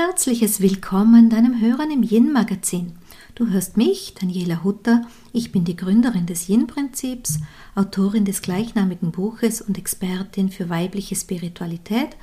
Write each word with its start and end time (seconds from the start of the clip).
herzliches 0.00 0.62
Willkommen 0.62 1.28
deinem 1.28 1.60
Hörern 1.60 1.90
im 1.90 2.02
Yin-Magazin. 2.02 2.92
Du 3.34 3.48
hörst 3.48 3.76
mich, 3.76 4.14
Daniela 4.18 4.64
Hutter. 4.64 5.02
Ich 5.34 5.52
bin 5.52 5.66
die 5.66 5.76
Gründerin 5.76 6.24
des 6.24 6.48
Yin-Prinzips, 6.48 7.40
Autorin 7.74 8.24
des 8.24 8.40
gleichnamigen 8.40 9.10
Buches 9.12 9.60
und 9.60 9.76
Expertin 9.76 10.48
für 10.48 10.70
weibliche 10.70 11.14
Spiritualität. 11.16 12.16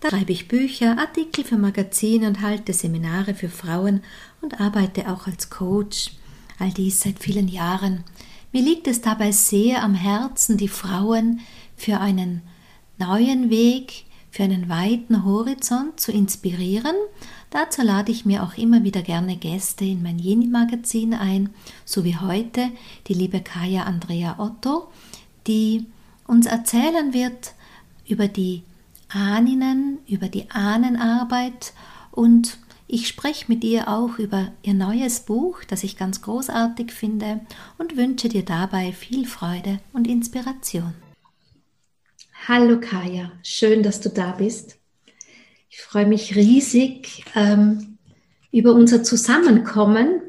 Da 0.00 0.08
schreibe 0.08 0.32
ich 0.32 0.48
Bücher, 0.48 0.96
Artikel 0.98 1.44
für 1.44 1.58
Magazine 1.58 2.26
und 2.26 2.40
halte 2.40 2.72
Seminare 2.72 3.34
für 3.34 3.50
Frauen 3.50 4.00
und 4.40 4.58
arbeite 4.58 5.12
auch 5.12 5.26
als 5.26 5.50
Coach. 5.50 6.12
All 6.58 6.70
dies 6.70 7.02
seit 7.02 7.18
vielen 7.18 7.48
Jahren. 7.48 8.02
Mir 8.50 8.62
liegt 8.62 8.88
es 8.88 9.02
dabei 9.02 9.30
sehr 9.32 9.82
am 9.82 9.94
Herzen, 9.94 10.56
die 10.56 10.68
Frauen 10.68 11.40
für 11.76 12.00
einen 12.00 12.40
neuen 12.96 13.50
Weg, 13.50 14.06
für 14.30 14.44
einen 14.44 14.68
weiten 14.68 15.24
Horizont 15.24 16.00
zu 16.00 16.12
inspirieren. 16.12 16.94
Dazu 17.50 17.82
lade 17.82 18.12
ich 18.12 18.26
mir 18.26 18.42
auch 18.42 18.56
immer 18.58 18.84
wieder 18.84 19.02
gerne 19.02 19.36
Gäste 19.36 19.84
in 19.84 20.02
mein 20.02 20.18
Jeni-Magazin 20.18 21.14
ein, 21.14 21.50
so 21.84 22.04
wie 22.04 22.16
heute 22.16 22.70
die 23.06 23.14
liebe 23.14 23.40
Kaya 23.40 23.84
Andrea 23.84 24.38
Otto, 24.38 24.88
die 25.46 25.86
uns 26.26 26.46
erzählen 26.46 27.14
wird 27.14 27.54
über 28.06 28.28
die 28.28 28.62
Ahnen, 29.08 29.98
über 30.06 30.28
die 30.28 30.50
Ahnenarbeit 30.50 31.72
und 32.10 32.58
ich 32.90 33.06
spreche 33.06 33.44
mit 33.48 33.64
ihr 33.64 33.88
auch 33.88 34.18
über 34.18 34.50
ihr 34.62 34.72
neues 34.72 35.20
Buch, 35.20 35.62
das 35.68 35.84
ich 35.84 35.98
ganz 35.98 36.22
großartig 36.22 36.90
finde 36.90 37.40
und 37.76 37.98
wünsche 37.98 38.30
dir 38.30 38.44
dabei 38.44 38.92
viel 38.92 39.26
Freude 39.26 39.80
und 39.92 40.06
Inspiration. 40.06 40.94
Hallo 42.48 42.80
Kaya, 42.80 43.30
schön, 43.42 43.82
dass 43.82 44.00
du 44.00 44.08
da 44.08 44.32
bist. 44.32 44.78
Ich 45.68 45.82
freue 45.82 46.06
mich 46.06 46.34
riesig 46.34 47.26
ähm, 47.34 47.98
über 48.50 48.72
unser 48.72 49.02
Zusammenkommen 49.02 50.22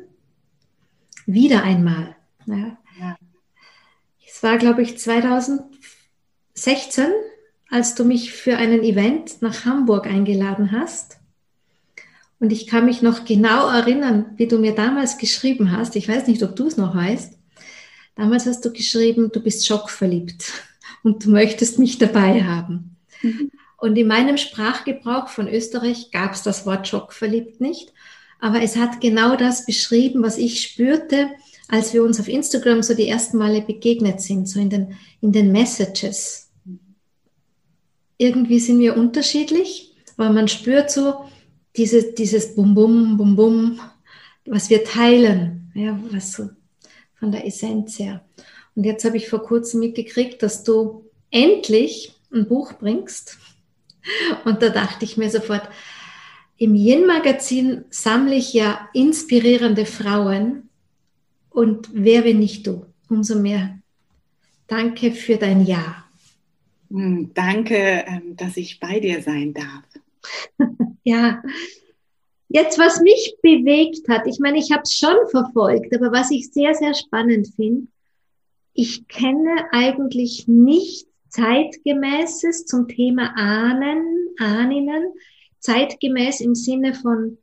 wieder 1.26 1.64
einmal. 1.64 2.18
Ja. 2.46 2.78
Ja. 3.00 3.18
Es 4.28 4.44
war, 4.44 4.58
glaube 4.58 4.82
ich, 4.82 4.98
2016, 4.98 7.06
als 7.70 7.96
du 7.96 8.04
mich 8.04 8.34
für 8.34 8.58
einen 8.58 8.84
Event 8.84 9.42
nach 9.42 9.64
Hamburg 9.64 10.06
eingeladen 10.06 10.74
hast. 10.74 11.20
Und 12.42 12.52
ich 12.52 12.68
kann 12.68 12.84
mich 12.84 13.02
noch 13.02 13.24
genau 13.24 13.70
erinnern, 13.70 14.34
wie 14.36 14.48
du 14.48 14.60
mir 14.60 14.76
damals 14.76 15.20
geschrieben 15.20 15.72
hast. 15.72 15.96
Ich 15.96 16.10
weiß 16.10 16.28
nicht, 16.28 16.44
ob 16.44 16.58
du 16.58 16.68
es 16.68 16.76
noch 16.76 16.94
weißt. 16.94 17.40
Damals 18.18 18.46
hast 18.46 18.66
du 18.66 18.74
geschrieben, 18.74 19.32
du 19.32 19.42
bist 19.42 19.66
schockverliebt 19.66 20.52
und 21.04 21.26
du 21.26 21.32
möchtest 21.32 21.80
mich 21.80 21.98
dabei 21.98 22.44
haben. 22.44 22.96
Mhm. 23.22 23.52
Und 23.78 23.98
in 23.98 24.08
meinem 24.08 24.38
Sprachgebrauch 24.38 25.30
von 25.30 25.48
Österreich 25.48 26.12
gab 26.12 26.34
es 26.34 26.44
das 26.44 26.66
Wort 26.66 26.88
schockverliebt 26.88 27.62
nicht, 27.62 27.94
aber 28.40 28.62
es 28.62 28.76
hat 28.76 29.02
genau 29.02 29.36
das 29.36 29.66
beschrieben, 29.66 30.22
was 30.24 30.38
ich 30.38 30.62
spürte, 30.62 31.30
als 31.68 31.94
wir 31.94 32.04
uns 32.04 32.20
auf 32.20 32.28
Instagram 32.28 32.82
so 32.82 32.94
die 32.94 33.08
ersten 33.08 33.38
Male 33.38 33.62
begegnet 33.62 34.22
sind, 34.22 34.50
so 34.50 34.60
in 34.60 34.70
den, 34.70 34.96
in 35.22 35.32
den 35.32 35.52
Messages. 35.52 36.50
Irgendwie 38.18 38.60
sind 38.60 38.80
wir 38.80 38.98
unterschiedlich, 38.98 39.96
aber 40.18 40.32
man 40.32 40.48
spürt 40.48 40.92
so 40.92 41.26
diese, 41.78 42.12
dieses 42.14 42.56
Bum 42.56 42.74
Bum 42.74 43.18
Bum 43.18 43.36
Bum, 43.36 43.80
was 44.46 44.70
wir 44.70 44.84
teilen, 44.84 45.72
ja, 45.76 45.98
was 46.12 46.34
so 46.34 46.50
von 47.16 47.32
der 47.32 47.46
Essenz 47.46 48.00
her. 48.00 48.26
Und 48.80 48.86
jetzt 48.86 49.04
habe 49.04 49.18
ich 49.18 49.28
vor 49.28 49.44
kurzem 49.44 49.82
mitgekriegt, 49.82 50.42
dass 50.42 50.64
du 50.64 51.04
endlich 51.32 52.14
ein 52.32 52.48
Buch 52.48 52.72
bringst. 52.80 53.38
Und 54.46 54.62
da 54.62 54.70
dachte 54.70 55.04
ich 55.04 55.18
mir 55.18 55.30
sofort, 55.30 55.68
im 56.56 56.76
Yin-Magazin 56.76 57.84
sammle 57.90 58.36
ich 58.36 58.54
ja 58.54 58.88
inspirierende 58.94 59.86
Frauen. 59.86 60.70
Und 61.50 61.90
wer, 61.92 62.24
wenn 62.24 62.40
nicht 62.40 62.68
du? 62.68 62.86
Umso 63.10 63.38
mehr. 63.38 63.78
Danke 64.68 65.12
für 65.12 65.36
dein 65.36 65.66
Ja. 65.66 66.06
Hm, 66.90 67.32
danke, 67.34 68.06
ähm, 68.08 68.38
dass 68.38 68.56
ich 68.56 68.80
bei 68.80 69.02
dir 69.02 69.22
sein 69.22 69.54
darf. 69.54 69.84
ja, 71.04 71.44
Jetzt, 72.48 72.80
was 72.80 73.02
mich 73.02 73.36
bewegt 73.44 74.08
hat, 74.08 74.26
ich 74.26 74.40
meine, 74.40 74.58
ich 74.58 74.72
habe 74.72 74.82
es 74.82 74.98
schon 74.98 75.18
verfolgt, 75.30 75.94
aber 75.94 76.14
was 76.14 76.32
ich 76.32 76.52
sehr, 76.52 76.74
sehr 76.74 76.96
spannend 76.96 77.48
finde, 77.56 77.88
ich 78.80 79.10
kenne 79.10 79.66
eigentlich 79.74 80.48
nicht 80.48 81.06
zeitgemäßes 81.28 82.66
zum 82.66 82.88
Thema 82.88 83.34
Ahnen, 83.36 84.30
Ahninnen, 84.40 85.12
zeitgemäß 85.60 86.40
im 86.40 86.56
Sinne 86.56 86.94
von 86.94 87.38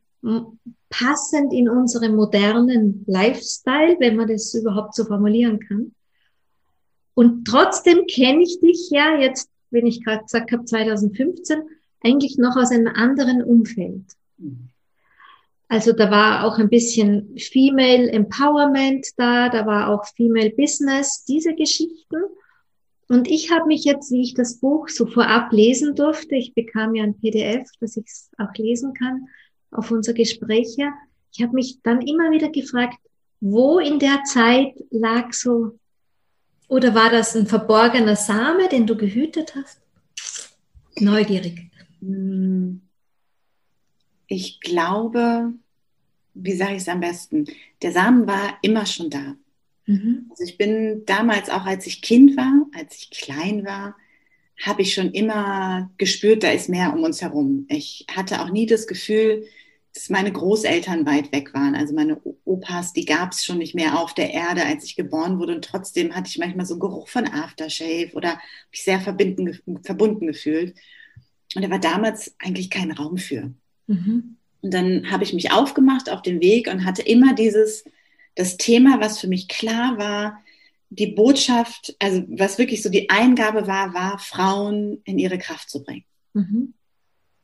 passend 0.89 1.53
in 1.53 1.69
unserem 1.69 2.17
modernen 2.17 3.05
Lifestyle, 3.07 3.97
wenn 4.01 4.17
man 4.17 4.29
das 4.29 4.55
überhaupt 4.55 4.95
so 4.95 5.05
formulieren 5.05 5.61
kann. 5.61 5.95
Und 7.13 7.47
trotzdem 7.47 8.07
kenne 8.07 8.43
ich 8.43 8.59
dich 8.61 8.89
ja 8.91 9.19
jetzt, 9.21 9.51
wenn 9.71 9.87
ich 9.87 10.03
gerade 10.03 10.23
gesagt 10.23 10.53
habe, 10.53 10.65
2015, 10.65 11.59
eigentlich 12.03 12.39
noch 12.39 12.57
aus 12.57 12.71
einem 12.71 12.89
anderen 12.89 13.43
Umfeld. 13.43 14.05
Mhm. 14.39 14.71
Also 15.69 15.93
da 15.93 16.11
war 16.11 16.45
auch 16.45 16.59
ein 16.59 16.69
bisschen 16.69 17.37
Female 17.39 18.11
Empowerment 18.11 19.09
da, 19.17 19.49
da 19.49 19.67
war 19.67 19.91
auch 19.91 20.07
Female 20.15 20.51
Business, 20.51 21.25
diese 21.25 21.55
Geschichten. 21.55 22.17
Und 23.09 23.29
ich 23.29 23.51
habe 23.51 23.67
mich 23.67 23.85
jetzt, 23.85 24.11
wie 24.13 24.23
ich 24.23 24.35
das 24.35 24.59
Buch 24.59 24.89
so 24.89 25.07
vorab 25.07 25.53
lesen 25.53 25.95
durfte, 25.95 26.37
ich 26.37 26.55
bekam 26.55 26.95
ja 26.95 27.05
ein 27.05 27.19
PDF, 27.19 27.69
dass 27.81 27.97
ich 27.97 28.07
es 28.07 28.31
auch 28.39 28.53
lesen 28.57 28.95
kann, 28.95 29.27
auf 29.71 29.91
unser 29.91 30.13
Gespräch 30.13 30.75
ja, 30.77 30.93
ich 31.33 31.43
habe 31.43 31.55
mich 31.55 31.81
dann 31.83 32.01
immer 32.01 32.31
wieder 32.31 32.49
gefragt, 32.49 32.99
wo 33.41 33.79
in 33.79 33.99
der 33.99 34.23
Zeit 34.25 34.75
lag 34.91 35.33
so, 35.33 35.79
oder 36.69 36.95
war 36.95 37.11
das 37.11 37.37
ein 37.37 37.47
verborgener 37.47 38.17
Same, 38.17 38.69
den 38.69 38.87
du 38.87 38.97
gehütet 38.97 39.55
hast? 39.55 39.81
Neugierig. 40.99 41.71
Hm 42.01 42.86
ich 44.27 44.61
glaube, 44.61 45.53
wie 46.35 46.53
sage 46.53 46.73
ich 46.73 46.83
es 46.83 46.89
am 46.89 47.01
besten? 47.01 47.47
Der 47.83 47.93
Samen 47.93 48.27
war 48.27 48.59
immer 48.63 48.87
schon 48.87 49.11
da. 49.11 49.37
Mhm. 49.87 50.27
Also 50.31 50.45
ich 50.45 50.59
bin 50.59 51.05
damals 51.07 51.49
auch, 51.49 51.65
als 51.65 51.87
ich 51.87 52.03
Kind 52.03 52.37
war, 52.37 52.67
als 52.75 52.97
ich 52.97 53.11
klein 53.11 53.65
war, 53.65 53.97
habe 54.63 54.83
ich 54.83 54.95
schon 54.95 55.13
immer 55.13 55.91
gespürt, 55.99 56.43
da 56.43 56.51
ist 56.51 56.69
mehr 56.69 56.93
um 56.93 57.03
uns 57.03 57.21
herum. 57.23 57.67
Ich 57.69 58.07
hatte 58.11 58.41
auch 58.41 58.51
nie 58.51 58.67
das 58.67 58.87
Gefühl, 58.87 59.47
dass 59.95 60.11
meine 60.11 60.33
Großeltern 60.33 61.07
weit 61.07 61.33
weg 61.33 61.55
waren. 61.55 61.75
Also 61.75 61.95
meine 61.95 62.21
Opas, 62.45 62.93
die 62.93 63.05
gab 63.05 63.33
es 63.33 63.45
schon 63.45 63.59
nicht 63.59 63.75
mehr 63.75 63.99
auf 63.99 64.15
der 64.15 64.33
Erde, 64.33 64.65
als 64.65 64.85
ich 64.85 64.97
geboren 64.97 65.39
wurde. 65.39 65.55
Und 65.55 65.65
trotzdem 65.65 66.15
hatte 66.15 66.29
ich 66.29 66.39
manchmal 66.39 66.67
so 66.67 66.75
einen 66.75 66.81
Geruch 66.81 67.09
von 67.09 67.27
Aftershave 67.27 68.13
oder 68.13 68.39
mich 68.71 68.83
sehr 68.83 69.01
verbunden 69.01 70.27
gefühlt. 70.27 70.77
Und 71.55 71.63
da 71.63 71.71
war 71.71 71.79
damals 71.79 72.35
eigentlich 72.39 72.69
kein 72.71 72.93
Raum 72.93 73.17
für. 73.19 73.55
Mhm. 73.87 74.37
Und 74.63 74.75
dann 74.75 75.11
habe 75.11 75.25
ich 75.25 75.33
mich 75.33 75.53
aufgemacht 75.53 76.11
auf 76.11 76.23
den 76.23 76.41
Weg 76.41 76.69
und 76.69 76.85
hatte 76.85 77.03
immer 77.03 77.35
dieses, 77.35 77.85
das 78.35 78.57
Thema, 78.57 79.01
was 79.01 79.19
für 79.19 79.29
mich 79.29 79.49
klar 79.49 79.99
war, 79.99 80.43
die 80.91 81.09
Botschaft, 81.09 81.97
also 81.99 82.25
was 82.29 82.59
wirklich 82.59 82.83
so 82.83 82.89
die 82.89 83.11
Eingabe 83.11 83.67
war, 83.67 83.93
war, 83.95 84.19
Frauen 84.19 85.01
in 85.05 85.19
ihre 85.19 85.39
Kraft 85.39 85.69
zu 85.69 85.83
bringen. 85.83 86.05
Mhm. 86.33 86.75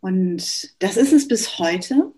Und 0.01 0.75
das 0.81 0.97
ist 0.97 1.13
es 1.13 1.29
bis 1.29 1.59
heute. 1.59 2.13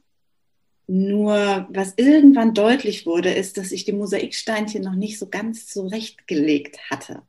Nur 0.87 1.67
was 1.71 1.95
irgendwann 1.97 2.53
deutlich 2.53 3.07
wurde, 3.07 3.31
ist, 3.31 3.57
dass 3.57 3.73
ich 3.73 3.85
die 3.85 3.93
Mosaiksteinchen 3.93 4.83
noch 4.83 4.95
nicht 4.95 5.19
so 5.19 5.29
ganz 5.29 5.67
zurechtgelegt 5.67 6.79
hatte. 6.91 7.23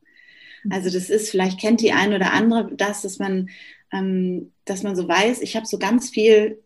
Mhm. 0.64 0.72
Also 0.72 0.90
das 0.90 1.10
ist, 1.10 1.30
vielleicht 1.30 1.60
kennt 1.60 1.82
die 1.82 1.94
ein 1.94 2.14
oder 2.14 2.34
andere 2.34 2.74
das, 2.76 3.02
dass 3.02 3.18
man, 3.18 3.50
ähm, 3.94 4.52
dass 4.66 4.84
man 4.84 4.96
so 4.96 5.08
weiß, 5.08 5.42
ich 5.42 5.56
habe 5.56 5.66
so 5.66 5.80
ganz 5.80 6.10
viel 6.10 6.64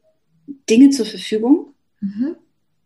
Dinge 0.70 0.90
zur 0.90 1.06
Verfügung. 1.06 1.74
Mhm. 2.02 2.36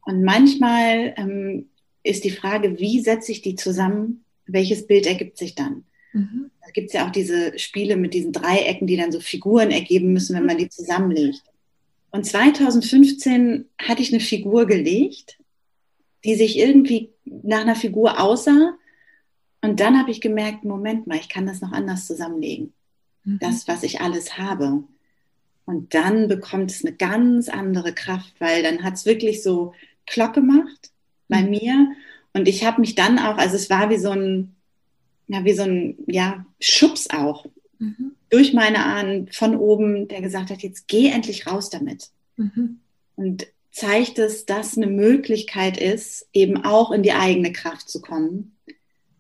Und 0.06 0.24
manchmal 0.24 1.14
ähm, 1.18 1.68
ist 2.04 2.24
die 2.24 2.32
Frage, 2.32 2.80
wie 2.80 3.00
setze 3.00 3.32
ich 3.32 3.42
die 3.42 3.56
zusammen? 3.56 4.24
Welches 4.46 4.88
Bild 4.88 5.06
ergibt 5.06 5.38
sich 5.38 5.56
dann? 5.56 5.86
Mhm. 6.12 6.52
Da 6.62 6.72
gibt 6.72 6.88
es 6.88 6.94
ja 6.94 7.08
auch 7.08 7.12
diese 7.12 7.58
Spiele 7.58 7.96
mit 7.96 8.14
diesen 8.14 8.32
Dreiecken, 8.32 8.88
die 8.88 8.98
dann 8.98 9.12
so 9.12 9.20
Figuren 9.20 9.72
ergeben 9.72 10.14
müssen, 10.14 10.36
wenn 10.36 10.46
man 10.46 10.58
die 10.58 10.70
zusammenlegt. 10.70 11.44
Und 12.12 12.26
2015 12.26 13.66
hatte 13.80 14.02
ich 14.02 14.14
eine 14.14 14.22
Figur 14.22 14.68
gelegt, 14.68 15.40
die 16.24 16.36
sich 16.36 16.58
irgendwie 16.58 17.10
nach 17.26 17.62
einer 17.62 17.76
Figur 17.76 18.22
aussah. 18.22 18.76
Und 19.62 19.80
dann 19.80 19.98
habe 19.98 20.12
ich 20.12 20.22
gemerkt, 20.22 20.64
Moment 20.64 21.08
mal, 21.08 21.18
ich 21.18 21.30
kann 21.30 21.48
das 21.48 21.62
noch 21.62 21.72
anders 21.72 22.06
zusammenlegen. 22.06 22.74
Mhm. 23.24 23.40
Das, 23.40 23.68
was 23.68 23.84
ich 23.84 24.02
alles 24.02 24.38
habe. 24.38 24.84
Und 25.66 25.94
dann 25.94 26.28
bekommt 26.28 26.72
es 26.72 26.84
eine 26.84 26.96
ganz 26.96 27.50
andere 27.50 27.94
Kraft, 27.94 28.34
weil 28.40 28.64
dann 28.64 28.84
hat 28.84 28.96
es 28.96 29.06
wirklich 29.06 29.44
so 29.44 29.74
Klock 30.06 30.34
gemacht 30.34 30.92
bei 31.30 31.42
mhm. 31.42 31.50
mir. 31.50 31.92
Und 32.34 32.48
ich 32.48 32.66
habe 32.66 32.82
mich 32.82 32.96
dann 32.96 33.20
auch, 33.20 33.38
also 33.38 33.56
es 33.56 33.70
war 33.70 33.90
wie 33.90 33.98
so 33.98 34.12
ein, 34.12 34.56
ja, 35.28 35.46
wie 35.46 35.54
so 35.54 35.64
ein 35.64 35.98
ja, 36.08 36.46
Schubs 36.60 37.10
auch 37.10 37.46
mhm. 37.80 38.14
durch 38.30 38.54
meine 38.54 38.86
Ahnen 38.86 39.30
von 39.32 39.56
oben, 39.56 40.08
der 40.08 40.22
gesagt 40.22 40.50
hat, 40.50 40.64
jetzt 40.64 40.88
geh 40.88 41.10
endlich 41.10 41.48
raus 41.48 41.70
damit. 41.70 42.10
Mhm. 42.36 42.80
Und 43.16 43.48
zeigt 43.72 44.20
es, 44.20 44.46
dass 44.46 44.78
eine 44.78 44.88
Möglichkeit 44.88 45.78
ist, 45.78 46.28
eben 46.34 46.64
auch 46.64 46.92
in 46.92 47.04
die 47.04 47.14
eigene 47.14 47.52
Kraft 47.52 47.90
zu 47.90 48.02
kommen. 48.02 48.56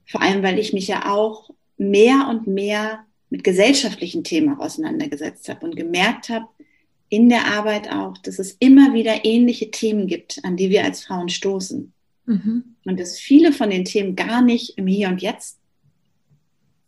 Vor 0.06 0.22
allem, 0.22 0.44
weil 0.44 0.60
ich 0.60 0.74
mich 0.74 0.88
ja 0.88 1.12
auch 1.12 1.50
mehr 1.78 2.28
und 2.30 2.48
mehr 2.48 3.06
mit 3.34 3.44
gesellschaftlichen 3.44 4.24
Themen 4.24 4.60
auseinandergesetzt 4.60 5.50
habe 5.50 5.66
und 5.66 5.76
gemerkt 5.76 6.30
habe, 6.30 6.46
in 7.10 7.30
der 7.30 7.48
Arbeit 7.48 7.92
auch, 7.92 8.16
dass 8.20 8.38
es 8.38 8.52
immer 8.60 8.94
wieder 8.94 9.26
ähnliche 9.26 9.72
Themen 9.72 10.06
gibt, 10.06 10.40
an 10.44 10.56
die 10.56 10.70
wir 10.70 10.84
als 10.84 11.04
Frauen 11.04 11.30
stoßen. 11.30 11.92
Mhm. 12.28 12.76
Und 12.86 13.00
dass 13.00 13.18
viele 13.18 13.52
von 13.52 13.72
den 13.72 13.86
Themen 13.86 14.16
gar 14.16 14.44
nicht 14.44 14.78
im 14.78 14.86
Hier 14.86 15.08
und 15.08 15.24
Jetzt 15.24 15.58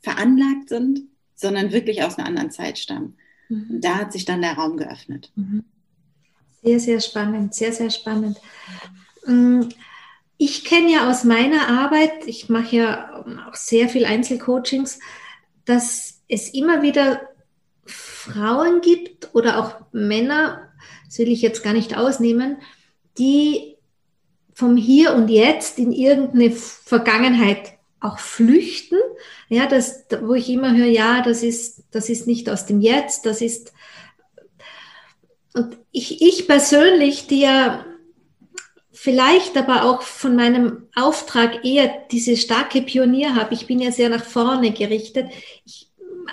veranlagt 0.01 0.69
sind, 0.69 1.01
sondern 1.33 1.71
wirklich 1.71 2.03
aus 2.03 2.19
einer 2.19 2.27
anderen 2.27 2.51
Zeit 2.51 2.77
stammen. 2.77 3.17
Mhm. 3.49 3.67
Und 3.71 3.81
da 3.83 3.95
hat 3.95 4.13
sich 4.13 4.25
dann 4.25 4.43
der 4.43 4.53
Raum 4.53 4.77
geöffnet. 4.77 5.31
Mhm. 5.35 5.63
Sehr, 6.61 6.79
sehr 6.79 6.99
spannend, 6.99 7.55
sehr, 7.55 7.73
sehr 7.73 7.89
spannend. 7.89 8.39
Mm, 9.25 9.61
ich 10.37 10.63
kenne 10.63 10.91
ja 10.91 11.09
aus 11.09 11.23
meiner 11.23 11.69
Arbeit, 11.69 12.27
ich 12.27 12.49
mache 12.49 12.75
ja 12.75 13.25
auch 13.49 13.55
sehr 13.55 13.89
viel 13.89 14.05
Einzelcoachings, 14.05 14.99
dass 15.65 16.14
es 16.27 16.49
immer 16.53 16.81
wieder 16.81 17.21
Frauen 17.85 18.81
gibt 18.81 19.33
oder 19.33 19.59
auch 19.59 19.75
Männer, 19.91 20.69
das 21.05 21.19
will 21.19 21.29
ich 21.29 21.41
jetzt 21.41 21.63
gar 21.63 21.73
nicht 21.73 21.97
ausnehmen, 21.97 22.57
die 23.17 23.77
vom 24.53 24.77
Hier 24.77 25.13
und 25.13 25.29
Jetzt 25.29 25.77
in 25.77 25.91
irgendeine 25.91 26.51
Vergangenheit 26.51 27.73
auch 27.99 28.19
flüchten. 28.19 28.97
Ja, 29.49 29.67
das, 29.67 30.05
wo 30.21 30.33
ich 30.33 30.49
immer 30.49 30.75
höre, 30.75 30.87
ja, 30.87 31.21
das 31.21 31.43
ist, 31.43 31.83
das 31.91 32.09
ist 32.09 32.27
nicht 32.27 32.49
aus 32.49 32.65
dem 32.65 32.81
Jetzt, 32.81 33.25
das 33.25 33.41
ist. 33.41 33.73
Und 35.53 35.77
ich, 35.91 36.21
ich 36.21 36.47
persönlich, 36.47 37.27
die 37.27 37.41
ja 37.41 37.85
vielleicht 38.91 39.57
aber 39.57 39.83
auch 39.83 40.01
von 40.01 40.35
meinem 40.35 40.87
Auftrag 40.95 41.63
eher 41.63 41.93
diese 42.11 42.37
starke 42.37 42.81
Pionier 42.81 43.35
habe, 43.35 43.53
ich 43.53 43.67
bin 43.67 43.79
ja 43.79 43.91
sehr 43.91 44.09
nach 44.09 44.23
vorne 44.23 44.71
gerichtet. 44.71 45.29
Ich 45.65 45.89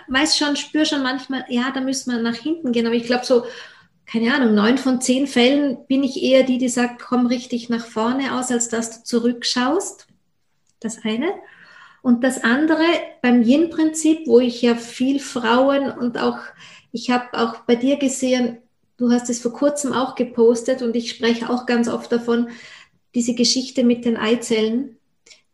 weiß 0.09 0.37
schon, 0.37 0.57
spüre 0.57 0.87
schon 0.87 1.03
manchmal, 1.03 1.45
ja, 1.49 1.71
da 1.73 1.81
müssen 1.81 2.13
wir 2.13 2.21
nach 2.21 2.37
hinten 2.37 2.73
gehen, 2.73 2.87
aber 2.87 2.95
ich 2.95 3.05
glaube 3.05 3.25
so, 3.25 3.45
keine 4.07 4.35
Ahnung, 4.35 4.55
neun 4.55 4.79
von 4.79 5.01
zehn 5.01 5.27
Fällen 5.27 5.87
bin 5.87 6.03
ich 6.03 6.23
eher 6.23 6.43
die, 6.43 6.59
die 6.59 6.69
sagt, 6.69 7.01
komm 7.01 7.27
richtig 7.27 7.69
nach 7.69 7.87
vorne 7.87 8.39
aus, 8.39 8.51
als 8.51 8.69
dass 8.69 8.99
du 8.99 9.05
zurückschaust. 9.05 10.07
Das 10.81 11.05
eine. 11.05 11.33
Und 12.03 12.25
das 12.25 12.43
andere 12.43 12.85
beim 13.23 13.43
Yin-Prinzip, 13.43 14.27
wo 14.27 14.41
ich 14.41 14.61
ja 14.61 14.75
viel 14.75 15.21
Frauen 15.21 15.91
und 15.91 16.19
auch, 16.19 16.39
ich 16.91 17.11
habe 17.11 17.39
auch 17.39 17.61
bei 17.61 17.77
dir 17.77 17.97
gesehen, 17.97 18.59
du 18.99 19.11
hast 19.11 19.31
es 19.31 19.41
vor 19.41 19.53
kurzem 19.53 19.93
auch 19.93 20.15
gepostet 20.17 20.83
und 20.83 20.95
ich 20.97 21.11
spreche 21.11 21.49
auch 21.49 21.65
ganz 21.65 21.89
oft 21.89 22.11
davon, 22.11 22.49
diese 23.15 23.35
Geschichte 23.35 23.85
mit 23.85 24.05
den 24.05 24.17
Eizellen, 24.17 24.99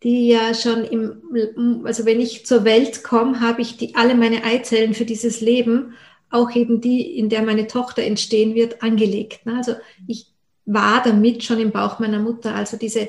die 0.03 0.29
ja 0.29 0.55
schon 0.55 0.85
im, 0.85 1.85
also 1.85 2.05
wenn 2.05 2.21
ich 2.21 2.47
zur 2.47 2.65
Welt 2.65 3.03
komme, 3.03 3.41
habe 3.41 3.63
ich 3.63 3.77
die, 3.77 3.95
alle 3.97 4.15
meine 4.15 4.45
Eizellen 4.45 4.95
für 4.95 5.05
dieses 5.05 5.41
Leben, 5.41 5.95
auch 6.31 6.55
eben 6.55 6.81
die, 6.81 7.19
in 7.19 7.29
der 7.29 7.43
meine 7.43 7.67
Tochter 7.67 8.03
entstehen 8.03 8.55
wird, 8.55 8.83
angelegt. 8.83 9.47
Ne? 9.47 9.57
Also 9.57 9.75
ich 10.07 10.27
war 10.67 11.03
damit 11.03 11.43
schon 11.43 11.59
im 11.59 11.73
Bauch 11.73 11.99
meiner 11.99 12.19
Mutter, 12.21 12.55
also 12.55 12.77
diese 12.77 13.09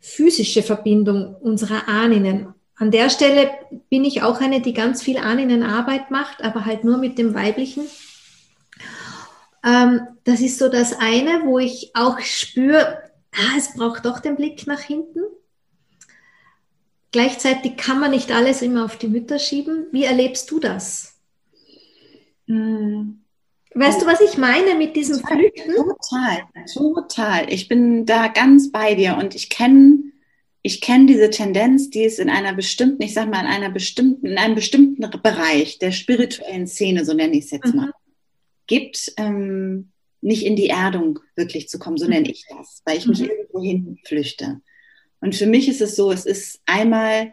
physische 0.00 0.62
Verbindung 0.62 1.36
unserer 1.36 1.88
Ahnen. 1.88 2.52
An 2.76 2.90
der 2.90 3.08
Stelle 3.08 3.50
bin 3.88 4.04
ich 4.04 4.22
auch 4.22 4.40
eine, 4.40 4.60
die 4.60 4.74
ganz 4.74 5.00
viel 5.00 5.16
Ahnenarbeit 5.16 6.10
macht, 6.10 6.42
aber 6.42 6.66
halt 6.66 6.84
nur 6.84 6.98
mit 6.98 7.16
dem 7.16 7.32
Weiblichen. 7.34 7.84
Ähm, 9.64 10.00
das 10.24 10.40
ist 10.40 10.58
so 10.58 10.68
das 10.68 10.98
eine, 10.98 11.44
wo 11.44 11.58
ich 11.58 11.92
auch 11.94 12.20
spüre, 12.20 12.98
ah, 13.32 13.56
es 13.56 13.74
braucht 13.74 14.04
doch 14.04 14.18
den 14.18 14.36
Blick 14.36 14.66
nach 14.66 14.80
hinten. 14.80 15.20
Gleichzeitig 17.14 17.76
kann 17.76 18.00
man 18.00 18.10
nicht 18.10 18.32
alles 18.32 18.60
immer 18.60 18.84
auf 18.84 18.98
die 18.98 19.06
Mütter 19.06 19.38
schieben. 19.38 19.86
Wie 19.92 20.02
erlebst 20.02 20.50
du 20.50 20.58
das? 20.58 21.14
Hm. 22.48 23.20
Weißt 23.72 24.02
du, 24.02 24.06
was 24.06 24.20
ich 24.20 24.36
meine 24.36 24.74
mit 24.74 24.96
diesem 24.96 25.24
Flüchten? 25.24 25.76
Total, 25.76 26.42
total. 26.74 27.52
Ich 27.52 27.68
bin 27.68 28.04
da 28.04 28.26
ganz 28.26 28.72
bei 28.72 28.96
dir 28.96 29.16
und 29.16 29.36
ich 29.36 29.48
kenne 29.48 30.10
ich 30.62 30.80
kenne 30.80 31.06
diese 31.06 31.30
Tendenz, 31.30 31.88
die 31.88 32.02
es 32.02 32.18
in 32.18 32.30
einer 32.30 32.52
bestimmten, 32.52 33.00
ich 33.00 33.14
sag 33.14 33.30
mal, 33.30 33.42
in 33.42 33.46
einer 33.46 33.70
bestimmten, 33.70 34.26
in 34.26 34.36
einem 34.36 34.56
bestimmten 34.56 35.08
Bereich 35.22 35.78
der 35.78 35.92
spirituellen 35.92 36.66
Szene, 36.66 37.04
so 37.04 37.14
nenne 37.14 37.36
ich 37.36 37.44
es 37.44 37.52
jetzt 37.52 37.72
mhm. 37.74 37.80
mal, 37.80 37.90
gibt, 38.66 39.12
ähm, 39.18 39.92
nicht 40.20 40.44
in 40.44 40.56
die 40.56 40.70
Erdung 40.70 41.20
wirklich 41.36 41.68
zu 41.68 41.78
kommen, 41.78 41.96
so 41.96 42.08
nenne 42.08 42.28
ich 42.28 42.44
das, 42.48 42.82
weil 42.84 42.98
ich 42.98 43.06
mich 43.06 43.20
mhm. 43.20 43.26
irgendwo 43.26 43.62
hin 43.62 43.98
flüchte. 44.04 44.60
Und 45.24 45.34
für 45.34 45.46
mich 45.46 45.70
ist 45.70 45.80
es 45.80 45.96
so, 45.96 46.12
es 46.12 46.26
ist 46.26 46.60
einmal, 46.66 47.32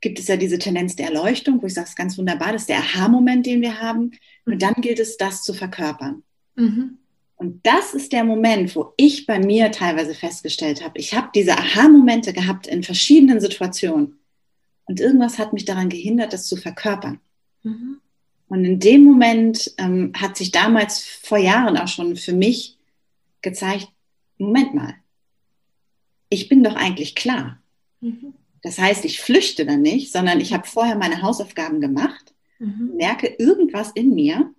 gibt 0.00 0.18
es 0.18 0.26
ja 0.26 0.38
diese 0.38 0.58
Tendenz 0.58 0.96
der 0.96 1.08
Erleuchtung, 1.08 1.60
wo 1.60 1.66
ich 1.66 1.74
sage, 1.74 1.84
es 1.84 1.90
ist 1.90 1.96
ganz 1.96 2.16
wunderbar, 2.16 2.54
das 2.54 2.62
ist 2.62 2.70
der 2.70 2.78
Aha-Moment, 2.78 3.44
den 3.44 3.60
wir 3.60 3.78
haben. 3.78 4.12
Und 4.46 4.62
dann 4.62 4.72
gilt 4.78 4.98
es, 4.98 5.18
das 5.18 5.42
zu 5.42 5.52
verkörpern. 5.52 6.22
Mhm. 6.54 6.96
Und 7.36 7.66
das 7.66 7.92
ist 7.92 8.14
der 8.14 8.24
Moment, 8.24 8.74
wo 8.74 8.94
ich 8.96 9.26
bei 9.26 9.38
mir 9.38 9.70
teilweise 9.70 10.14
festgestellt 10.14 10.82
habe, 10.82 10.98
ich 10.98 11.12
habe 11.12 11.28
diese 11.34 11.58
Aha-Momente 11.58 12.32
gehabt 12.32 12.68
in 12.68 12.82
verschiedenen 12.82 13.38
Situationen. 13.38 14.18
Und 14.86 14.98
irgendwas 14.98 15.38
hat 15.38 15.52
mich 15.52 15.66
daran 15.66 15.90
gehindert, 15.90 16.32
das 16.32 16.46
zu 16.46 16.56
verkörpern. 16.56 17.20
Mhm. 17.62 18.00
Und 18.48 18.64
in 18.64 18.80
dem 18.80 19.04
Moment 19.04 19.74
ähm, 19.76 20.10
hat 20.16 20.38
sich 20.38 20.52
damals 20.52 21.04
vor 21.04 21.36
Jahren 21.36 21.76
auch 21.76 21.88
schon 21.88 22.16
für 22.16 22.32
mich 22.32 22.78
gezeigt, 23.42 23.88
Moment 24.38 24.72
mal, 24.74 24.94
ich 26.28 26.48
bin 26.48 26.62
doch 26.62 26.74
eigentlich 26.74 27.14
klar. 27.14 27.60
Mhm. 28.00 28.34
Das 28.62 28.78
heißt, 28.78 29.04
ich 29.04 29.20
flüchte 29.20 29.64
dann 29.64 29.82
nicht, 29.82 30.12
sondern 30.12 30.40
ich 30.40 30.52
habe 30.52 30.66
vorher 30.66 30.96
meine 30.96 31.22
Hausaufgaben 31.22 31.80
gemacht, 31.80 32.34
mhm. 32.58 32.92
merke, 32.96 33.28
irgendwas 33.38 33.92
in 33.92 34.14
mir 34.14 34.52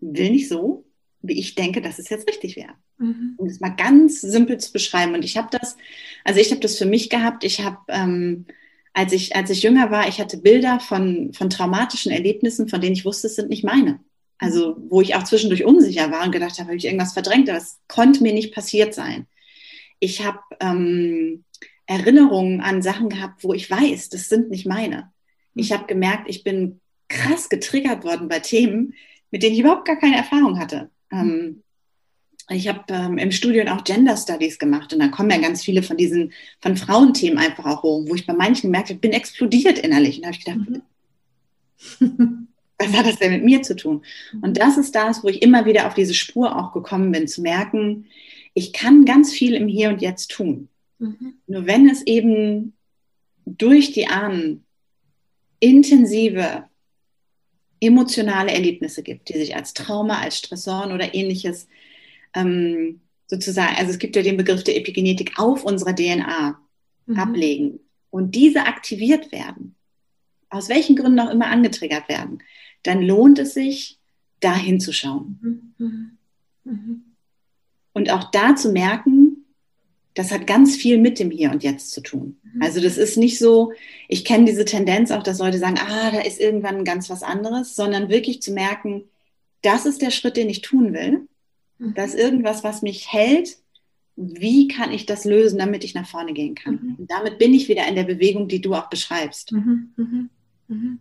will 0.00 0.30
nicht 0.30 0.48
so, 0.48 0.84
wie 1.22 1.38
ich 1.38 1.54
denke, 1.54 1.82
dass 1.82 1.98
es 1.98 2.08
jetzt 2.08 2.28
richtig 2.28 2.56
wäre. 2.56 2.74
Mhm. 2.98 3.34
Um 3.36 3.48
das 3.48 3.60
mal 3.60 3.70
ganz 3.70 4.20
simpel 4.20 4.58
zu 4.58 4.72
beschreiben. 4.72 5.14
Und 5.14 5.24
ich 5.24 5.36
habe 5.36 5.48
das, 5.50 5.76
also 6.24 6.40
ich 6.40 6.50
habe 6.50 6.60
das 6.60 6.78
für 6.78 6.86
mich 6.86 7.10
gehabt. 7.10 7.44
Ich 7.44 7.62
habe, 7.62 7.78
ähm, 7.88 8.46
als 8.92 9.12
ich, 9.12 9.34
als 9.36 9.50
ich 9.50 9.62
jünger 9.62 9.90
war, 9.90 10.08
ich 10.08 10.20
hatte 10.20 10.38
Bilder 10.38 10.80
von, 10.80 11.32
von 11.32 11.50
traumatischen 11.50 12.12
Erlebnissen, 12.12 12.68
von 12.68 12.80
denen 12.80 12.94
ich 12.94 13.04
wusste, 13.04 13.26
es 13.26 13.36
sind 13.36 13.50
nicht 13.50 13.64
meine. 13.64 14.00
Also, 14.38 14.76
wo 14.88 15.02
ich 15.02 15.14
auch 15.14 15.24
zwischendurch 15.24 15.66
unsicher 15.66 16.10
war 16.10 16.24
und 16.24 16.32
gedacht 16.32 16.58
habe, 16.58 16.68
habe 16.68 16.76
ich 16.76 16.86
irgendwas 16.86 17.12
verdrängt, 17.12 17.50
aber 17.50 17.58
es 17.58 17.78
konnte 17.88 18.22
mir 18.22 18.32
nicht 18.32 18.54
passiert 18.54 18.94
sein 18.94 19.26
ich 20.00 20.24
habe 20.24 20.40
ähm, 20.60 21.44
Erinnerungen 21.86 22.60
an 22.60 22.82
Sachen 22.82 23.08
gehabt, 23.08 23.44
wo 23.44 23.52
ich 23.52 23.70
weiß, 23.70 24.08
das 24.08 24.28
sind 24.28 24.50
nicht 24.50 24.66
meine. 24.66 25.12
Ich 25.54 25.72
habe 25.72 25.86
gemerkt, 25.86 26.28
ich 26.28 26.42
bin 26.42 26.80
krass 27.08 27.48
getriggert 27.48 28.04
worden 28.04 28.28
bei 28.28 28.40
Themen, 28.40 28.94
mit 29.30 29.42
denen 29.42 29.54
ich 29.54 29.60
überhaupt 29.60 29.84
gar 29.84 29.96
keine 29.96 30.16
Erfahrung 30.16 30.58
hatte. 30.58 30.90
Ähm, 31.12 31.62
ich 32.48 32.66
habe 32.66 32.84
ähm, 32.88 33.18
im 33.18 33.30
Studium 33.30 33.68
auch 33.68 33.84
Gender 33.84 34.16
Studies 34.16 34.58
gemacht 34.58 34.92
und 34.92 34.98
da 34.98 35.08
kommen 35.08 35.30
ja 35.30 35.38
ganz 35.38 35.62
viele 35.62 35.82
von 35.82 35.96
diesen 35.96 36.32
von 36.60 36.76
Frauenthemen 36.76 37.38
einfach 37.38 37.64
auch 37.64 37.82
hoch, 37.82 38.04
wo 38.08 38.14
ich 38.14 38.26
bei 38.26 38.32
manchen 38.32 38.68
gemerkt 38.68 38.88
habe, 38.88 38.94
ich 38.94 39.00
bin 39.00 39.12
explodiert 39.12 39.78
innerlich 39.78 40.18
und 40.18 40.26
habe 40.26 40.36
ich 40.36 40.44
gedacht, 40.44 40.68
mhm. 42.00 42.48
was 42.78 42.92
hat 42.92 43.06
das 43.06 43.18
denn 43.18 43.32
mit 43.32 43.44
mir 43.44 43.62
zu 43.62 43.76
tun? 43.76 44.02
Und 44.42 44.58
das 44.58 44.78
ist 44.78 44.94
das, 44.94 45.22
wo 45.22 45.28
ich 45.28 45.42
immer 45.42 45.64
wieder 45.64 45.86
auf 45.86 45.94
diese 45.94 46.14
Spur 46.14 46.56
auch 46.56 46.72
gekommen 46.72 47.12
bin, 47.12 47.28
zu 47.28 47.42
merken, 47.42 48.06
ich 48.54 48.72
kann 48.72 49.04
ganz 49.04 49.32
viel 49.32 49.54
im 49.54 49.68
Hier 49.68 49.90
und 49.90 50.02
Jetzt 50.02 50.30
tun. 50.30 50.68
Mhm. 50.98 51.34
Nur 51.46 51.66
wenn 51.66 51.88
es 51.88 52.06
eben 52.06 52.74
durch 53.46 53.92
die 53.92 54.06
Ahnen 54.06 54.64
intensive 55.60 56.64
emotionale 57.80 58.52
Erlebnisse 58.52 59.02
gibt, 59.02 59.28
die 59.28 59.38
sich 59.38 59.56
als 59.56 59.72
Trauma, 59.72 60.20
als 60.20 60.38
Stressoren 60.38 60.92
oder 60.92 61.14
ähnliches 61.14 61.68
ähm, 62.34 63.00
sozusagen, 63.26 63.76
also 63.76 63.90
es 63.90 63.98
gibt 63.98 64.16
ja 64.16 64.22
den 64.22 64.36
Begriff 64.36 64.64
der 64.64 64.76
Epigenetik 64.76 65.38
auf 65.38 65.64
unserer 65.64 65.94
DNA 65.94 66.60
mhm. 67.06 67.18
ablegen 67.18 67.80
und 68.10 68.34
diese 68.34 68.66
aktiviert 68.66 69.32
werden, 69.32 69.76
aus 70.50 70.68
welchen 70.68 70.96
Gründen 70.96 71.20
auch 71.20 71.30
immer 71.30 71.46
angetriggert 71.46 72.08
werden, 72.08 72.42
dann 72.82 73.02
lohnt 73.02 73.38
es 73.38 73.54
sich, 73.54 73.98
da 74.40 74.56
hinzuschauen. 74.56 75.74
Mhm. 75.78 76.18
Mhm. 76.64 77.09
Und 78.00 78.08
auch 78.08 78.30
da 78.30 78.56
zu 78.56 78.72
merken, 78.72 79.44
das 80.14 80.32
hat 80.32 80.46
ganz 80.46 80.74
viel 80.74 80.96
mit 80.96 81.18
dem 81.18 81.30
Hier 81.30 81.50
und 81.50 81.62
Jetzt 81.62 81.90
zu 81.90 82.00
tun. 82.00 82.38
Mhm. 82.42 82.62
Also 82.62 82.80
das 82.80 82.96
ist 82.96 83.18
nicht 83.18 83.38
so, 83.38 83.74
ich 84.08 84.24
kenne 84.24 84.46
diese 84.46 84.64
Tendenz 84.64 85.10
auch, 85.10 85.22
dass 85.22 85.38
Leute 85.38 85.58
sagen, 85.58 85.76
ah, 85.78 86.10
da 86.10 86.20
ist 86.20 86.40
irgendwann 86.40 86.86
ganz 86.86 87.10
was 87.10 87.22
anderes, 87.22 87.76
sondern 87.76 88.08
wirklich 88.08 88.40
zu 88.40 88.52
merken, 88.52 89.04
das 89.60 89.84
ist 89.84 90.00
der 90.00 90.10
Schritt, 90.10 90.38
den 90.38 90.48
ich 90.48 90.62
tun 90.62 90.94
will. 90.94 91.28
Mhm. 91.76 91.92
Das 91.92 92.14
ist 92.14 92.20
irgendwas, 92.20 92.64
was 92.64 92.80
mich 92.80 93.12
hält. 93.12 93.58
Wie 94.16 94.66
kann 94.66 94.92
ich 94.92 95.04
das 95.04 95.26
lösen, 95.26 95.58
damit 95.58 95.84
ich 95.84 95.94
nach 95.94 96.08
vorne 96.08 96.32
gehen 96.32 96.54
kann? 96.54 96.80
Mhm. 96.82 96.94
Und 97.00 97.10
damit 97.10 97.36
bin 97.38 97.52
ich 97.52 97.68
wieder 97.68 97.86
in 97.86 97.96
der 97.96 98.04
Bewegung, 98.04 98.48
die 98.48 98.62
du 98.62 98.74
auch 98.74 98.88
beschreibst. 98.88 99.52
Mhm. 99.52 99.92
Mhm. 99.96 100.30
mhm. 100.68 100.98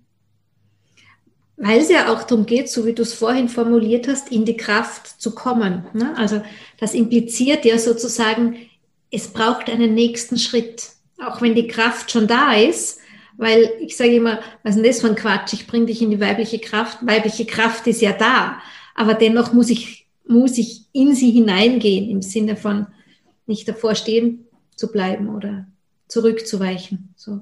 Weil 1.60 1.82
es 1.82 1.89
ja 1.89 2.12
auch 2.12 2.24
darum 2.24 2.46
geht, 2.46 2.70
so 2.70 2.86
wie 2.86 2.94
du 2.94 3.01
es 3.01 3.13
vorhin 3.13 3.50
formuliert 3.50 4.08
hast, 4.08 4.32
in 4.32 4.46
die 4.46 4.56
Kraft 4.56 5.22
zu 5.22 5.36
kommen. 5.36 5.86
Ne? 5.94 6.16
Also 6.18 6.42
das 6.80 6.94
impliziert 6.94 7.66
ja 7.66 7.78
sozusagen, 7.78 8.56
es 9.12 9.28
braucht 9.28 9.70
einen 9.70 9.94
nächsten 9.94 10.38
Schritt, 10.38 10.89
auch 11.22 11.42
wenn 11.42 11.56
die 11.56 11.68
Kraft 11.68 12.12
schon 12.12 12.28
da 12.28 12.54
ist, 12.54 13.00
weil 13.36 13.72
ich 13.82 13.98
sage 13.98 14.16
immer, 14.16 14.39
was 14.63 14.75
ist 14.75 14.84
denn 14.84 14.92
das 14.92 15.01
für 15.01 15.08
ein 15.08 15.16
Quatsch? 15.16 15.54
Ich 15.54 15.68
bringe 15.68 15.88
dich 15.88 16.01
in 16.01 16.12
die 16.12 16.20
weibliche 16.22 16.60
Kraft. 16.60 17.00
Weibliche 17.06 17.46
Kraft 17.46 17.88
ist 17.88 18.01
ja 18.01 18.13
da, 18.13 18.62
aber 18.96 19.13
dennoch 19.13 19.51
muss 19.51 19.70
ich, 19.70 20.08
muss 20.25 20.58
ich 20.58 20.86
in 20.94 21.13
sie 21.13 21.32
hineingehen 21.32 22.10
im 22.10 22.22
Sinne 22.22 22.56
von 22.56 22.88
nicht 23.48 23.68
davor 23.68 23.96
stehen 23.96 24.46
zu 24.75 24.92
bleiben 24.92 25.30
oder 25.30 25.68
zurückzuweichen. 26.08 27.13
So. 27.18 27.42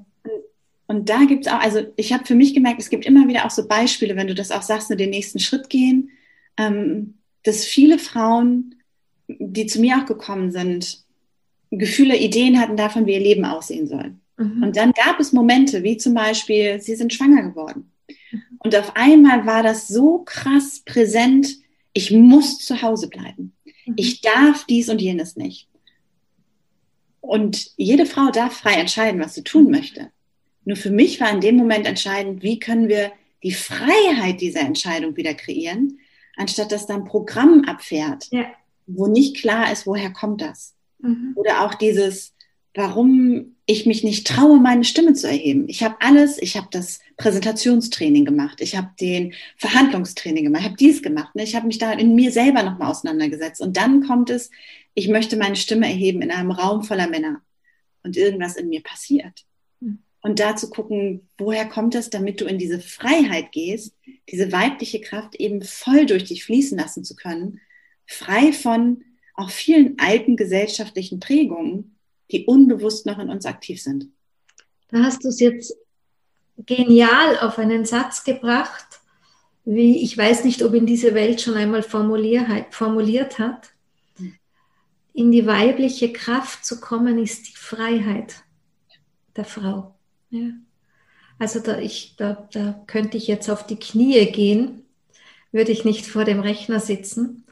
Und 0.88 1.10
da 1.10 1.24
gibt 1.24 1.46
es 1.46 1.52
auch, 1.52 1.60
also 1.60 1.82
ich 1.96 2.14
habe 2.14 2.24
für 2.24 2.34
mich 2.34 2.54
gemerkt, 2.54 2.80
es 2.80 2.88
gibt 2.88 3.04
immer 3.04 3.28
wieder 3.28 3.44
auch 3.44 3.50
so 3.50 3.68
Beispiele, 3.68 4.16
wenn 4.16 4.26
du 4.26 4.34
das 4.34 4.50
auch 4.50 4.62
sagst, 4.62 4.88
nur 4.88 4.96
den 4.96 5.10
nächsten 5.10 5.38
Schritt 5.38 5.68
gehen, 5.68 6.10
ähm, 6.56 7.18
dass 7.44 7.66
viele 7.66 7.98
Frauen, 7.98 8.74
die 9.28 9.66
zu 9.66 9.80
mir 9.80 9.98
auch 9.98 10.06
gekommen 10.06 10.50
sind, 10.50 11.04
Gefühle, 11.70 12.16
Ideen 12.16 12.58
hatten 12.58 12.78
davon, 12.78 13.04
wie 13.04 13.12
ihr 13.12 13.20
Leben 13.20 13.44
aussehen 13.44 13.86
soll. 13.86 14.14
Mhm. 14.38 14.62
Und 14.62 14.76
dann 14.76 14.92
gab 14.92 15.20
es 15.20 15.34
Momente, 15.34 15.82
wie 15.82 15.98
zum 15.98 16.14
Beispiel, 16.14 16.80
sie 16.80 16.96
sind 16.96 17.12
schwanger 17.12 17.42
geworden. 17.42 17.92
Mhm. 18.32 18.42
Und 18.60 18.74
auf 18.74 18.96
einmal 18.96 19.44
war 19.44 19.62
das 19.62 19.88
so 19.88 20.22
krass 20.24 20.80
präsent, 20.86 21.58
ich 21.92 22.10
muss 22.10 22.58
zu 22.60 22.80
Hause 22.80 23.08
bleiben. 23.08 23.52
Mhm. 23.84 23.94
Ich 23.96 24.22
darf 24.22 24.64
dies 24.64 24.88
und 24.88 25.02
jenes 25.02 25.36
nicht. 25.36 25.68
Und 27.20 27.72
jede 27.76 28.06
Frau 28.06 28.30
darf 28.30 28.54
frei 28.54 28.74
entscheiden, 28.74 29.20
was 29.20 29.34
sie 29.34 29.44
tun 29.44 29.70
möchte. 29.70 30.10
Nur 30.68 30.76
für 30.76 30.90
mich 30.90 31.18
war 31.18 31.30
in 31.30 31.40
dem 31.40 31.56
Moment 31.56 31.86
entscheidend, 31.86 32.42
wie 32.42 32.58
können 32.58 32.90
wir 32.90 33.10
die 33.42 33.52
Freiheit 33.54 34.42
dieser 34.42 34.60
Entscheidung 34.60 35.16
wieder 35.16 35.32
kreieren, 35.32 35.98
anstatt 36.36 36.72
dass 36.72 36.86
da 36.86 36.94
ein 36.94 37.06
Programm 37.06 37.64
abfährt, 37.66 38.26
ja. 38.30 38.44
wo 38.86 39.06
nicht 39.06 39.38
klar 39.38 39.72
ist, 39.72 39.86
woher 39.86 40.10
kommt 40.10 40.42
das. 40.42 40.74
Mhm. 40.98 41.32
Oder 41.36 41.64
auch 41.64 41.72
dieses, 41.72 42.34
warum 42.74 43.56
ich 43.64 43.86
mich 43.86 44.04
nicht 44.04 44.26
traue, 44.26 44.60
meine 44.60 44.84
Stimme 44.84 45.14
zu 45.14 45.26
erheben. 45.26 45.64
Ich 45.70 45.82
habe 45.82 45.96
alles, 46.00 46.36
ich 46.36 46.58
habe 46.58 46.68
das 46.70 47.00
Präsentationstraining 47.16 48.26
gemacht, 48.26 48.60
ich 48.60 48.76
habe 48.76 48.90
den 49.00 49.32
Verhandlungstraining 49.56 50.44
gemacht, 50.44 50.60
ich 50.60 50.68
habe 50.68 50.76
dies 50.76 51.02
gemacht, 51.02 51.34
ne? 51.34 51.44
ich 51.44 51.56
habe 51.56 51.66
mich 51.66 51.78
da 51.78 51.92
in 51.92 52.14
mir 52.14 52.30
selber 52.30 52.62
nochmal 52.62 52.90
auseinandergesetzt. 52.90 53.62
Und 53.62 53.78
dann 53.78 54.06
kommt 54.06 54.28
es, 54.28 54.50
ich 54.92 55.08
möchte 55.08 55.38
meine 55.38 55.56
Stimme 55.56 55.86
erheben 55.86 56.20
in 56.20 56.30
einem 56.30 56.50
Raum 56.50 56.82
voller 56.82 57.08
Männer 57.08 57.40
und 58.02 58.18
irgendwas 58.18 58.56
in 58.56 58.68
mir 58.68 58.82
passiert 58.82 59.47
und 60.20 60.40
da 60.40 60.56
zu 60.56 60.68
gucken, 60.70 61.28
woher 61.38 61.66
kommt 61.66 61.94
das, 61.94 62.10
damit 62.10 62.40
du 62.40 62.44
in 62.44 62.58
diese 62.58 62.80
Freiheit 62.80 63.52
gehst, 63.52 63.94
diese 64.30 64.52
weibliche 64.52 65.00
Kraft 65.00 65.36
eben 65.36 65.62
voll 65.62 66.06
durch 66.06 66.24
dich 66.24 66.44
fließen 66.44 66.76
lassen 66.76 67.04
zu 67.04 67.14
können, 67.14 67.60
frei 68.06 68.52
von 68.52 69.04
auch 69.34 69.50
vielen 69.50 69.98
alten 69.98 70.36
gesellschaftlichen 70.36 71.20
Prägungen, 71.20 71.96
die 72.30 72.46
unbewusst 72.46 73.06
noch 73.06 73.18
in 73.18 73.30
uns 73.30 73.46
aktiv 73.46 73.80
sind. 73.80 74.08
Da 74.90 75.04
hast 75.04 75.24
du 75.24 75.28
es 75.28 75.38
jetzt 75.38 75.76
genial 76.66 77.38
auf 77.38 77.58
einen 77.58 77.84
Satz 77.84 78.24
gebracht, 78.24 78.86
wie 79.64 80.02
ich 80.02 80.16
weiß 80.16 80.44
nicht, 80.44 80.62
ob 80.62 80.74
ihn 80.74 80.86
diese 80.86 81.14
Welt 81.14 81.40
schon 81.40 81.54
einmal 81.54 81.82
formuliert 81.82 83.38
hat. 83.38 83.70
In 85.12 85.30
die 85.30 85.46
weibliche 85.46 86.12
Kraft 86.12 86.64
zu 86.64 86.80
kommen, 86.80 87.18
ist 87.18 87.48
die 87.48 87.56
Freiheit 87.56 88.42
der 89.36 89.44
Frau. 89.44 89.97
Ja. 90.30 90.50
Also 91.38 91.60
da, 91.60 91.78
ich, 91.78 92.14
da, 92.16 92.48
da 92.52 92.82
könnte 92.86 93.16
ich 93.16 93.28
jetzt 93.28 93.48
auf 93.48 93.66
die 93.66 93.78
Knie 93.78 94.26
gehen, 94.26 94.82
würde 95.52 95.72
ich 95.72 95.84
nicht 95.84 96.06
vor 96.06 96.24
dem 96.24 96.40
Rechner 96.40 96.80
sitzen, 96.80 97.44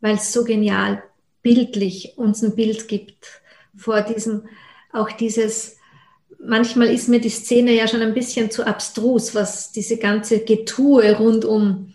weil 0.00 0.16
es 0.16 0.32
so 0.32 0.44
genial 0.44 1.02
bildlich 1.42 2.14
uns 2.16 2.42
ein 2.42 2.56
Bild 2.56 2.88
gibt 2.88 3.42
vor 3.76 4.00
diesem, 4.00 4.48
auch 4.92 5.12
dieses, 5.12 5.76
manchmal 6.38 6.88
ist 6.88 7.08
mir 7.08 7.20
die 7.20 7.28
Szene 7.28 7.72
ja 7.72 7.86
schon 7.86 8.02
ein 8.02 8.14
bisschen 8.14 8.50
zu 8.50 8.66
abstrus, 8.66 9.34
was 9.34 9.72
diese 9.72 9.98
ganze 9.98 10.40
Getue 10.40 11.16
rund 11.16 11.44
um 11.44 11.94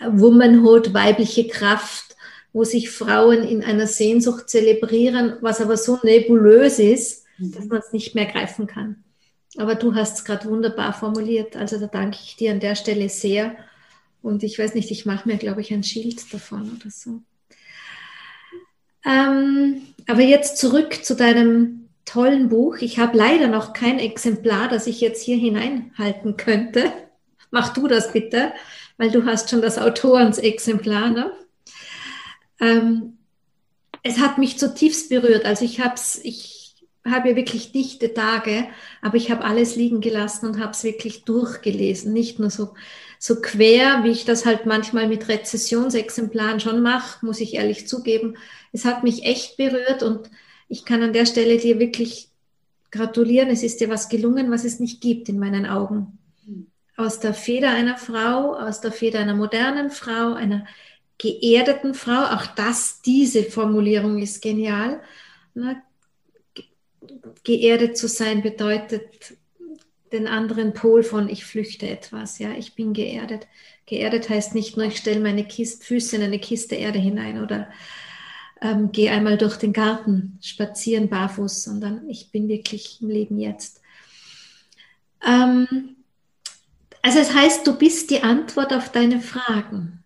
Womanhood, 0.00 0.94
weibliche 0.94 1.46
Kraft, 1.46 2.16
wo 2.52 2.64
sich 2.64 2.90
Frauen 2.90 3.44
in 3.44 3.62
einer 3.62 3.86
Sehnsucht 3.86 4.48
zelebrieren, 4.48 5.36
was 5.40 5.60
aber 5.60 5.76
so 5.76 5.98
nebulös 6.02 6.78
ist, 6.78 7.24
dass 7.38 7.66
man 7.66 7.78
es 7.78 7.92
nicht 7.92 8.14
mehr 8.14 8.26
greifen 8.26 8.66
kann. 8.66 9.04
Aber 9.56 9.74
du 9.74 9.94
hast 9.94 10.18
es 10.18 10.24
gerade 10.24 10.48
wunderbar 10.48 10.92
formuliert. 10.92 11.56
Also 11.56 11.78
da 11.78 11.86
danke 11.86 12.18
ich 12.22 12.36
dir 12.36 12.52
an 12.52 12.60
der 12.60 12.74
Stelle 12.74 13.08
sehr. 13.08 13.56
Und 14.22 14.42
ich 14.42 14.58
weiß 14.58 14.74
nicht, 14.74 14.90
ich 14.90 15.04
mache 15.04 15.28
mir, 15.28 15.36
glaube 15.36 15.60
ich, 15.60 15.72
ein 15.72 15.82
Schild 15.82 16.32
davon 16.32 16.78
oder 16.78 16.90
so. 16.90 17.20
Ähm, 19.04 19.82
aber 20.06 20.22
jetzt 20.22 20.58
zurück 20.58 21.04
zu 21.04 21.16
deinem 21.16 21.88
tollen 22.04 22.48
Buch. 22.48 22.76
Ich 22.78 22.98
habe 22.98 23.16
leider 23.16 23.48
noch 23.48 23.72
kein 23.72 23.98
Exemplar, 23.98 24.68
das 24.68 24.86
ich 24.86 25.00
jetzt 25.00 25.22
hier 25.22 25.36
hineinhalten 25.36 26.36
könnte. 26.36 26.92
Mach 27.50 27.72
du 27.74 27.88
das 27.88 28.12
bitte, 28.12 28.52
weil 28.96 29.10
du 29.10 29.26
hast 29.26 29.50
schon 29.50 29.60
das 29.60 29.78
Autorensexemplar. 29.78 31.10
Ne? 31.10 31.32
Ähm, 32.60 33.18
es 34.02 34.18
hat 34.18 34.38
mich 34.38 34.58
zutiefst 34.58 35.10
berührt. 35.10 35.44
Also 35.44 35.64
ich 35.64 35.80
habe 35.80 35.94
es, 35.94 36.20
ich 36.22 36.61
habe 37.10 37.30
ja 37.30 37.36
wirklich 37.36 37.72
dichte 37.72 38.14
Tage, 38.14 38.68
aber 39.00 39.16
ich 39.16 39.30
habe 39.30 39.44
alles 39.44 39.74
liegen 39.74 40.00
gelassen 40.00 40.46
und 40.46 40.60
habe 40.60 40.70
es 40.70 40.84
wirklich 40.84 41.24
durchgelesen. 41.24 42.12
Nicht 42.12 42.38
nur 42.38 42.50
so, 42.50 42.74
so 43.18 43.40
quer, 43.40 44.04
wie 44.04 44.10
ich 44.10 44.24
das 44.24 44.46
halt 44.46 44.66
manchmal 44.66 45.08
mit 45.08 45.28
Rezessionsexemplaren 45.28 46.60
schon 46.60 46.80
mache, 46.80 47.24
muss 47.24 47.40
ich 47.40 47.54
ehrlich 47.54 47.88
zugeben. 47.88 48.36
Es 48.72 48.84
hat 48.84 49.02
mich 49.02 49.24
echt 49.24 49.56
berührt 49.56 50.02
und 50.02 50.30
ich 50.68 50.84
kann 50.84 51.02
an 51.02 51.12
der 51.12 51.26
Stelle 51.26 51.58
dir 51.58 51.80
wirklich 51.80 52.28
gratulieren. 52.92 53.48
Es 53.48 53.62
ist 53.62 53.80
dir 53.80 53.88
was 53.88 54.08
gelungen, 54.08 54.50
was 54.50 54.64
es 54.64 54.78
nicht 54.78 55.00
gibt 55.00 55.28
in 55.28 55.38
meinen 55.38 55.66
Augen. 55.66 56.18
Aus 56.96 57.18
der 57.18 57.34
Feder 57.34 57.70
einer 57.70 57.96
Frau, 57.96 58.54
aus 58.54 58.80
der 58.80 58.92
Feder 58.92 59.18
einer 59.18 59.34
modernen 59.34 59.90
Frau, 59.90 60.34
einer 60.34 60.66
geerdeten 61.18 61.94
Frau, 61.94 62.36
auch 62.36 62.46
das, 62.46 63.02
diese 63.02 63.42
Formulierung 63.44 64.18
ist 64.18 64.40
genial 64.40 65.00
geerdet 67.44 67.96
zu 67.96 68.08
sein 68.08 68.42
bedeutet 68.42 69.36
den 70.12 70.26
anderen 70.26 70.74
Pol 70.74 71.02
von 71.02 71.28
ich 71.28 71.44
flüchte 71.44 71.88
etwas, 71.88 72.38
ja, 72.38 72.52
ich 72.52 72.74
bin 72.74 72.92
geerdet. 72.92 73.46
Geerdet 73.86 74.28
heißt 74.28 74.54
nicht 74.54 74.76
nur, 74.76 74.86
ich 74.86 74.98
stelle 74.98 75.20
meine 75.20 75.44
Kiste, 75.44 75.84
Füße 75.84 76.16
in 76.16 76.22
eine 76.22 76.38
Kiste 76.38 76.74
Erde 76.74 76.98
hinein 76.98 77.42
oder 77.42 77.68
ähm, 78.60 78.92
gehe 78.92 79.10
einmal 79.10 79.38
durch 79.38 79.56
den 79.56 79.72
Garten 79.72 80.38
spazieren 80.40 81.08
barfuß, 81.08 81.64
sondern 81.64 82.08
ich 82.08 82.30
bin 82.30 82.48
wirklich 82.48 82.98
im 83.00 83.08
Leben 83.08 83.38
jetzt. 83.38 83.80
Ähm, 85.26 85.96
also 87.00 87.18
es 87.18 87.34
heißt, 87.34 87.66
du 87.66 87.76
bist 87.76 88.10
die 88.10 88.22
Antwort 88.22 88.72
auf 88.72 88.92
deine 88.92 89.20
Fragen. 89.20 90.04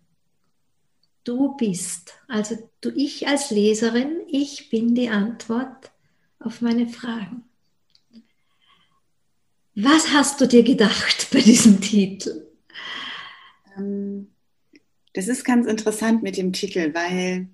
Du 1.23 1.55
bist, 1.57 2.13
also 2.27 2.57
du 2.81 2.89
ich 2.89 3.27
als 3.27 3.51
Leserin, 3.51 4.21
ich 4.29 4.69
bin 4.69 4.95
die 4.95 5.09
Antwort 5.09 5.91
auf 6.39 6.61
meine 6.61 6.87
Fragen. 6.87 7.43
Was 9.75 10.11
hast 10.11 10.41
du 10.41 10.47
dir 10.47 10.63
gedacht 10.63 11.27
bei 11.31 11.39
diesem 11.39 11.79
Titel? 11.81 12.47
Ähm, 13.77 14.29
das 15.13 15.27
ist 15.27 15.43
ganz 15.43 15.67
interessant 15.67 16.23
mit 16.23 16.37
dem 16.37 16.53
Titel, 16.53 16.93
weil 16.93 17.47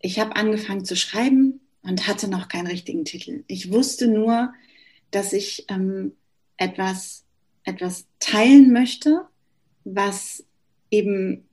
ich 0.00 0.18
habe 0.18 0.36
angefangen 0.36 0.84
zu 0.84 0.96
schreiben 0.96 1.60
und 1.82 2.06
hatte 2.06 2.28
noch 2.28 2.48
keinen 2.48 2.66
richtigen 2.66 3.04
Titel. 3.04 3.44
Ich 3.46 3.72
wusste 3.72 4.08
nur, 4.08 4.52
dass 5.10 5.32
ich 5.32 5.64
ähm, 5.68 6.12
etwas, 6.56 7.24
etwas 7.64 8.06
teilen 8.20 8.72
möchte, 8.72 9.26
was 9.84 10.44
eben 10.90 11.48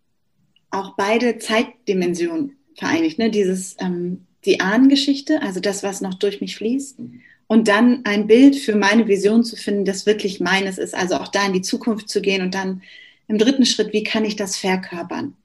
auch 0.69 0.95
beide 0.95 1.37
Zeitdimensionen 1.37 2.57
vereinigt. 2.75 3.19
Ne? 3.19 3.29
Dieses 3.29 3.75
ähm, 3.79 4.27
die 4.45 4.59
Ahnengeschichte, 4.59 5.41
also 5.41 5.59
das, 5.59 5.83
was 5.83 6.01
noch 6.01 6.15
durch 6.15 6.41
mich 6.41 6.55
fließt. 6.55 6.99
Und 7.47 7.67
dann 7.67 8.05
ein 8.05 8.27
Bild 8.27 8.55
für 8.55 8.75
meine 8.75 9.07
Vision 9.07 9.43
zu 9.43 9.55
finden, 9.55 9.85
das 9.85 10.05
wirklich 10.05 10.39
meines 10.39 10.77
ist. 10.77 10.95
Also 10.95 11.15
auch 11.15 11.27
da 11.27 11.45
in 11.45 11.53
die 11.53 11.61
Zukunft 11.61 12.09
zu 12.09 12.21
gehen 12.21 12.41
und 12.41 12.55
dann 12.55 12.81
im 13.27 13.37
dritten 13.37 13.65
Schritt, 13.65 13.93
wie 13.93 14.03
kann 14.03 14.25
ich 14.25 14.35
das 14.35 14.57
verkörpern? 14.57 15.35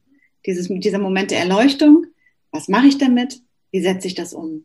Dieses, 0.46 0.68
dieser 0.68 0.98
Moment 0.98 1.30
der 1.30 1.40
Erleuchtung, 1.40 2.06
was 2.52 2.68
mache 2.68 2.86
ich 2.86 2.98
damit? 2.98 3.40
Wie 3.72 3.80
setze 3.80 4.06
ich 4.06 4.14
das 4.14 4.32
um? 4.32 4.64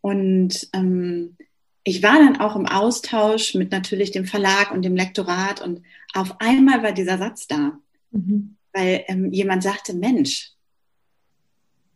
Und 0.00 0.68
ähm, 0.72 1.36
ich 1.84 2.02
war 2.02 2.18
dann 2.18 2.40
auch 2.40 2.56
im 2.56 2.66
Austausch 2.66 3.54
mit 3.54 3.70
natürlich 3.70 4.10
dem 4.10 4.24
Verlag 4.24 4.72
und 4.72 4.82
dem 4.82 4.96
Lektorat 4.96 5.60
und 5.62 5.82
auf 6.14 6.40
einmal 6.40 6.82
war 6.82 6.92
dieser 6.92 7.18
Satz 7.18 7.46
da, 7.46 7.78
mhm. 8.10 8.56
weil 8.72 9.04
ähm, 9.08 9.32
jemand 9.32 9.62
sagte, 9.62 9.94
Mensch, 9.94 10.53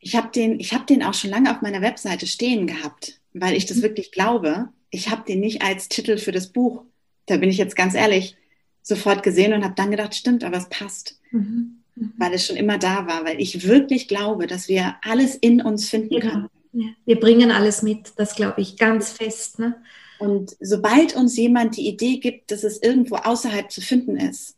ich 0.00 0.16
habe 0.16 0.28
den, 0.34 0.58
hab 0.60 0.86
den 0.86 1.02
auch 1.02 1.14
schon 1.14 1.30
lange 1.30 1.50
auf 1.50 1.62
meiner 1.62 1.82
Webseite 1.82 2.26
stehen 2.26 2.66
gehabt, 2.66 3.20
weil 3.32 3.54
ich 3.54 3.66
das 3.66 3.78
mhm. 3.78 3.82
wirklich 3.82 4.12
glaube. 4.12 4.68
Ich 4.90 5.10
habe 5.10 5.24
den 5.26 5.40
nicht 5.40 5.62
als 5.62 5.88
Titel 5.88 6.18
für 6.18 6.32
das 6.32 6.48
Buch, 6.48 6.84
da 7.26 7.36
bin 7.36 7.50
ich 7.50 7.58
jetzt 7.58 7.76
ganz 7.76 7.94
ehrlich, 7.94 8.36
sofort 8.82 9.22
gesehen 9.22 9.52
und 9.52 9.64
habe 9.64 9.74
dann 9.76 9.90
gedacht, 9.90 10.14
stimmt, 10.14 10.44
aber 10.44 10.56
es 10.56 10.68
passt. 10.68 11.20
Mhm. 11.30 11.82
Mhm. 11.94 12.12
Weil 12.16 12.32
es 12.32 12.46
schon 12.46 12.56
immer 12.56 12.78
da 12.78 13.06
war, 13.06 13.24
weil 13.24 13.40
ich 13.40 13.66
wirklich 13.66 14.08
glaube, 14.08 14.46
dass 14.46 14.68
wir 14.68 14.96
alles 15.02 15.34
in 15.34 15.60
uns 15.60 15.88
finden 15.88 16.20
genau. 16.20 16.32
können. 16.32 16.48
Ja. 16.72 16.86
Wir 17.04 17.20
bringen 17.20 17.50
alles 17.50 17.82
mit, 17.82 18.12
das 18.16 18.34
glaube 18.34 18.60
ich 18.60 18.76
ganz 18.76 19.12
fest. 19.12 19.58
Ne? 19.58 19.76
Und 20.18 20.56
sobald 20.60 21.14
uns 21.14 21.36
jemand 21.36 21.76
die 21.76 21.88
Idee 21.88 22.18
gibt, 22.18 22.50
dass 22.50 22.64
es 22.64 22.82
irgendwo 22.82 23.16
außerhalb 23.16 23.70
zu 23.70 23.80
finden 23.80 24.16
ist, 24.16 24.56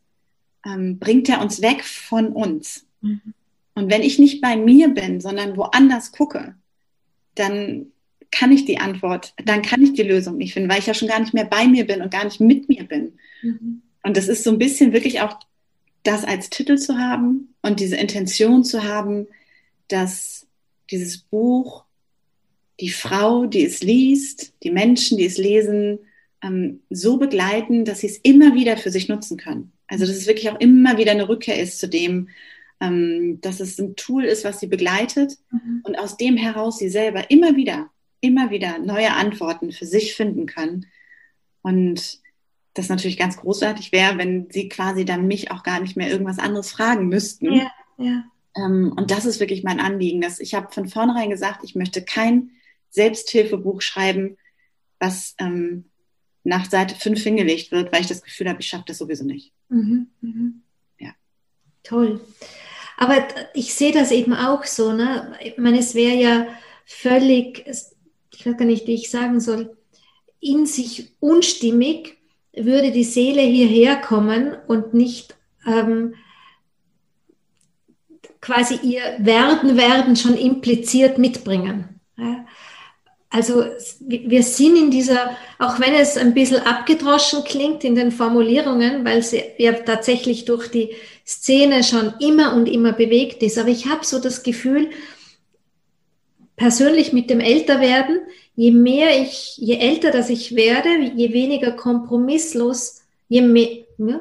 ähm, 0.64 0.99
bringt 0.99 1.28
er 1.28 1.40
uns 1.40 1.62
weg 1.62 1.85
von 1.85 2.28
uns. 2.28 2.87
Mhm. 3.00 3.35
Und 3.75 3.91
wenn 3.91 4.03
ich 4.03 4.19
nicht 4.19 4.41
bei 4.41 4.57
mir 4.57 4.89
bin, 4.89 5.21
sondern 5.21 5.57
woanders 5.57 6.12
gucke, 6.12 6.55
dann 7.35 7.87
kann 8.31 8.53
ich 8.53 8.65
die 8.65 8.79
Antwort, 8.79 9.35
dann 9.45 9.62
kann 9.62 9.83
ich 9.83 9.93
die 9.93 10.03
Lösung 10.03 10.37
nicht 10.37 10.55
finden, 10.55 10.71
weil 10.71 10.79
ich 10.79 10.87
ja 10.87 10.95
schon 10.95 11.09
gar 11.09 11.21
nicht 11.21 11.35
mehr 11.35 11.45
bei 11.45 11.67
mir 11.67 11.87
bin 11.87 12.00
und 12.03 12.11
gar 12.11 12.25
nicht 12.25 12.41
mit 12.41 12.69
mir 12.69 12.85
bin. 12.85 13.19
Mhm. 13.43 13.83
Und 14.03 14.17
das 14.17 14.29
ist 14.29 14.45
so 14.45 14.50
ein 14.50 14.59
bisschen 14.59 14.93
wirklich 14.93 15.21
auch 15.21 15.39
das 16.03 16.25
als 16.25 16.49
Titel 16.50 16.79
zu 16.79 16.99
haben 16.99 17.55
und 17.62 17.81
diese 17.81 17.97
Intention 17.97 18.65
zu 18.65 18.85
haben, 18.85 19.27
dass 19.89 20.47
dieses 20.91 21.19
Buch 21.19 21.85
die 22.81 22.91
Frau, 22.91 23.47
die 23.47 23.65
es 23.65 23.83
liest, 23.83 24.55
die 24.62 24.71
Menschen, 24.71 25.19
die 25.19 25.27
es 25.27 25.37
lesen, 25.37 25.99
ähm, 26.43 26.81
so 26.89 27.19
begleiten, 27.19 27.85
dass 27.85 28.00
sie 28.00 28.07
es 28.07 28.19
immer 28.19 28.55
wieder 28.55 28.77
für 28.77 28.91
sich 28.91 29.09
nutzen 29.09 29.37
können. 29.37 29.73
Also 29.87 30.07
dass 30.07 30.17
es 30.17 30.27
wirklich 30.27 30.50
auch 30.50 30.61
immer 30.61 30.97
wieder 30.97 31.11
eine 31.11 31.29
Rückkehr 31.29 31.61
ist 31.61 31.79
zu 31.79 31.89
dem, 31.89 32.29
ähm, 32.80 33.40
dass 33.40 33.60
es 33.60 33.78
ein 33.78 33.96
Tool 33.96 34.25
ist, 34.25 34.44
was 34.44 34.60
sie 34.60 34.66
begleitet 34.66 35.38
mhm. 35.50 35.82
und 35.84 35.99
aus 35.99 36.16
dem 36.16 36.37
heraus 36.37 36.78
sie 36.78 36.88
selber 36.88 37.30
immer 37.30 37.56
wieder, 37.56 37.90
immer 38.20 38.50
wieder 38.50 38.78
neue 38.78 39.12
Antworten 39.12 39.72
für 39.72 39.87
sich 39.87 40.14
finden 40.14 40.46
können. 40.46 40.87
Und 41.62 42.20
das 42.75 42.88
natürlich 42.88 43.18
ganz 43.18 43.37
großartig 43.37 43.92
wäre, 43.92 44.16
wenn 44.18 44.49
sie 44.50 44.68
quasi 44.68 45.04
dann 45.04 45.26
mich 45.26 45.50
auch 45.50 45.62
gar 45.62 45.80
nicht 45.80 45.96
mehr 45.96 46.10
irgendwas 46.10 46.38
anderes 46.38 46.70
fragen 46.70 47.08
müssten. 47.08 47.52
Ja, 47.52 47.70
ja. 47.99 48.25
Ähm, 48.56 48.94
und 48.96 49.10
das 49.10 49.26
ist 49.26 49.40
wirklich 49.40 49.62
mein 49.62 49.80
Anliegen. 49.80 50.20
Dass 50.20 50.40
ich 50.40 50.54
habe 50.54 50.72
von 50.72 50.88
vornherein 50.88 51.30
gesagt, 51.30 51.60
ich 51.64 51.75
möchte 51.75 52.02
kein 52.02 52.50
Selbsthilfebuch 52.90 53.82
schreiben, 53.82 54.37
was 54.99 55.34
ähm, 55.38 55.87
nach 56.44 56.70
Seite 56.70 56.94
5 56.94 57.22
hingelegt 57.22 57.72
wird, 57.72 57.92
weil 57.92 58.00
ich 58.00 58.06
das 58.06 58.22
Gefühl 58.22 58.49
habe, 58.49 58.60
ich 58.60 58.68
schaffe 58.68 58.84
das 58.87 58.99
sowieso 58.99 59.25
nicht. 59.25 59.52
Mhm, 59.68 60.08
mhm. 60.20 60.62
Ja. 60.99 61.12
Toll. 61.82 62.20
Aber 63.00 63.26
ich 63.54 63.75
sehe 63.75 63.92
das 63.92 64.11
eben 64.11 64.35
auch 64.35 64.64
so. 64.64 64.92
Ne? 64.92 65.33
Ich 65.42 65.57
meine, 65.57 65.78
es 65.78 65.95
wäre 65.95 66.16
ja 66.16 66.47
völlig, 66.85 67.64
ich 67.66 68.47
weiß 68.47 68.59
gar 68.59 68.66
nicht, 68.66 68.87
wie 68.87 68.95
ich 68.95 69.11
sagen 69.11 69.40
soll, 69.40 69.75
in 70.38 70.66
sich 70.66 71.11
unstimmig, 71.19 72.19
würde 72.54 72.92
die 72.92 73.04
Seele 73.04 73.40
hierher 73.40 73.97
kommen 73.97 74.54
und 74.66 74.92
nicht 74.92 75.35
ähm, 75.66 76.14
quasi 78.42 78.75
ihr 78.83 79.02
Werden, 79.19 79.78
Werden 79.78 80.14
schon 80.14 80.37
impliziert 80.37 81.16
mitbringen. 81.16 82.00
Ja? 82.19 82.45
Also 83.32 83.64
wir 84.00 84.42
sind 84.42 84.76
in 84.76 84.90
dieser, 84.90 85.37
auch 85.60 85.78
wenn 85.78 85.94
es 85.94 86.16
ein 86.16 86.34
bisschen 86.34 86.66
abgedroschen 86.66 87.44
klingt 87.44 87.84
in 87.84 87.94
den 87.94 88.10
Formulierungen, 88.10 89.04
weil 89.04 89.22
sie 89.22 89.42
ja 89.56 89.72
tatsächlich 89.72 90.46
durch 90.46 90.68
die 90.68 90.90
Szene 91.25 91.84
schon 91.84 92.12
immer 92.18 92.54
und 92.54 92.66
immer 92.66 92.92
bewegt 92.92 93.44
ist, 93.44 93.56
aber 93.56 93.68
ich 93.68 93.87
habe 93.87 94.04
so 94.04 94.18
das 94.18 94.42
Gefühl, 94.42 94.90
persönlich 96.56 97.12
mit 97.12 97.30
dem 97.30 97.38
Älterwerden, 97.38 98.18
je 98.56 98.72
mehr 98.72 99.22
ich, 99.22 99.56
je 99.58 99.76
älter 99.78 100.10
das 100.10 100.28
ich 100.28 100.56
werde, 100.56 100.90
je 101.14 101.32
weniger 101.32 101.70
kompromisslos, 101.70 103.02
je 103.28 103.42
mehr, 103.42 103.68
ja, 103.96 104.20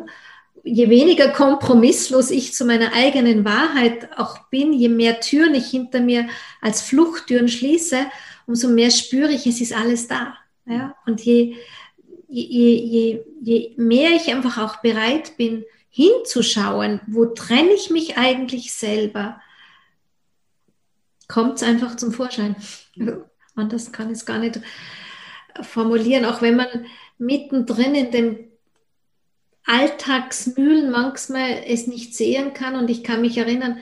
je 0.63 0.89
weniger 0.89 1.29
kompromisslos 1.29 2.31
ich 2.31 2.53
zu 2.53 2.63
meiner 2.63 2.93
eigenen 2.93 3.43
Wahrheit 3.43 4.09
auch 4.17 4.37
bin, 4.49 4.71
je 4.71 4.89
mehr 4.89 5.19
Türen 5.19 5.55
ich 5.55 5.67
hinter 5.67 5.99
mir 5.99 6.27
als 6.61 6.81
Fluchttüren 6.81 7.47
schließe, 7.47 7.97
umso 8.49 8.67
mehr 8.67 8.89
spüre 8.89 9.31
ich, 9.31 9.45
es 9.45 9.61
ist 9.61 9.73
alles 9.73 10.07
da. 10.07 10.35
Ja? 10.65 10.95
Und 11.05 11.21
je, 11.21 11.55
je, 12.27 12.43
je, 12.43 13.23
je 13.41 13.73
mehr 13.77 14.09
ich 14.15 14.33
einfach 14.33 14.57
auch 14.57 14.77
bereit 14.77 15.37
bin, 15.37 15.63
hinzuschauen, 15.91 16.99
wo 17.05 17.27
trenne 17.27 17.71
ich 17.73 17.91
mich 17.91 18.17
eigentlich 18.17 18.73
selber, 18.73 19.39
kommt 21.27 21.57
es 21.57 21.63
einfach 21.63 21.95
zum 21.95 22.11
Vorschein. 22.11 22.55
Anders 23.55 23.91
kann 23.91 24.07
ich 24.07 24.17
es 24.17 24.25
gar 24.25 24.39
nicht 24.39 24.59
formulieren, 25.61 26.25
auch 26.25 26.41
wenn 26.41 26.55
man 26.55 26.87
mittendrin 27.19 27.93
in 27.93 28.11
dem 28.11 28.39
Alltagsmühlen 29.65 30.89
manchmal 30.89 31.63
es 31.67 31.85
nicht 31.85 32.15
sehen 32.15 32.55
kann. 32.55 32.75
Und 32.75 32.89
ich 32.89 33.03
kann 33.03 33.21
mich 33.21 33.37
erinnern, 33.37 33.79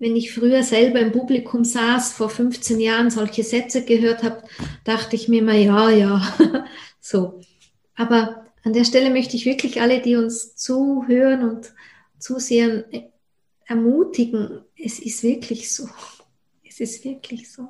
wenn 0.00 0.16
ich 0.16 0.32
früher 0.32 0.62
selber 0.62 0.98
im 0.98 1.12
Publikum 1.12 1.62
saß, 1.62 2.14
vor 2.14 2.30
15 2.30 2.80
Jahren 2.80 3.10
solche 3.10 3.44
Sätze 3.44 3.84
gehört 3.84 4.22
habe, 4.22 4.42
dachte 4.82 5.14
ich 5.14 5.28
mir 5.28 5.40
immer, 5.40 5.54
ja, 5.54 5.90
ja, 5.90 6.64
so. 7.00 7.40
Aber 7.94 8.46
an 8.64 8.72
der 8.72 8.84
Stelle 8.84 9.10
möchte 9.10 9.36
ich 9.36 9.44
wirklich 9.44 9.82
alle, 9.82 10.00
die 10.00 10.16
uns 10.16 10.56
zuhören 10.56 11.48
und 11.48 11.74
zusehen, 12.18 12.84
ermutigen. 13.66 14.62
Es 14.74 14.98
ist 14.98 15.22
wirklich 15.22 15.70
so. 15.70 15.86
Es 16.66 16.80
ist 16.80 17.04
wirklich 17.04 17.52
so. 17.52 17.68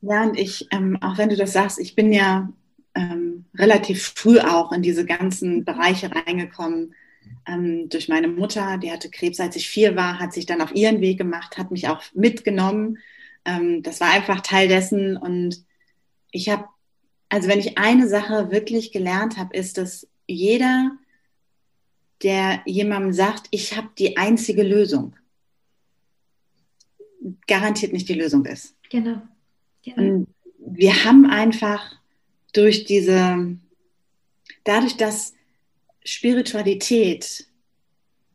Ja, 0.00 0.24
und 0.24 0.36
ich, 0.36 0.66
ähm, 0.72 0.98
auch 1.00 1.16
wenn 1.16 1.28
du 1.28 1.36
das 1.36 1.52
sagst, 1.52 1.78
ich 1.78 1.94
bin 1.94 2.12
ja 2.12 2.52
ähm, 2.96 3.44
relativ 3.54 4.02
früh 4.16 4.40
auch 4.40 4.72
in 4.72 4.82
diese 4.82 5.06
ganzen 5.06 5.64
Bereiche 5.64 6.10
reingekommen 6.10 6.92
ähm, 7.46 7.88
durch 7.88 8.08
meine 8.08 8.28
Mutter, 8.28 8.78
die 8.78 8.90
hatte 8.90 9.10
Krebs, 9.10 9.40
als 9.40 9.56
ich 9.56 9.68
vier 9.68 9.96
war, 9.96 10.18
hat 10.18 10.32
sich 10.32 10.46
dann 10.46 10.60
auf 10.60 10.74
ihren 10.74 11.00
Weg 11.00 11.18
gemacht, 11.18 11.58
hat 11.58 11.70
mich 11.70 11.88
auch 11.88 12.02
mitgenommen. 12.14 12.98
Ähm, 13.44 13.82
das 13.82 14.00
war 14.00 14.10
einfach 14.10 14.40
Teil 14.40 14.68
dessen. 14.68 15.16
Und 15.16 15.64
ich 16.30 16.48
habe, 16.48 16.64
also 17.28 17.48
wenn 17.48 17.58
ich 17.58 17.78
eine 17.78 18.08
Sache 18.08 18.50
wirklich 18.50 18.92
gelernt 18.92 19.36
habe, 19.36 19.56
ist, 19.56 19.78
dass 19.78 20.08
jeder, 20.26 20.92
der 22.22 22.60
jemandem 22.64 23.12
sagt, 23.12 23.48
ich 23.50 23.76
habe 23.76 23.88
die 23.98 24.16
einzige 24.16 24.62
Lösung, 24.62 25.14
garantiert 27.46 27.92
nicht 27.92 28.08
die 28.08 28.14
Lösung 28.14 28.44
ist. 28.44 28.74
Genau. 28.90 29.22
genau. 29.82 29.96
Und 29.96 30.26
wir 30.58 31.04
haben 31.04 31.26
einfach 31.26 31.98
durch 32.52 32.84
diese, 32.84 33.56
dadurch, 34.64 34.96
dass 34.96 35.34
Spiritualität 36.04 37.46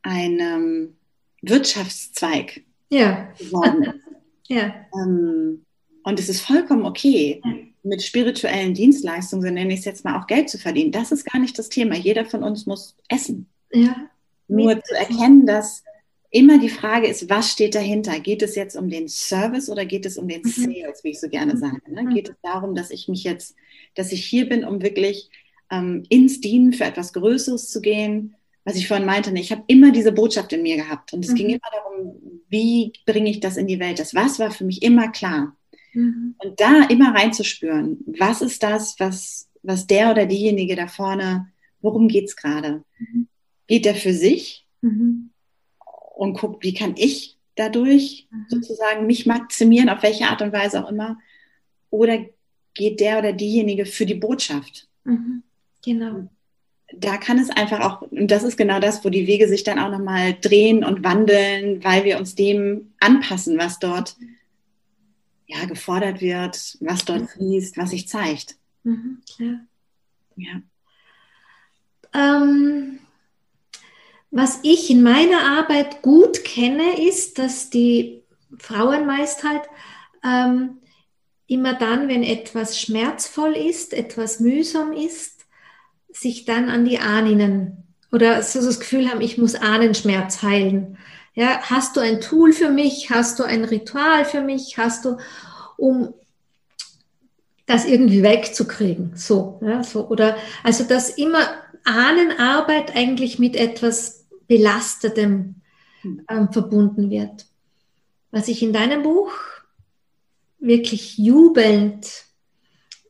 ein 0.01 0.39
ähm, 0.39 0.97
Wirtschaftszweig 1.41 2.62
ja. 2.89 3.32
geworden 3.38 3.84
ist. 3.84 3.95
ja. 4.47 4.73
Ähm, 4.93 5.65
und 6.03 6.19
es 6.19 6.29
ist 6.29 6.41
vollkommen 6.41 6.86
okay, 6.86 7.41
mit 7.84 8.01
spirituellen 8.01 8.73
Dienstleistungen, 8.73 9.45
so 9.45 9.51
nenne 9.51 9.73
ich 9.73 9.79
es 9.79 9.86
jetzt 9.86 10.03
mal, 10.03 10.19
auch 10.19 10.27
Geld 10.27 10.49
zu 10.49 10.58
verdienen. 10.58 10.91
Das 10.91 11.12
ist 11.12 11.25
gar 11.25 11.39
nicht 11.39 11.58
das 11.58 11.69
Thema. 11.69 11.95
Jeder 11.95 12.25
von 12.25 12.43
uns 12.43 12.65
muss 12.65 12.95
essen. 13.08 13.47
Ja. 13.71 13.95
Nur 14.47 14.82
zu 14.84 14.95
erkennen, 14.95 15.45
dass 15.45 15.84
immer 16.32 16.60
die 16.60 16.69
Frage 16.69 17.08
ist, 17.08 17.29
was 17.29 17.51
steht 17.51 17.75
dahinter? 17.75 18.19
Geht 18.19 18.41
es 18.41 18.55
jetzt 18.55 18.75
um 18.75 18.89
den 18.89 19.08
Service 19.08 19.69
oder 19.69 19.86
geht 19.86 20.05
es 20.05 20.17
um 20.17 20.27
den 20.27 20.41
mhm. 20.41 20.49
Sales, 20.49 21.03
wie 21.03 21.10
ich 21.10 21.19
so 21.19 21.29
gerne 21.29 21.58
sage? 21.58 21.82
Ne? 21.88 22.03
Mhm. 22.03 22.13
Geht 22.13 22.29
es 22.29 22.36
darum, 22.41 22.75
dass 22.75 22.91
ich 22.91 23.08
mich 23.08 23.23
jetzt, 23.23 23.55
dass 23.95 24.12
ich 24.12 24.25
hier 24.25 24.47
bin, 24.47 24.63
um 24.63 24.82
wirklich 24.82 25.29
ähm, 25.71 26.03
ins 26.10 26.41
Dienen 26.41 26.73
für 26.73 26.86
etwas 26.86 27.13
Größeres 27.13 27.69
zu 27.69 27.82
gehen. 27.82 28.36
Was 28.65 28.75
ich 28.75 28.88
vorhin 28.88 29.05
meinte, 29.05 29.32
ne, 29.32 29.39
ich 29.39 29.51
habe 29.51 29.63
immer 29.67 29.91
diese 29.91 30.12
Botschaft 30.12 30.53
in 30.53 30.62
mir 30.62 30.75
gehabt 30.75 31.13
und 31.13 31.25
es 31.25 31.32
mhm. 31.32 31.36
ging 31.36 31.49
immer 31.49 31.60
darum, 31.71 32.41
wie 32.49 32.93
bringe 33.05 33.29
ich 33.29 33.39
das 33.39 33.58
in 33.58 33.67
die 33.67 33.79
Welt. 33.79 33.99
Das 33.99 34.13
Was 34.13 34.39
war 34.39 34.51
für 34.51 34.65
mich 34.65 34.84
immer 34.84 35.10
klar. 35.12 35.55
Mhm. 35.93 36.36
Und 36.38 36.60
da 36.60 36.84
immer 36.89 37.15
reinzuspüren, 37.15 37.99
was 38.19 38.41
ist 38.41 38.62
das, 38.63 38.99
was, 38.99 39.49
was 39.63 39.88
der 39.88 40.12
oder 40.12 40.25
diejenige 40.25 40.75
da 40.75 40.88
vorne, 40.88 41.47
worum 41.82 42.08
geht 42.08 42.25
es 42.25 42.36
gerade? 42.36 42.84
Mhm. 42.97 43.27
Geht 43.67 43.86
der 43.86 43.95
für 43.95 44.13
sich 44.13 44.67
mhm. 44.82 45.32
und 46.15 46.38
guckt, 46.38 46.63
wie 46.63 46.73
kann 46.73 46.95
ich 46.97 47.38
dadurch 47.55 48.27
mhm. 48.32 48.45
sozusagen 48.49 49.05
mich 49.05 49.25
maximieren, 49.25 49.89
auf 49.89 50.03
welche 50.03 50.27
Art 50.27 50.41
und 50.41 50.53
Weise 50.53 50.84
auch 50.84 50.89
immer? 50.89 51.17
Oder 51.89 52.25
geht 52.73 52.99
der 52.99 53.19
oder 53.19 53.34
diejenige 53.34 53.86
für 53.86 54.05
die 54.05 54.15
Botschaft? 54.15 54.88
Mhm. 55.03 55.43
Genau. 55.84 56.30
Da 56.92 57.18
kann 57.18 57.38
es 57.38 57.50
einfach 57.50 57.82
auch, 57.82 58.02
und 58.02 58.30
das 58.32 58.44
ist 58.44 58.58
genau 58.58 58.80
das, 58.80 59.06
wo 59.06 59.10
die 59.10 59.28
Wege 59.28 59.48
sich 59.48 59.63
dann 59.63 59.80
auch 59.80 59.92
nochmal 59.92 60.36
drehen 60.42 60.84
und 60.84 61.04
wandeln, 61.04 61.84
weil 61.84 62.04
wir 62.04 62.18
uns 62.18 62.36
dem 62.36 62.94
anpassen, 63.00 63.58
was 63.58 63.80
dort 63.80 64.15
ja, 65.46 65.65
gefordert 65.65 66.22
wird, 66.22 66.78
was 66.80 67.06
dort 67.06 67.30
fließt, 67.32 67.78
was 67.78 67.92
sich 67.92 68.08
zeigt. 68.08 68.56
Mhm, 68.84 69.22
klar. 69.36 69.60
Ja. 70.36 70.62
Ähm, 72.13 73.00
was 74.32 74.60
ich 74.63 74.89
in 74.89 75.02
meiner 75.02 75.60
Arbeit 75.60 76.02
gut 76.02 76.44
kenne, 76.44 77.08
ist, 77.08 77.39
dass 77.39 77.70
die 77.70 78.24
Frauen 78.58 79.06
meist 79.06 79.44
halt 79.44 79.63
ähm, 80.24 80.78
immer 81.48 81.74
dann, 81.74 82.08
wenn 82.08 82.24
etwas 82.24 82.80
schmerzvoll 82.80 83.54
ist, 83.54 83.94
etwas 83.94 84.39
mühsam 84.39 84.94
ist, 84.94 85.38
sich 86.19 86.45
dann 86.45 86.69
an 86.69 86.84
die 86.84 86.99
Ahnen 86.99 87.84
oder 88.12 88.43
so 88.43 88.62
das 88.62 88.79
Gefühl 88.79 89.10
haben, 89.10 89.21
ich 89.21 89.38
muss 89.38 89.55
Ahnenschmerz 89.55 90.41
heilen. 90.41 90.97
Ja, 91.34 91.62
hast 91.62 91.95
du 91.95 92.01
ein 92.01 92.19
Tool 92.19 92.51
für 92.51 92.69
mich? 92.69 93.10
Hast 93.10 93.39
du 93.39 93.43
ein 93.43 93.63
Ritual 93.63 94.25
für 94.25 94.41
mich? 94.41 94.77
Hast 94.77 95.05
du, 95.05 95.17
um 95.77 96.13
das 97.65 97.86
irgendwie 97.86 98.23
wegzukriegen? 98.23 99.13
So, 99.15 99.60
ja, 99.63 99.84
so. 99.84 100.10
Oder, 100.10 100.36
also, 100.63 100.84
dass 100.84 101.12
immer 101.12 101.47
Ahnenarbeit 101.86 102.95
eigentlich 102.95 103.39
mit 103.39 103.55
etwas 103.55 104.25
Belastetem 104.47 105.55
ähm, 106.03 106.51
verbunden 106.51 107.10
wird. 107.10 107.45
Was 108.32 108.47
ich 108.47 108.62
in 108.62 108.73
deinem 108.73 109.03
Buch 109.03 109.32
wirklich 110.60 111.17
jubelnd, 111.17 112.25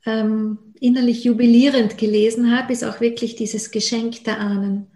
ähm, 0.05 0.59
innerlich 0.79 1.23
jubilierend 1.23 1.97
gelesen 1.97 2.55
habe, 2.55 2.73
ist 2.73 2.83
auch 2.83 3.01
wirklich 3.01 3.35
dieses 3.35 3.71
Geschenk 3.71 4.23
der 4.23 4.39
Ahnen 4.39 4.87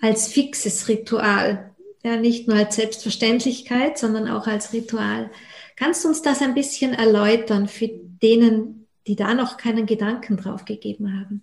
als 0.00 0.28
fixes 0.28 0.88
Ritual. 0.88 1.70
Ja, 2.04 2.16
nicht 2.16 2.48
nur 2.48 2.56
als 2.56 2.76
Selbstverständlichkeit, 2.76 3.96
sondern 3.96 4.28
auch 4.28 4.48
als 4.48 4.72
Ritual. 4.72 5.30
Kannst 5.76 6.04
du 6.04 6.08
uns 6.08 6.22
das 6.22 6.42
ein 6.42 6.54
bisschen 6.54 6.94
erläutern 6.94 7.68
für 7.68 7.88
denen, 7.88 8.88
die 9.06 9.16
da 9.16 9.34
noch 9.34 9.56
keinen 9.56 9.86
Gedanken 9.86 10.36
drauf 10.36 10.64
gegeben 10.64 11.20
haben? 11.20 11.42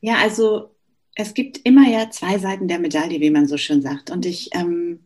Ja, 0.00 0.16
also 0.18 0.70
es 1.16 1.34
gibt 1.34 1.58
immer 1.64 1.88
ja 1.88 2.10
zwei 2.10 2.38
Seiten 2.38 2.68
der 2.68 2.78
Medaille, 2.78 3.20
wie 3.20 3.30
man 3.30 3.48
so 3.48 3.56
schön 3.56 3.82
sagt. 3.82 4.10
Und 4.10 4.24
ich, 4.24 4.50
ähm, 4.54 5.00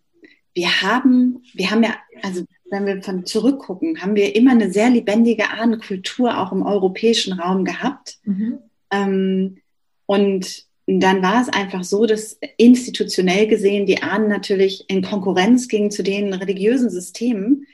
wir 0.54 0.82
haben, 0.82 1.42
wir 1.54 1.70
haben 1.70 1.82
ja, 1.82 1.96
also 2.22 2.44
wenn 2.72 2.86
wir 2.86 3.02
von 3.02 3.26
zurückgucken, 3.26 4.00
haben 4.00 4.16
wir 4.16 4.34
immer 4.34 4.52
eine 4.52 4.72
sehr 4.72 4.90
lebendige 4.90 5.50
Ahnenkultur 5.50 6.38
auch 6.38 6.52
im 6.52 6.62
europäischen 6.62 7.34
Raum 7.34 7.64
gehabt. 7.64 8.18
Mhm. 8.24 8.58
Ähm, 8.90 9.58
und 10.06 10.64
dann 10.86 11.22
war 11.22 11.42
es 11.42 11.48
einfach 11.48 11.84
so, 11.84 12.06
dass 12.06 12.38
institutionell 12.56 13.46
gesehen 13.46 13.86
die 13.86 14.02
Ahnen 14.02 14.28
natürlich 14.28 14.84
in 14.88 15.02
Konkurrenz 15.02 15.68
gingen 15.68 15.90
zu 15.90 16.02
den 16.02 16.32
religiösen 16.32 16.90
Systemen, 16.90 17.66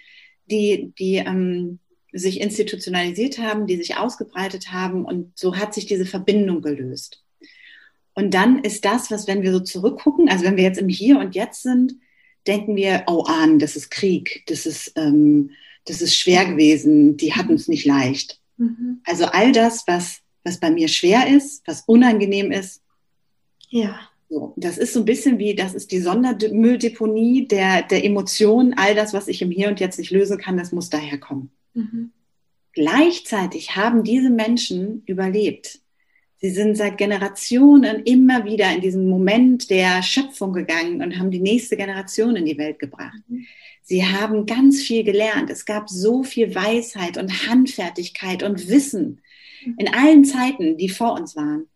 die, 0.51 0.93
die 0.99 1.17
ähm, 1.17 1.79
sich 2.13 2.41
institutionalisiert 2.41 3.39
haben, 3.39 3.67
die 3.67 3.77
sich 3.77 3.97
ausgebreitet 3.97 4.73
haben. 4.73 5.05
Und 5.05 5.39
so 5.39 5.57
hat 5.57 5.75
sich 5.75 5.87
diese 5.87 6.07
Verbindung 6.07 6.61
gelöst. 6.61 7.23
Und 8.15 8.35
dann 8.35 8.65
ist 8.65 8.85
das, 8.85 9.13
was, 9.13 9.29
wenn 9.29 9.43
wir 9.43 9.53
so 9.53 9.61
zurückgucken, 9.61 10.29
also 10.29 10.45
wenn 10.45 10.57
wir 10.57 10.65
jetzt 10.65 10.81
im 10.81 10.89
Hier 10.89 11.21
und 11.21 11.37
Jetzt 11.37 11.63
sind, 11.63 11.95
denken 12.49 12.75
wir, 12.75 13.05
oh 13.07 13.25
Ahnen, 13.27 13.59
das 13.59 13.77
ist 13.77 13.91
Krieg, 13.91 14.43
das 14.47 14.67
ist, 14.67 14.93
ähm, 14.97 15.51
das 15.85 16.03
ist 16.03 16.17
schwer 16.17 16.47
gewesen, 16.47 17.17
die 17.17 17.35
hatten 17.35 17.55
es 17.55 17.69
nicht 17.69 17.85
leicht. 17.85 18.41
Mhm. 18.57 19.01
Also 19.05 19.27
all 19.27 19.53
das, 19.53 19.85
was, 19.87 20.21
was 20.45 20.59
bei 20.59 20.71
mir 20.71 20.89
schwer 20.89 21.29
ist, 21.29 21.63
was 21.67 21.83
unangenehm 21.87 22.51
ist, 22.51 22.83
ja. 23.71 24.01
So, 24.31 24.53
das 24.57 24.77
ist 24.77 24.93
so 24.93 25.01
ein 25.01 25.07
bisschen 25.07 25.39
wie, 25.39 25.55
das 25.55 25.73
ist 25.73 25.91
die 25.91 26.01
Sondermülldeponie 26.01 27.49
der, 27.49 27.83
der 27.83 28.05
Emotionen, 28.05 28.75
all 28.75 28.95
das, 28.95 29.15
was 29.15 29.27
ich 29.27 29.41
im 29.41 29.51
Hier 29.51 29.69
und 29.69 29.81
Jetzt 29.81 29.99
nicht 29.99 30.11
lösen 30.11 30.37
kann, 30.37 30.59
das 30.59 30.71
muss 30.71 30.91
daherkommen. 30.91 31.51
Mhm. 31.73 32.13
Gleichzeitig 32.75 33.75
haben 33.75 34.05
diese 34.05 34.29
Menschen 34.29 35.03
überlebt. 35.07 35.81
Sie 36.41 36.51
sind 36.51 36.77
seit 36.77 36.99
Generationen 36.99 38.03
immer 38.05 38.45
wieder 38.45 38.73
in 38.73 38.81
diesen 38.81 39.09
Moment 39.09 39.71
der 39.71 40.03
Schöpfung 40.03 40.53
gegangen 40.53 41.03
und 41.03 41.19
haben 41.19 41.33
die 41.33 41.41
nächste 41.41 41.77
Generation 41.77 42.37
in 42.37 42.47
die 42.47 42.59
Welt 42.59 42.79
gebracht. 42.79 43.19
Mhm. 43.27 43.47
Sie 43.83 44.05
haben 44.05 44.47
ganz 44.47 44.83
viel 44.83 45.03
gelernt. 45.03 45.51
Es 45.51 45.65
gab 45.65 45.89
so 45.89 46.23
viel 46.23 46.55
Weisheit 46.55 47.17
und 47.17 47.49
Handfertigkeit 47.49 48.43
und 48.43 48.69
Wissen 48.69 49.21
mhm. 49.65 49.75
in 49.79 49.89
allen 49.93 50.25
Zeiten, 50.25 50.77
die 50.77 50.89
vor 50.89 51.15
uns 51.15 51.35
waren. 51.35 51.67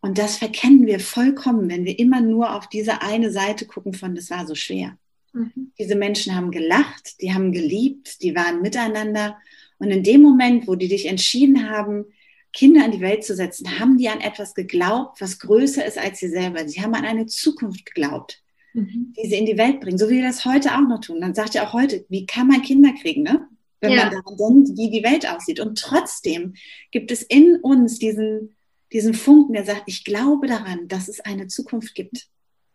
Und 0.00 0.18
das 0.18 0.36
verkennen 0.36 0.86
wir 0.86 0.98
vollkommen, 0.98 1.68
wenn 1.68 1.84
wir 1.84 1.98
immer 1.98 2.20
nur 2.20 2.56
auf 2.56 2.68
diese 2.68 3.02
eine 3.02 3.30
Seite 3.30 3.66
gucken 3.66 3.92
von, 3.92 4.14
das 4.14 4.30
war 4.30 4.46
so 4.46 4.54
schwer. 4.54 4.96
Mhm. 5.32 5.72
Diese 5.78 5.96
Menschen 5.96 6.34
haben 6.34 6.50
gelacht, 6.50 7.20
die 7.20 7.34
haben 7.34 7.52
geliebt, 7.52 8.22
die 8.22 8.34
waren 8.34 8.62
miteinander. 8.62 9.36
Und 9.78 9.90
in 9.90 10.02
dem 10.02 10.22
Moment, 10.22 10.66
wo 10.66 10.76
die 10.76 10.88
dich 10.88 11.06
entschieden 11.06 11.68
haben, 11.68 12.06
Kinder 12.52 12.84
in 12.84 12.92
die 12.92 13.00
Welt 13.00 13.24
zu 13.24 13.34
setzen, 13.34 13.78
haben 13.78 13.96
die 13.98 14.08
an 14.08 14.20
etwas 14.20 14.54
geglaubt, 14.54 15.20
was 15.20 15.38
größer 15.38 15.84
ist 15.84 15.98
als 15.98 16.18
sie 16.20 16.28
selber. 16.28 16.68
Sie 16.68 16.82
haben 16.82 16.94
an 16.94 17.04
eine 17.04 17.26
Zukunft 17.26 17.86
geglaubt, 17.86 18.42
mhm. 18.74 19.14
die 19.16 19.28
sie 19.28 19.36
in 19.36 19.46
die 19.46 19.58
Welt 19.58 19.80
bringen, 19.80 19.98
so 19.98 20.08
wie 20.08 20.16
wir 20.16 20.26
das 20.26 20.44
heute 20.44 20.74
auch 20.74 20.86
noch 20.86 21.00
tun. 21.00 21.20
Dann 21.20 21.34
sagt 21.34 21.54
ihr 21.54 21.66
auch 21.66 21.72
heute, 21.72 22.04
wie 22.08 22.26
kann 22.26 22.48
man 22.48 22.62
Kinder 22.62 22.92
kriegen, 23.00 23.22
ne? 23.22 23.48
wenn 23.80 23.92
ja. 23.92 24.04
man 24.04 24.12
daran 24.12 24.36
denkt, 24.36 24.78
wie 24.78 24.90
die 24.90 25.02
Welt 25.02 25.28
aussieht. 25.28 25.60
Und 25.60 25.78
trotzdem 25.78 26.54
gibt 26.90 27.10
es 27.10 27.22
in 27.22 27.56
uns 27.56 27.98
diesen, 27.98 28.54
diesen 28.92 29.14
Funken, 29.14 29.54
der 29.54 29.64
sagt, 29.64 29.82
ich 29.86 30.04
glaube 30.04 30.46
daran, 30.46 30.88
dass 30.88 31.08
es 31.08 31.20
eine 31.20 31.48
Zukunft 31.48 31.94
gibt. 31.94 32.28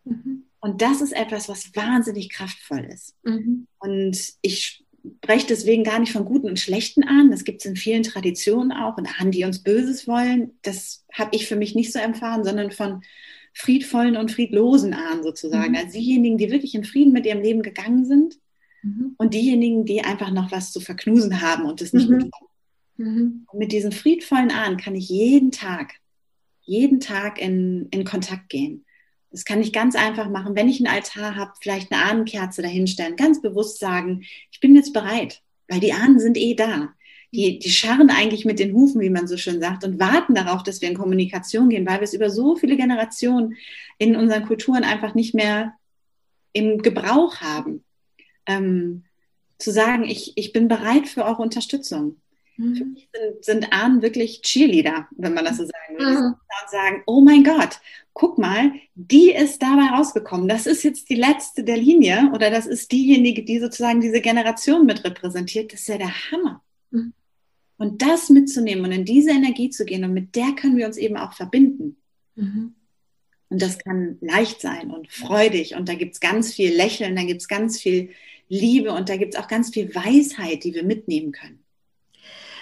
Mhm. 0.04 0.44
Und 0.60 0.82
das 0.82 1.02
ist 1.02 1.13
etwas, 1.13 1.48
was 1.48 1.76
wahnsinnig 1.76 2.30
kraftvoll 2.30 2.90
ist. 2.92 3.16
Mhm. 3.24 3.68
Und 3.80 4.18
ich 4.42 4.84
spreche 5.24 5.48
deswegen 5.48 5.84
gar 5.84 6.00
nicht 6.00 6.12
von 6.12 6.26
guten 6.26 6.50
und 6.50 6.60
schlechten 6.60 7.04
Ahnen. 7.04 7.32
Das 7.32 7.43
gibt 7.43 7.62
es 7.62 7.65
in 7.65 7.76
vielen 7.76 8.04
Traditionen 8.04 8.72
auch. 8.72 8.98
Und 8.98 9.08
Ahnen, 9.20 9.32
die 9.32 9.43
uns 9.43 9.63
Böses 9.63 10.08
wollen, 10.08 10.52
das 10.62 11.06
habe 11.13 11.36
ich 11.36 11.48
für 11.48 11.56
mich 11.56 11.76
nicht 11.76 11.93
so 11.93 12.00
erfahren, 12.00 12.43
sondern 12.43 12.72
von 12.72 13.02
friedvollen 13.54 14.17
und 14.17 14.32
friedlosen 14.32 14.93
Ahnen 14.93 15.24
sozusagen. 15.24 15.72
Mhm. 15.72 15.78
Also 15.78 15.98
diejenigen, 15.98 16.38
die 16.38 16.52
wirklich 16.52 16.76
in 16.76 16.84
Frieden 16.84 17.13
mit 17.13 17.26
ihrem 17.26 17.41
Leben 17.41 17.63
gegangen 17.63 18.06
sind 18.06 18.38
mhm. 18.84 19.15
und 19.17 19.34
diejenigen, 19.34 19.86
die 19.86 20.04
einfach 20.04 20.32
noch 20.32 20.52
was 20.52 20.72
zu 20.72 20.80
verknusen 20.80 21.41
haben 21.41 21.65
und 21.65 21.82
es 21.82 21.93
nicht 21.93 22.10
mhm. 22.10 22.30
Mhm. 22.98 23.46
Und 23.52 23.60
mit 23.60 23.72
diesen 23.72 23.91
friedvollen 23.91 24.52
Ahnen 24.52 24.78
kann 24.78 24.96
ich 24.96 25.10
jeden 25.10 25.52
Tag, 25.52 25.93
jeden 26.62 27.00
Tag 27.00 27.39
in, 27.39 27.88
in 27.91 28.04
Kontakt 28.04 28.50
gehen. 28.50 28.86
Das 29.32 29.46
kann 29.46 29.62
ich 29.62 29.74
ganz 29.74 29.96
einfach 29.96 30.30
machen. 30.30 30.56
Wenn 30.56 30.70
ich 30.70 30.80
einen 30.80 30.94
Altar 30.94 31.36
habe, 31.36 31.52
vielleicht 31.62 31.92
eine 31.92 32.04
Ahnenkerze 32.04 32.62
dahinstellen, 32.62 33.16
ganz 33.16 33.42
bewusst 33.42 33.80
sagen, 33.80 34.24
ich 34.52 34.60
bin 34.60 34.76
jetzt 34.76 34.94
bereit, 34.94 35.42
weil 35.68 35.80
die 35.80 35.94
Ahnen 35.94 36.20
sind 36.20 36.38
eh 36.38 36.56
da. 36.56 36.94
Die, 37.34 37.60
die 37.60 37.70
scharren 37.70 38.10
eigentlich 38.10 38.46
mit 38.46 38.58
den 38.58 38.74
Hufen, 38.74 39.02
wie 39.02 39.10
man 39.10 39.28
so 39.28 39.36
schön 39.36 39.60
sagt, 39.60 39.84
und 39.84 40.00
warten 40.00 40.34
darauf, 40.34 40.63
dass 40.63 40.82
wir 40.82 40.90
in 40.90 40.98
Kommunikation 40.98 41.70
gehen, 41.70 41.86
weil 41.86 42.00
wir 42.00 42.04
es 42.04 42.13
über 42.13 42.30
so 42.30 42.56
viele 42.56 42.78
Generationen 42.78 43.56
in 43.98 44.16
unseren 44.16 44.46
Kulturen 44.46 44.86
einfach 44.86 45.13
nicht 45.13 45.36
mehr 45.36 45.74
im 46.54 46.82
Gebrauch 46.82 47.42
haben. 47.42 47.84
Ähm, 48.46 49.04
zu 49.60 49.72
sagen, 49.72 50.06
ich, 50.06 50.34
ich 50.36 50.54
bin 50.54 50.68
bereit 50.68 51.08
für 51.08 51.26
eure 51.26 51.42
Unterstützung. 51.42 52.18
Mhm. 52.58 52.76
Für 52.76 52.86
mich 52.86 53.10
sind, 53.13 53.46
sind 53.46 53.74
Ahnen 53.74 54.02
wirklich 54.02 54.41
Cheerleader, 54.41 55.08
wenn 55.12 55.34
man 55.34 55.46
das 55.46 55.58
so 55.58 55.63
sagen 55.63 55.98
will. 55.98 56.06
Mhm. 56.06 56.26
Und 56.34 56.70
sagen, 56.72 57.04
oh 57.06 57.22
mein 57.22 57.43
Gott, 57.43 57.80
guck 58.13 58.38
mal, 58.38 58.72
die 58.96 59.32
ist 59.32 59.62
dabei 59.62 59.96
rausgekommen. 59.96 60.48
Das 60.48 60.65
ist 60.65 60.84
jetzt 60.84 61.10
die 61.10 61.15
letzte 61.15 61.63
der 61.63 61.78
Linie 61.78 62.32
oder 62.34 62.50
das 62.50 62.65
ist 62.65 62.91
diejenige, 62.91 63.43
die 63.43 63.60
sozusagen 63.60 64.02
diese 64.02 64.22
Generation 64.22 64.86
mit 64.86 65.04
repräsentiert. 65.04 65.72
Das 65.72 65.82
ist 65.82 65.88
ja 65.88 65.98
der 65.98 66.32
Hammer. 66.32 66.63
Mhm. 66.91 67.13
Und 67.78 68.02
das 68.02 68.30
mitzunehmen 68.30 68.86
und 68.86 68.91
in 68.91 69.06
diese 69.06 69.30
Energie 69.30 69.70
zu 69.70 69.86
gehen 69.86 70.04
und 70.04 70.13
mit 70.13 70.36
der 70.36 70.54
können 70.54 70.78
wir 70.78 70.88
uns 70.88 70.98
eben 70.98 71.15
auch 71.15 71.34
verbinden. 71.34 71.98
Mhm. 72.36 72.74
Und 73.50 73.62
das 73.62 73.78
kann 73.78 74.17
leicht 74.20 74.62
sein 74.62 74.91
und 74.91 75.12
freudig 75.12 75.76
und 75.76 75.88
da 75.88 75.93
gibt 75.93 76.15
es 76.15 76.20
ganz 76.20 76.54
viel 76.54 76.76
Lächeln, 76.76 77.15
da 77.15 77.24
gibt 77.24 77.41
es 77.41 77.48
ganz 77.48 77.80
viel 77.80 78.10
Liebe 78.50 78.91
und 78.93 79.10
da 79.10 79.15
gibt 79.15 79.36
es 79.36 79.39
auch 79.39 79.48
ganz 79.48 79.70
viel 79.70 79.93
Weisheit, 79.93 80.63
die 80.63 80.74
wir 80.74 80.84
mitnehmen 80.84 81.32
können. 81.32 81.63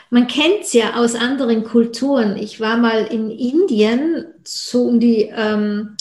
Man 0.09 0.27
kennt 0.27 0.61
es 0.61 0.73
ja 0.73 0.95
aus 0.95 1.15
anderen 1.15 1.63
Kulturen. 1.63 2.37
Ich 2.37 2.59
war 2.59 2.77
mal 2.77 3.05
in 3.05 3.31
Indien, 3.31 4.25
so 4.43 4.83
um 4.83 4.99
die 4.99 5.31
ähm, 5.35 5.97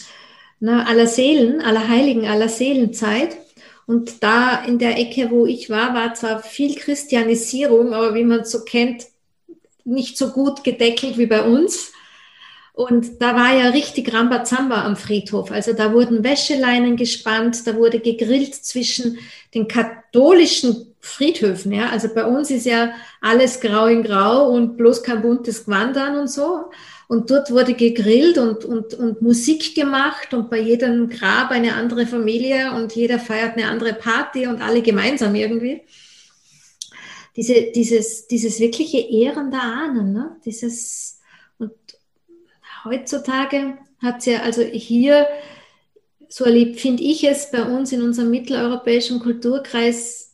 na, 0.61 0.87
aller 0.87 1.07
Seelen, 1.07 1.61
aller 1.61 1.89
Heiligen, 1.89 2.27
aller 2.27 2.49
Seelenzeit. 2.49 3.37
Und 3.87 4.23
da 4.23 4.65
in 4.65 4.79
der 4.79 4.99
Ecke, 4.99 5.31
wo 5.31 5.47
ich 5.47 5.69
war, 5.69 5.95
war 5.95 6.15
zwar 6.15 6.43
viel 6.43 6.75
Christianisierung, 6.75 7.93
aber 7.93 8.15
wie 8.15 8.25
man 8.25 8.45
so 8.45 8.65
kennt, 8.65 9.05
nicht 9.85 10.17
so 10.17 10.31
gut 10.31 10.65
gedeckelt 10.65 11.19
wie 11.19 11.27
bei 11.27 11.43
uns. 11.43 11.93
Und 12.73 13.21
da 13.23 13.37
war 13.37 13.55
ja 13.55 13.71
richtig 13.71 14.13
Rambazamba 14.13 14.85
am 14.85 14.97
Friedhof. 14.97 15.53
Also 15.53 15.75
da 15.75 15.93
wurden 15.93 16.25
Wäscheleinen 16.25 16.97
gespannt, 16.97 17.67
da 17.67 17.77
wurde 17.77 18.01
gegrillt 18.01 18.55
zwischen 18.55 19.19
den 19.55 19.69
katholischen 19.69 20.94
Friedhöfen. 21.05 21.73
Ja? 21.73 21.91
Also 21.91 22.09
bei 22.13 22.25
uns 22.25 22.51
ist 22.51 22.67
ja 22.67 22.93
alles 23.21 23.61
grau 23.61 23.87
in 23.87 24.03
grau 24.03 24.49
und 24.49 24.77
bloß 24.77 25.03
kein 25.03 25.23
buntes 25.23 25.67
Gewandern 25.67 26.19
und 26.19 26.29
so. 26.31 26.71
Und 27.07 27.31
dort 27.31 27.51
wurde 27.51 27.75
gegrillt 27.75 28.39
und, 28.39 28.65
und, 28.65 28.95
und 28.95 29.21
Musik 29.21 29.75
gemacht 29.75 30.33
und 30.33 30.49
bei 30.49 30.59
jedem 30.59 31.11
Grab 31.11 31.51
eine 31.51 31.75
andere 31.75 32.07
Familie 32.07 32.73
und 32.73 32.95
jeder 32.97 33.19
feiert 33.19 33.57
eine 33.57 33.69
andere 33.69 33.93
Party 33.93 34.47
und 34.47 34.63
alle 34.63 34.81
gemeinsam 34.81 35.35
irgendwie. 35.35 35.83
Diese, 37.37 37.73
dieses, 37.75 38.27
dieses 38.27 38.59
wirkliche 38.59 38.99
Ehren 38.99 39.51
der 39.51 39.63
Ahnen, 39.63 40.13
ne? 40.13 40.37
dieses, 40.45 41.21
und 41.59 41.73
heutzutage 42.85 43.77
hat 44.01 44.21
es 44.21 44.27
ja 44.27 44.41
also 44.41 44.63
hier 44.63 45.27
so 46.29 46.45
erlebt, 46.45 46.81
finde 46.81 47.03
ich 47.03 47.25
es 47.25 47.51
bei 47.51 47.63
uns 47.63 47.93
in 47.93 48.03
unserem 48.03 48.31
mitteleuropäischen 48.31 49.21
Kulturkreis, 49.21 50.34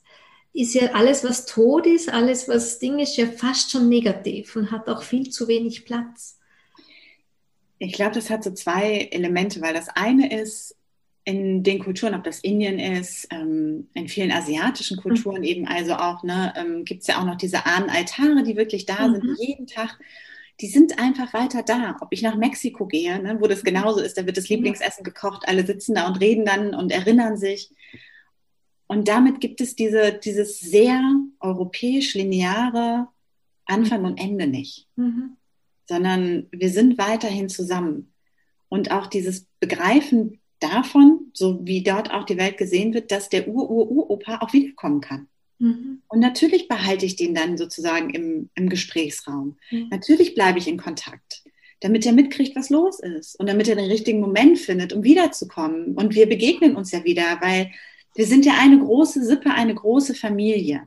ist 0.52 0.74
ja 0.74 0.92
alles, 0.92 1.24
was 1.24 1.46
tot 1.46 1.86
ist, 1.86 2.08
alles, 2.08 2.48
was 2.48 2.78
Ding 2.78 2.98
ist, 2.98 3.16
ja 3.16 3.26
fast 3.26 3.70
schon 3.70 3.88
negativ 3.88 4.56
und 4.56 4.70
hat 4.70 4.88
auch 4.88 5.02
viel 5.02 5.30
zu 5.30 5.48
wenig 5.48 5.84
Platz. 5.84 6.38
Ich 7.78 7.92
glaube, 7.92 8.14
das 8.14 8.30
hat 8.30 8.44
so 8.44 8.50
zwei 8.50 9.08
Elemente, 9.10 9.60
weil 9.62 9.72
das 9.72 9.88
eine 9.88 10.40
ist, 10.40 10.76
in 11.24 11.62
den 11.62 11.78
Kulturen, 11.78 12.14
ob 12.14 12.24
das 12.24 12.40
Indien 12.40 12.78
ist, 12.78 13.28
ähm, 13.30 13.88
in 13.94 14.08
vielen 14.08 14.32
asiatischen 14.32 14.96
mhm. 14.96 15.02
Kulturen 15.02 15.38
mhm. 15.38 15.44
eben 15.44 15.68
also 15.68 15.94
auch, 15.94 16.22
ne, 16.22 16.52
ähm, 16.56 16.84
gibt 16.84 17.02
es 17.02 17.06
ja 17.08 17.20
auch 17.20 17.24
noch 17.24 17.36
diese 17.36 17.66
Ahnenaltare, 17.66 18.42
die 18.42 18.56
wirklich 18.56 18.86
da 18.86 19.06
mhm. 19.06 19.14
sind, 19.14 19.38
jeden 19.38 19.66
Tag. 19.66 19.98
Die 20.60 20.66
sind 20.66 20.98
einfach 20.98 21.32
weiter 21.32 21.62
da. 21.62 21.96
Ob 22.00 22.08
ich 22.12 22.22
nach 22.22 22.36
Mexiko 22.36 22.86
gehe, 22.86 23.20
ne, 23.22 23.36
wo 23.40 23.46
das 23.46 23.62
genauso 23.62 24.00
ist, 24.00 24.18
da 24.18 24.26
wird 24.26 24.36
das 24.36 24.48
Lieblingsessen 24.48 25.04
gekocht, 25.04 25.44
alle 25.46 25.64
sitzen 25.64 25.94
da 25.94 26.06
und 26.06 26.20
reden 26.20 26.44
dann 26.44 26.74
und 26.74 26.90
erinnern 26.90 27.36
sich. 27.36 27.70
Und 28.90 29.06
damit 29.06 29.38
gibt 29.38 29.60
es 29.60 29.76
diese, 29.76 30.12
dieses 30.12 30.58
sehr 30.58 31.00
europäisch 31.38 32.14
lineare 32.14 33.06
Anfang 33.64 34.04
und 34.04 34.18
Ende 34.18 34.48
nicht, 34.48 34.88
mhm. 34.96 35.36
sondern 35.88 36.48
wir 36.50 36.70
sind 36.70 36.98
weiterhin 36.98 37.48
zusammen. 37.48 38.12
Und 38.68 38.90
auch 38.90 39.06
dieses 39.06 39.46
Begreifen 39.60 40.40
davon, 40.58 41.30
so 41.34 41.64
wie 41.64 41.84
dort 41.84 42.10
auch 42.10 42.24
die 42.24 42.36
Welt 42.36 42.58
gesehen 42.58 42.92
wird, 42.92 43.12
dass 43.12 43.28
der 43.28 43.46
Ur-Ur-Uropa 43.46 44.38
auch 44.40 44.52
wiederkommen 44.52 45.00
kann. 45.00 45.28
Mhm. 45.60 46.02
Und 46.08 46.18
natürlich 46.18 46.66
behalte 46.66 47.06
ich 47.06 47.14
den 47.14 47.32
dann 47.32 47.56
sozusagen 47.56 48.10
im, 48.10 48.50
im 48.56 48.68
Gesprächsraum. 48.68 49.56
Mhm. 49.70 49.86
Natürlich 49.92 50.34
bleibe 50.34 50.58
ich 50.58 50.66
in 50.66 50.78
Kontakt, 50.78 51.44
damit 51.78 52.04
er 52.06 52.12
mitkriegt, 52.12 52.56
was 52.56 52.70
los 52.70 52.98
ist 52.98 53.38
und 53.38 53.48
damit 53.48 53.68
er 53.68 53.76
den 53.76 53.88
richtigen 53.88 54.18
Moment 54.18 54.58
findet, 54.58 54.92
um 54.92 55.04
wiederzukommen. 55.04 55.94
Und 55.94 56.16
wir 56.16 56.28
begegnen 56.28 56.74
uns 56.74 56.90
ja 56.90 57.04
wieder, 57.04 57.38
weil 57.40 57.70
wir 58.14 58.26
sind 58.26 58.44
ja 58.44 58.54
eine 58.58 58.78
große 58.78 59.24
Sippe, 59.24 59.50
eine 59.50 59.74
große 59.74 60.14
Familie. 60.14 60.86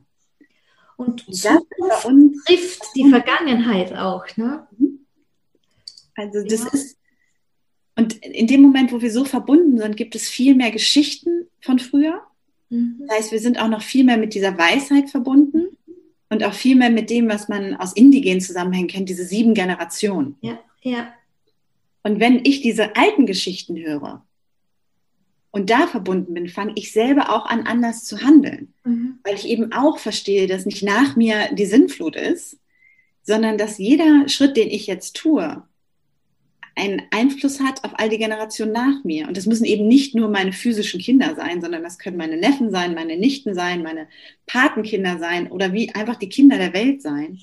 Und, 0.96 1.26
das 1.26 2.04
uns 2.04 2.44
trifft 2.44 2.82
die 2.94 3.08
Vergangenheit 3.08 3.94
auch. 3.94 4.24
Ne? 4.36 4.66
Mhm. 4.78 5.00
Also 6.14 6.42
das 6.44 6.60
ja. 6.60 6.70
ist 6.72 6.98
und 7.96 8.16
in 8.24 8.46
dem 8.46 8.60
Moment, 8.60 8.92
wo 8.92 9.00
wir 9.00 9.12
so 9.12 9.24
verbunden 9.24 9.78
sind, 9.78 9.96
gibt 9.96 10.14
es 10.16 10.28
viel 10.28 10.54
mehr 10.54 10.72
Geschichten 10.72 11.46
von 11.60 11.78
früher. 11.78 12.22
Mhm. 12.70 13.04
Das 13.06 13.18
heißt, 13.18 13.32
wir 13.32 13.38
sind 13.38 13.58
auch 13.58 13.68
noch 13.68 13.82
viel 13.82 14.04
mehr 14.04 14.16
mit 14.16 14.34
dieser 14.34 14.58
Weisheit 14.58 15.10
verbunden 15.10 15.76
und 16.28 16.42
auch 16.42 16.54
viel 16.54 16.74
mehr 16.74 16.90
mit 16.90 17.10
dem, 17.10 17.28
was 17.28 17.48
man 17.48 17.76
aus 17.76 17.92
indigenen 17.92 18.40
Zusammenhängen 18.40 18.88
kennt, 18.88 19.08
diese 19.08 19.24
sieben 19.24 19.54
Generationen. 19.54 20.36
Ja, 20.40 20.58
ja. 20.82 21.12
Und 22.02 22.18
wenn 22.20 22.44
ich 22.44 22.60
diese 22.60 22.96
alten 22.96 23.26
Geschichten 23.26 23.76
höre 23.76 24.23
und 25.54 25.70
da 25.70 25.86
verbunden 25.86 26.34
bin, 26.34 26.48
fange 26.48 26.72
ich 26.74 26.92
selber 26.92 27.32
auch 27.32 27.46
an, 27.46 27.64
anders 27.64 28.02
zu 28.02 28.22
handeln. 28.22 28.74
Mhm. 28.82 29.20
Weil 29.22 29.36
ich 29.36 29.46
eben 29.46 29.72
auch 29.72 30.00
verstehe, 30.00 30.48
dass 30.48 30.66
nicht 30.66 30.82
nach 30.82 31.14
mir 31.14 31.48
die 31.52 31.64
Sinnflut 31.64 32.16
ist, 32.16 32.58
sondern 33.22 33.56
dass 33.56 33.78
jeder 33.78 34.28
Schritt, 34.28 34.56
den 34.56 34.68
ich 34.68 34.88
jetzt 34.88 35.14
tue, 35.14 35.62
einen 36.74 37.02
Einfluss 37.12 37.60
hat 37.60 37.84
auf 37.84 37.92
all 38.00 38.08
die 38.08 38.18
Generationen 38.18 38.72
nach 38.72 39.04
mir. 39.04 39.28
Und 39.28 39.36
das 39.36 39.46
müssen 39.46 39.64
eben 39.64 39.86
nicht 39.86 40.16
nur 40.16 40.28
meine 40.28 40.52
physischen 40.52 41.00
Kinder 41.00 41.36
sein, 41.36 41.60
sondern 41.60 41.84
das 41.84 42.00
können 42.00 42.16
meine 42.16 42.36
Neffen 42.36 42.72
sein, 42.72 42.96
meine 42.96 43.16
Nichten 43.16 43.54
sein, 43.54 43.84
meine 43.84 44.08
Patenkinder 44.46 45.20
sein 45.20 45.52
oder 45.52 45.72
wie 45.72 45.94
einfach 45.94 46.16
die 46.16 46.28
Kinder 46.28 46.58
der 46.58 46.74
Welt 46.74 47.00
sein. 47.00 47.38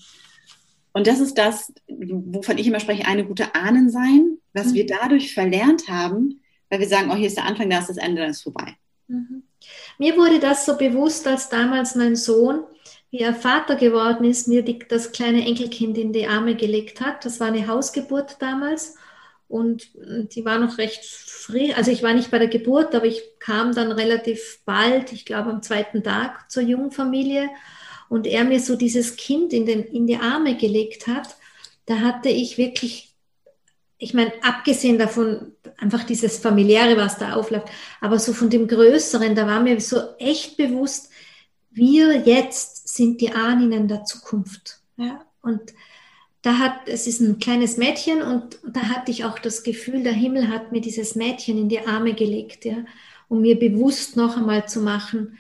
Und 0.92 1.08
das 1.08 1.22
ist 1.22 1.38
das, 1.38 1.72
wovon 1.88 2.58
ich 2.58 2.68
immer 2.68 2.82
spreche, 2.82 3.08
eine 3.08 3.24
gute 3.24 3.56
Ahnen 3.56 3.90
sein, 3.90 4.38
was 4.52 4.72
mhm. 4.72 4.74
wir 4.74 4.86
dadurch 4.86 5.34
verlernt 5.34 5.88
haben, 5.88 6.41
weil 6.72 6.80
wir 6.80 6.88
sagen, 6.88 7.12
oh, 7.12 7.16
hier 7.16 7.28
ist 7.28 7.38
der 7.38 7.46
Anfang, 7.46 7.70
da 7.70 7.80
ist 7.80 7.90
das 7.90 7.98
Ende, 7.98 8.22
dann 8.22 8.32
ist 8.32 8.44
vorbei. 8.44 8.76
Mhm. 9.08 9.44
Mir 10.00 10.16
wurde 10.16 10.40
das 10.40 10.66
so 10.66 10.78
bewusst, 10.78 11.28
als 11.28 11.50
damals 11.50 11.96
mein 11.96 12.16
Sohn, 12.16 12.64
wie 13.12 13.20
er 13.20 13.36
Vater 13.36 13.76
geworden 13.76 14.24
ist, 14.24 14.48
mir 14.48 14.64
die, 14.64 14.80
das 14.80 15.12
kleine 15.12 15.46
Enkelkind 15.46 15.98
in 15.98 16.14
die 16.14 16.28
Arme 16.28 16.56
gelegt 16.56 17.02
hat. 17.02 17.26
Das 17.26 17.42
war 17.42 17.48
eine 17.48 17.68
Hausgeburt 17.68 18.38
damals. 18.40 18.96
Und 19.50 19.90
die 20.34 20.46
war 20.46 20.60
noch 20.60 20.78
recht 20.78 21.04
früh, 21.04 21.74
also 21.74 21.92
ich 21.92 22.04
war 22.04 22.14
nicht 22.14 22.32
bei 22.32 22.40
der 22.40 22.48
Geburt, 22.48 22.96
aber 22.96 23.06
ich 23.06 23.22
kam 23.40 23.76
dann 23.76 23.92
relativ 23.92 24.62
bald, 24.64 25.12
ich 25.12 25.26
glaube 25.26 25.50
am 25.50 25.62
zweiten 25.62 26.04
Tag 26.04 26.50
zur 26.50 26.64
Jungfamilie 26.64 27.50
und 28.08 28.28
er 28.28 28.46
mir 28.46 28.62
so 28.62 28.78
dieses 28.78 29.18
Kind 29.18 29.52
in, 29.52 29.66
den, 29.66 29.84
in 29.84 30.08
die 30.08 30.16
Arme 30.16 30.56
gelegt 30.56 31.08
hat, 31.08 31.36
da 31.86 32.00
hatte 32.00 32.30
ich 32.30 32.58
wirklich, 32.58 33.14
ich 33.98 34.14
meine, 34.14 34.32
abgesehen 34.42 34.98
davon, 34.98 35.52
einfach 35.82 36.04
dieses 36.04 36.38
familiäre, 36.38 36.96
was 36.96 37.18
da 37.18 37.34
aufläuft, 37.34 37.68
aber 38.00 38.20
so 38.20 38.34
von 38.34 38.50
dem 38.50 38.68
Größeren, 38.68 39.36
da 39.36 39.48
war 39.48 39.60
mir 39.62 39.82
so 39.82 39.98
echt 40.20 40.56
bewusst, 40.56 41.10
wir 41.72 42.22
jetzt 42.22 42.88
sind 42.88 43.20
die 43.20 43.32
Ahnen 43.32 43.88
der 43.88 44.06
Zukunft. 44.06 44.82
Ja? 44.98 45.26
Und 45.42 45.74
da 46.44 46.58
hat, 46.60 46.88
es 46.88 47.08
ist 47.08 47.20
ein 47.20 47.40
kleines 47.40 47.78
Mädchen 47.78 48.22
und 48.22 48.60
da 48.64 48.82
hatte 48.84 49.12
ich 49.12 49.26
auch 49.26 49.40
das 49.40 49.64
Gefühl, 49.64 50.04
der 50.04 50.14
Himmel 50.14 50.50
hat 50.50 50.72
mir 50.72 50.82
dieses 50.82 51.16
Mädchen 51.16 51.58
in 51.58 51.70
die 51.70 51.86
Arme 51.86 52.14
gelegt, 52.14 52.66
ja, 52.66 52.78
um 53.28 53.42
mir 53.42 53.58
bewusst 53.58 54.18
noch 54.18 54.38
einmal 54.38 54.68
zu 54.68 54.82
machen, 54.82 55.38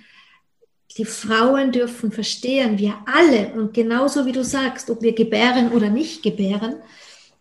die 0.97 1.06
Frauen 1.06 1.71
dürfen 1.71 2.12
verstehen, 2.12 2.77
wir 2.77 2.95
alle, 3.06 3.54
und 3.54 3.73
genauso 3.73 4.25
wie 4.25 4.32
du 4.32 4.43
sagst, 4.43 4.89
ob 4.89 5.01
wir 5.01 5.13
gebären 5.13 5.71
oder 5.71 5.89
nicht 5.89 6.21
gebären, 6.23 6.75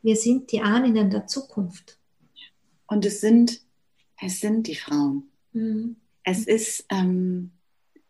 wir 0.03 0.17
sind 0.17 0.51
die 0.53 0.63
Ahnen 0.63 1.11
der 1.11 1.27
Zukunft. 1.27 2.00
Und 2.90 3.07
es 3.07 3.20
sind, 3.20 3.61
es 4.20 4.40
sind 4.40 4.66
die 4.66 4.74
Frauen. 4.74 5.31
Mhm. 5.53 5.96
Es 6.24 6.44
ist, 6.46 6.85
ähm, 6.90 7.53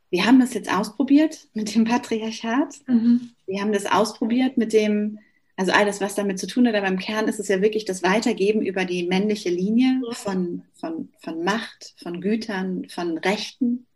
wir 0.08 0.24
haben 0.24 0.40
das 0.40 0.54
jetzt 0.54 0.72
ausprobiert 0.72 1.48
mit 1.52 1.74
dem 1.74 1.84
Patriarchat. 1.84 2.80
Mhm. 2.86 3.30
Wir 3.46 3.60
haben 3.60 3.72
das 3.72 3.84
ausprobiert 3.84 4.56
mit 4.56 4.72
dem, 4.72 5.18
also 5.54 5.72
alles, 5.72 6.00
was 6.00 6.14
damit 6.14 6.38
zu 6.38 6.46
tun 6.46 6.66
hat, 6.66 6.74
aber 6.74 6.88
im 6.88 6.98
Kern 6.98 7.28
ist 7.28 7.38
es 7.38 7.48
ja 7.48 7.60
wirklich 7.60 7.84
das 7.84 8.02
Weitergeben 8.02 8.62
über 8.62 8.86
die 8.86 9.06
männliche 9.06 9.50
Linie 9.50 10.00
von, 10.12 10.62
von, 10.72 11.10
von 11.18 11.44
Macht, 11.44 11.94
von 12.02 12.22
Gütern, 12.22 12.88
von 12.88 13.18
Rechten. 13.18 13.86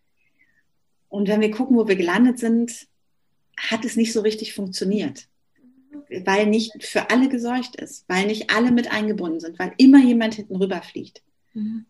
Und 1.09 1.29
wenn 1.29 1.41
wir 1.41 1.51
gucken, 1.51 1.79
wo 1.79 1.89
wir 1.89 1.97
gelandet 1.97 2.39
sind, 2.39 2.87
hat 3.57 3.87
es 3.87 3.97
nicht 3.97 4.13
so 4.13 4.21
richtig 4.21 4.53
funktioniert. 4.53 5.29
Weil 6.25 6.47
nicht 6.47 6.85
für 6.85 7.11
alle 7.11 7.29
gesorgt 7.29 7.77
ist, 7.77 8.05
weil 8.09 8.27
nicht 8.27 8.51
alle 8.51 8.71
mit 8.71 8.93
eingebunden 8.93 9.41
sind, 9.41 9.59
weil 9.59 9.73
immer 9.79 9.99
jemand 9.99 10.35
hinten 10.35 10.57
rüberfliegt. 10.57 11.23
Mhm. 11.55 11.87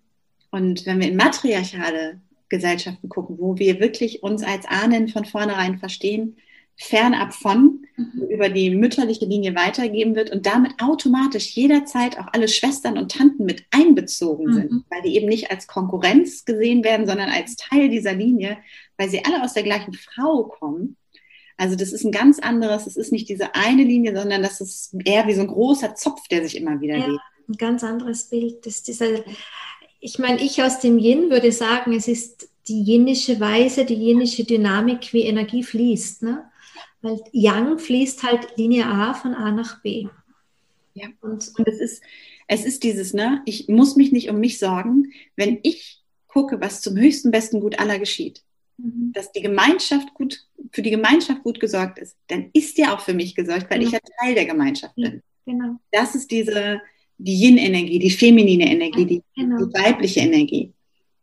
Und 0.51 0.87
wenn 0.87 1.01
wir 1.01 1.09
in 1.09 1.17
matriarchale 1.17 2.21
Gesellschaften 2.49 3.09
gucken, 3.09 3.38
wo 3.38 3.59
wir 3.59 3.81
wirklich 3.81 4.23
uns 4.23 4.43
als 4.43 4.67
Ahnen 4.67 5.09
von 5.09 5.25
vornherein 5.25 5.79
verstehen, 5.79 6.37
fernab 6.77 7.33
von 7.33 7.83
mhm. 7.97 8.23
über 8.29 8.49
die 8.49 8.71
mütterliche 8.71 9.27
Linie 9.27 9.55
weitergeben 9.55 10.17
wird 10.17 10.31
und 10.31 10.47
damit 10.47 10.73
automatisch 10.81 11.51
jederzeit 11.51 12.19
auch 12.19 12.27
alle 12.33 12.49
Schwestern 12.49 12.99
und 12.99 13.12
Tanten 13.12 13.45
mit 13.45 13.64
einbezogen 13.71 14.47
mhm. 14.47 14.55
sind, 14.55 14.85
weil 14.90 15.03
die 15.03 15.17
eben 15.17 15.29
nicht 15.29 15.51
als 15.51 15.67
Konkurrenz 15.67 16.45
gesehen 16.45 16.83
werden, 16.83 17.07
sondern 17.07 17.31
als 17.31 17.57
Teil 17.57 17.88
dieser 17.88 18.14
Linie, 18.14 18.59
weil 18.97 19.09
sie 19.09 19.25
alle 19.25 19.43
aus 19.43 19.55
der 19.55 19.62
gleichen 19.62 19.95
Frau 19.95 20.45
kommen. 20.45 20.97
Also 21.57 21.77
das 21.77 21.93
ist 21.93 22.05
ein 22.05 22.12
ganz 22.12 22.38
anderes, 22.38 22.87
es 22.87 22.97
ist 22.97 23.12
nicht 23.12 23.29
diese 23.29 23.55
eine 23.55 23.85
Linie, 23.85 24.17
sondern 24.17 24.43
das 24.43 24.61
ist 24.61 24.95
eher 25.05 25.27
wie 25.27 25.35
so 25.35 25.43
ein 25.43 25.47
großer 25.49 25.95
Zopf, 25.95 26.27
der 26.29 26.43
sich 26.43 26.57
immer 26.57 26.81
wieder 26.81 26.97
ja, 26.97 27.07
geht. 27.07 27.21
Ein 27.49 27.57
ganz 27.57 27.85
anderes 27.85 28.25
Bild. 28.25 28.67
Das, 28.67 28.83
dieser, 28.83 29.25
ich 30.01 30.19
meine, 30.19 30.43
ich 30.43 30.62
aus 30.62 30.81
dem 30.81 30.99
Yin 30.99 31.31
würde 31.31 31.53
sagen, 31.53 31.93
es 31.93 32.09
ist 32.09 32.49
die 32.67 32.83
jenische 32.83 33.38
Weise, 33.40 33.85
die 33.85 33.95
jenische 33.95 34.45
Dynamik, 34.45 35.12
wie 35.12 35.23
Energie 35.23 35.62
fließt. 35.62 36.23
Ne? 36.23 36.51
Weil 37.03 37.23
Yang 37.33 37.79
fließt 37.79 38.23
halt 38.23 38.57
linear 38.57 39.14
von 39.14 39.35
A 39.35 39.53
nach 39.53 39.83
B. 39.83 40.09
Ja, 40.95 41.09
und, 41.21 41.53
und 41.59 41.69
es 41.69 41.81
ist, 41.81 42.03
es 42.47 42.64
ist 42.64 42.83
dieses, 42.85 43.14
ne, 43.14 43.43
ich 43.47 43.69
muss 43.69 43.97
mich 43.97 44.12
nicht 44.12 44.31
um 44.31 44.38
mich 44.38 44.59
sorgen, 44.59 45.12
wenn 45.37 45.59
ich 45.62 46.03
gucke, 46.29 46.61
was 46.61 46.81
zum 46.81 46.97
höchsten 46.97 47.31
besten 47.31 47.61
Gut 47.61 47.79
aller 47.79 47.99
geschieht. 47.99 48.43
Mhm. 48.77 49.13
Dass 49.13 49.33
die 49.33 49.43
Gemeinschaft 49.43 50.15
gut, 50.15 50.47
für 50.73 50.83
die 50.83 50.91
Gemeinschaft 50.91 51.43
gut 51.43 51.61
gesorgt 51.61 51.99
ist, 51.99 52.17
dann 52.29 52.51
ist 52.53 52.77
ja 52.79 52.95
auch 52.95 53.01
für 53.01 53.15
mich 53.15 53.35
gesorgt, 53.35 53.71
weil 53.71 53.79
genau. 53.79 53.89
ich 53.89 53.93
ja 53.93 54.01
Teil 54.21 54.35
der 54.35 54.47
Gemeinschaft 54.47 54.95
bin. 54.97 55.23
Genau. 55.47 55.77
Das 55.93 56.15
ist 56.15 56.31
diese, 56.31 56.81
die 57.19 57.35
Yin-Energie, 57.35 57.99
die 57.99 58.11
feminine 58.11 58.71
Energie, 58.71 59.05
die, 59.05 59.23
genau. 59.37 59.65
die 59.65 59.73
weibliche 59.73 60.21
Energie. 60.21 60.73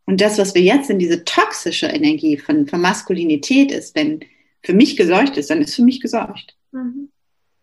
Und 0.04 0.20
das, 0.20 0.38
was 0.38 0.54
wir 0.54 0.62
jetzt 0.62 0.90
in 0.90 0.98
diese 0.98 1.24
toxische 1.24 1.86
Energie 1.86 2.36
von, 2.36 2.66
von 2.66 2.80
Maskulinität 2.80 3.70
ist, 3.70 3.94
wenn 3.94 4.20
für 4.62 4.74
mich 4.74 4.96
gesorgt 4.96 5.36
ist, 5.36 5.50
dann 5.50 5.62
ist 5.62 5.74
für 5.74 5.82
mich 5.82 6.00
gesorgt. 6.00 6.56
Mhm. 6.72 7.10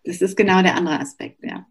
Das 0.04 0.22
ist 0.22 0.36
genau 0.36 0.62
der 0.62 0.76
andere 0.76 1.00
Aspekt, 1.00 1.44
ja. 1.44 1.66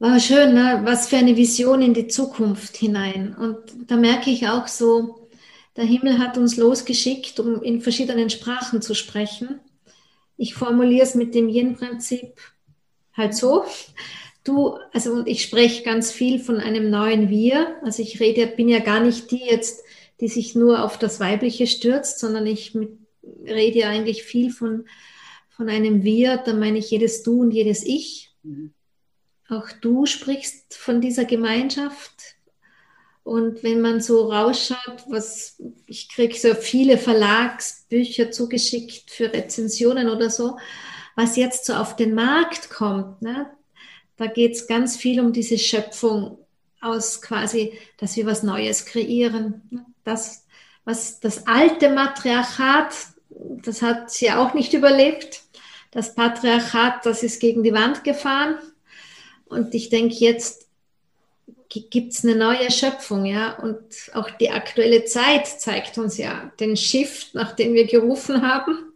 War 0.00 0.20
schön, 0.20 0.54
ne? 0.54 0.82
was 0.84 1.08
für 1.08 1.16
eine 1.16 1.36
Vision 1.36 1.82
in 1.82 1.92
die 1.92 2.06
Zukunft 2.06 2.76
hinein. 2.76 3.34
Und 3.34 3.90
da 3.90 3.96
merke 3.96 4.30
ich 4.30 4.46
auch 4.46 4.68
so, 4.68 5.28
der 5.76 5.84
Himmel 5.84 6.18
hat 6.18 6.38
uns 6.38 6.56
losgeschickt, 6.56 7.40
um 7.40 7.62
in 7.62 7.80
verschiedenen 7.80 8.30
Sprachen 8.30 8.80
zu 8.80 8.94
sprechen. 8.94 9.60
Ich 10.36 10.54
formuliere 10.54 11.02
es 11.02 11.16
mit 11.16 11.34
dem 11.34 11.48
Yin-Prinzip 11.48 12.40
halt 13.12 13.34
so. 13.34 13.64
Du, 14.44 14.78
also 14.92 15.26
ich 15.26 15.42
spreche 15.42 15.82
ganz 15.82 16.12
viel 16.12 16.38
von 16.38 16.58
einem 16.58 16.90
neuen 16.90 17.28
Wir. 17.28 17.76
Also 17.82 18.00
ich 18.00 18.20
rede, 18.20 18.46
bin 18.46 18.68
ja 18.68 18.78
gar 18.78 19.00
nicht 19.00 19.32
die 19.32 19.44
jetzt, 19.44 19.82
die 20.20 20.28
sich 20.28 20.54
nur 20.54 20.84
auf 20.84 20.96
das 20.96 21.18
Weibliche 21.18 21.66
stürzt, 21.66 22.20
sondern 22.20 22.46
ich 22.46 22.72
mit, 22.72 22.90
rede 23.44 23.80
ja 23.80 23.88
eigentlich 23.88 24.22
viel 24.22 24.52
von, 24.52 24.86
von 25.50 25.68
einem 25.68 26.04
Wir, 26.04 26.36
da 26.36 26.54
meine 26.54 26.78
ich 26.78 26.88
jedes 26.92 27.24
Du 27.24 27.40
und 27.40 27.50
jedes 27.50 27.84
Ich. 27.84 28.32
Mhm. 28.44 28.72
Auch 29.48 29.70
du 29.80 30.06
sprichst 30.06 30.74
von 30.74 31.00
dieser 31.00 31.24
Gemeinschaft. 31.24 32.36
Und 33.24 33.62
wenn 33.62 33.80
man 33.80 34.00
so 34.00 34.30
rausschaut, 34.30 35.04
was 35.08 35.60
ich 35.86 36.08
kriege 36.08 36.38
so 36.38 36.54
viele 36.54 36.96
Verlagsbücher 36.96 38.30
zugeschickt 38.30 39.10
für 39.10 39.32
Rezensionen 39.32 40.08
oder 40.08 40.30
so, 40.30 40.56
was 41.14 41.36
jetzt 41.36 41.66
so 41.66 41.74
auf 41.74 41.96
den 41.96 42.14
Markt 42.14 42.70
kommt, 42.70 43.20
ne? 43.22 43.50
da 44.16 44.26
geht 44.26 44.52
es 44.52 44.66
ganz 44.66 44.96
viel 44.96 45.20
um 45.20 45.32
diese 45.32 45.58
Schöpfung 45.58 46.38
aus 46.80 47.20
quasi, 47.20 47.78
dass 47.98 48.16
wir 48.16 48.24
was 48.26 48.42
Neues 48.42 48.86
kreieren. 48.86 49.62
Ne? 49.70 49.84
Das, 50.04 50.46
was 50.84 51.20
das 51.20 51.46
alte 51.46 51.90
Matriarchat, 51.90 52.94
das 53.30 53.82
hat 53.82 54.10
sie 54.10 54.30
auch 54.30 54.54
nicht 54.54 54.72
überlebt. 54.72 55.42
Das 55.90 56.14
Patriarchat, 56.14 57.04
das 57.04 57.22
ist 57.22 57.40
gegen 57.40 57.62
die 57.62 57.74
Wand 57.74 58.04
gefahren. 58.04 58.58
Und 59.48 59.74
ich 59.74 59.88
denke, 59.88 60.14
jetzt 60.14 60.68
gibt 61.68 62.12
es 62.12 62.24
eine 62.24 62.36
neue 62.36 62.70
Schöpfung, 62.70 63.24
ja. 63.24 63.58
Und 63.58 63.80
auch 64.14 64.30
die 64.30 64.50
aktuelle 64.50 65.04
Zeit 65.04 65.46
zeigt 65.46 65.98
uns 65.98 66.16
ja 66.16 66.52
den 66.60 66.76
Shift, 66.76 67.34
nach 67.34 67.52
dem 67.52 67.74
wir 67.74 67.86
gerufen 67.86 68.42
haben, 68.42 68.92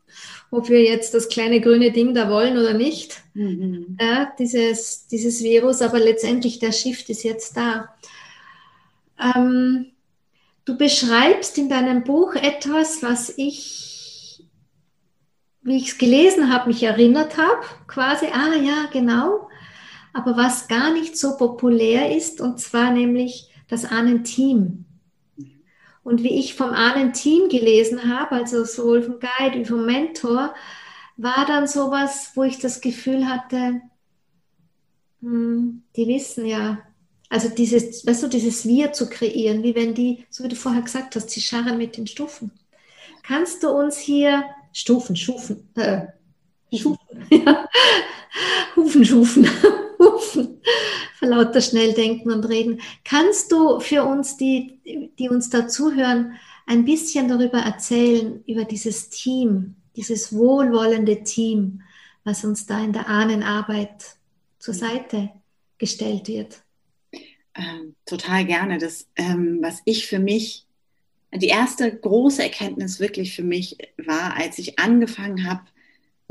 ob 0.50 0.68
wir 0.68 0.82
jetzt 0.82 1.14
das 1.14 1.28
kleine 1.28 1.60
grüne 1.60 1.92
Ding 1.92 2.14
da 2.14 2.30
wollen 2.30 2.58
oder 2.58 2.74
nicht. 2.74 3.22
Mhm. 3.34 3.96
Ja, 4.00 4.32
dieses, 4.38 5.06
dieses 5.06 5.42
Virus, 5.42 5.82
aber 5.82 5.98
letztendlich 5.98 6.58
der 6.58 6.72
Shift 6.72 7.08
ist 7.10 7.24
jetzt 7.24 7.56
da. 7.56 7.94
Ähm, 9.18 9.92
du 10.64 10.76
beschreibst 10.76 11.58
in 11.58 11.68
deinem 11.68 12.04
Buch 12.04 12.34
etwas, 12.34 13.02
was 13.02 13.34
ich, 13.36 14.44
wie 15.62 15.76
ich 15.76 15.88
es 15.88 15.98
gelesen 15.98 16.52
habe, 16.52 16.68
mich 16.68 16.82
erinnert 16.82 17.36
habe, 17.36 17.62
quasi, 17.86 18.26
ah 18.26 18.54
ja, 18.56 18.88
genau 18.92 19.48
aber 20.12 20.37
was 20.37 20.68
gar 20.68 20.92
nicht 20.92 21.16
so 21.16 21.37
populär 21.37 22.14
ist, 22.16 22.40
und 22.40 22.61
zwar 22.61 22.90
nämlich 22.90 23.51
das 23.68 23.85
Ahnenteam. 23.85 24.85
Und 26.05 26.22
wie 26.22 26.38
ich 26.38 26.55
vom 26.55 26.70
Ahnenteam 26.70 27.48
gelesen 27.48 28.09
habe, 28.09 28.37
also 28.37 28.64
sowohl 28.64 29.03
vom 29.03 29.20
Guide 29.20 29.61
wie 29.61 29.64
vom 29.64 29.87
Mentor, 29.87 30.55
war 31.16 31.46
dann 31.46 31.66
sowas, 31.66 32.33
wo 32.35 32.42
ich 32.42 32.59
das 32.59 32.81
Gefühl 32.81 33.29
hatte, 33.29 33.81
hm, 35.20 35.83
die 35.96 36.09
wissen 36.09 36.46
ja, 36.46 36.79
also 37.29 37.48
dieses, 37.48 38.07
weißt 38.07 38.25
du, 38.25 38.29
dieses 38.29 38.66
Wir 38.66 38.92
zu 38.92 39.09
kreieren, 39.09 39.62
wie 39.62 39.75
wenn 39.75 39.94
die, 39.94 40.27
so 40.29 40.44
wie 40.44 40.48
du 40.48 40.57
vorher 40.57 40.83
gesagt 40.83 41.16
hast, 41.16 41.29
die 41.29 41.40
scharren 41.40 41.79
mit 41.79 41.96
den 41.96 42.07
Stufen. 42.07 42.51
Kannst 43.22 43.62
du 43.62 43.70
uns 43.70 43.96
hier 43.96 44.44
Stufen, 44.72 45.16
Stufen, 45.16 45.68
äh, 45.77 46.07
Schufen, 46.75 46.98
ja, 47.31 47.68
Hufen, 48.77 49.05
Schufen, 49.05 49.48
Hufen, 50.02 50.60
vor 51.18 51.28
lauter 51.28 51.60
Schnelldenken 51.60 52.32
und 52.32 52.44
Reden. 52.44 52.80
Kannst 53.04 53.52
du 53.52 53.80
für 53.80 54.04
uns, 54.04 54.36
die, 54.36 55.10
die 55.18 55.28
uns 55.28 55.50
da 55.50 55.68
zuhören, 55.68 56.34
ein 56.66 56.84
bisschen 56.84 57.28
darüber 57.28 57.58
erzählen, 57.58 58.42
über 58.46 58.64
dieses 58.64 59.10
Team, 59.10 59.76
dieses 59.96 60.34
wohlwollende 60.34 61.22
Team, 61.22 61.82
was 62.24 62.44
uns 62.44 62.66
da 62.66 62.82
in 62.82 62.92
der 62.92 63.08
Ahnenarbeit 63.08 64.16
zur 64.58 64.74
Seite 64.74 65.30
gestellt 65.78 66.28
wird? 66.28 66.62
Ähm, 67.54 67.94
total 68.06 68.44
gerne. 68.44 68.78
Das, 68.78 69.06
ähm, 69.16 69.58
was 69.60 69.82
ich 69.84 70.06
für 70.06 70.18
mich, 70.18 70.66
die 71.34 71.48
erste 71.48 71.94
große 71.94 72.42
Erkenntnis 72.42 73.00
wirklich 73.00 73.34
für 73.34 73.42
mich 73.42 73.78
war, 73.96 74.36
als 74.36 74.58
ich 74.58 74.78
angefangen 74.78 75.48
habe, 75.48 75.62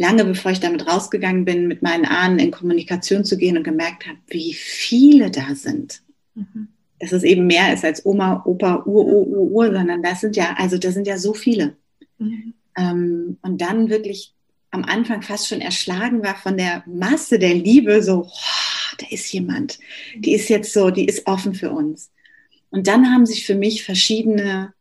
lange 0.02 0.26
bevor 0.26 0.52
ich 0.52 0.60
damit 0.60 0.88
rausgegangen 0.88 1.46
bin, 1.46 1.68
mit 1.68 1.82
meinen 1.82 2.06
Ahnen 2.06 2.40
in 2.40 2.52
Kommunikation 2.52 3.24
zu 3.24 3.38
gehen 3.38 3.58
und 3.58 3.64
gemerkt 3.64 4.08
habe, 4.08 4.18
wie 4.28 4.54
viele 4.54 5.30
da 5.32 5.54
sind. 5.54 6.02
Mhm. 6.34 6.68
Dass 7.00 7.12
es 7.12 7.24
eben 7.24 7.48
mehr 7.48 7.74
ist 7.74 7.86
als 7.86 8.06
Oma, 8.06 8.44
Opa, 8.46 8.84
Ur, 8.86 9.06
Ur, 9.06 9.28
Ur, 9.28 9.52
Ur, 9.52 9.66
sondern 9.74 10.04
das 10.04 10.22
sind 10.22 10.36
ja, 10.36 10.56
also 10.58 10.78
das 10.78 10.94
sind 10.94 11.08
ja 11.08 11.18
so 11.18 11.34
viele. 11.34 11.78
Mhm. 12.18 12.54
Ähm, 12.78 13.38
und 13.42 13.62
dann 13.62 13.90
wirklich 13.90 14.34
am 14.72 14.84
Anfang 14.84 15.22
fast 15.22 15.48
schon 15.48 15.62
erschlagen 15.62 16.24
war 16.24 16.36
von 16.36 16.58
der 16.58 16.84
Masse 16.88 17.38
der 17.38 17.54
Liebe, 17.54 18.02
so, 18.02 18.26
oh, 18.26 18.96
da 18.98 19.06
ist 19.10 19.32
jemand, 19.32 19.80
die 20.18 20.34
ist 20.34 20.50
jetzt 20.50 20.74
so, 20.74 20.90
die 20.90 21.06
ist 21.06 21.28
offen 21.28 21.54
für 21.54 21.72
uns. 21.72 22.10
Und 22.70 22.88
dann 22.88 23.12
haben 23.12 23.26
sich 23.26 23.46
für 23.46 23.56
mich 23.56 23.84
verschiedene 23.84 24.74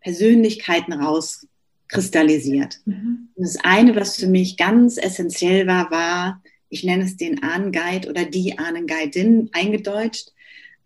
Persönlichkeiten 0.00 0.92
raus 0.92 1.46
kristallisiert. 1.88 2.80
Mhm. 2.84 3.28
Das 3.36 3.56
eine, 3.62 3.96
was 3.96 4.16
für 4.16 4.26
mich 4.26 4.56
ganz 4.56 4.98
essentiell 4.98 5.66
war, 5.66 5.90
war, 5.90 6.42
ich 6.68 6.84
nenne 6.84 7.04
es 7.04 7.16
den 7.16 7.42
Ahnenguide 7.42 8.08
oder 8.08 8.24
die 8.24 8.58
Ahnenguidin 8.58 9.48
eingedeutscht, 9.52 10.32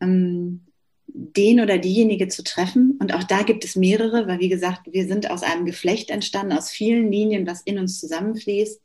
ähm, 0.00 0.60
den 1.06 1.60
oder 1.60 1.78
diejenige 1.78 2.28
zu 2.28 2.42
treffen. 2.42 2.96
Und 3.00 3.12
auch 3.14 3.24
da 3.24 3.42
gibt 3.42 3.64
es 3.64 3.76
mehrere, 3.76 4.26
weil 4.26 4.38
wie 4.38 4.48
gesagt, 4.48 4.92
wir 4.92 5.06
sind 5.06 5.30
aus 5.30 5.42
einem 5.42 5.66
Geflecht 5.66 6.10
entstanden, 6.10 6.52
aus 6.56 6.70
vielen 6.70 7.10
Linien, 7.10 7.46
was 7.46 7.62
in 7.62 7.78
uns 7.78 8.00
zusammenfließt, 8.00 8.80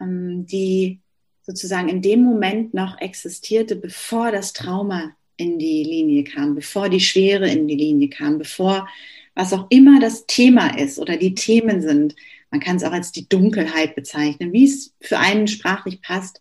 ähm, 0.00 0.46
die 0.46 1.00
sozusagen 1.42 1.88
in 1.88 2.02
dem 2.02 2.22
Moment 2.22 2.72
noch 2.72 3.00
existierte, 3.00 3.76
bevor 3.76 4.32
das 4.32 4.52
Trauma 4.52 5.14
in 5.36 5.58
die 5.58 5.82
Linie 5.82 6.24
kam, 6.24 6.54
bevor 6.54 6.88
die 6.88 7.00
Schwere 7.00 7.48
in 7.48 7.66
die 7.66 7.76
Linie 7.76 8.08
kam, 8.08 8.38
bevor 8.38 8.88
was 9.34 9.52
auch 9.52 9.66
immer 9.70 10.00
das 10.00 10.26
Thema 10.26 10.78
ist 10.78 10.98
oder 10.98 11.16
die 11.16 11.34
Themen 11.34 11.80
sind. 11.80 12.14
Man 12.50 12.60
kann 12.60 12.76
es 12.76 12.84
auch 12.84 12.92
als 12.92 13.12
die 13.12 13.28
Dunkelheit 13.28 13.94
bezeichnen, 13.94 14.52
wie 14.52 14.64
es 14.64 14.94
für 15.00 15.18
einen 15.18 15.48
sprachlich 15.48 16.02
passt, 16.02 16.40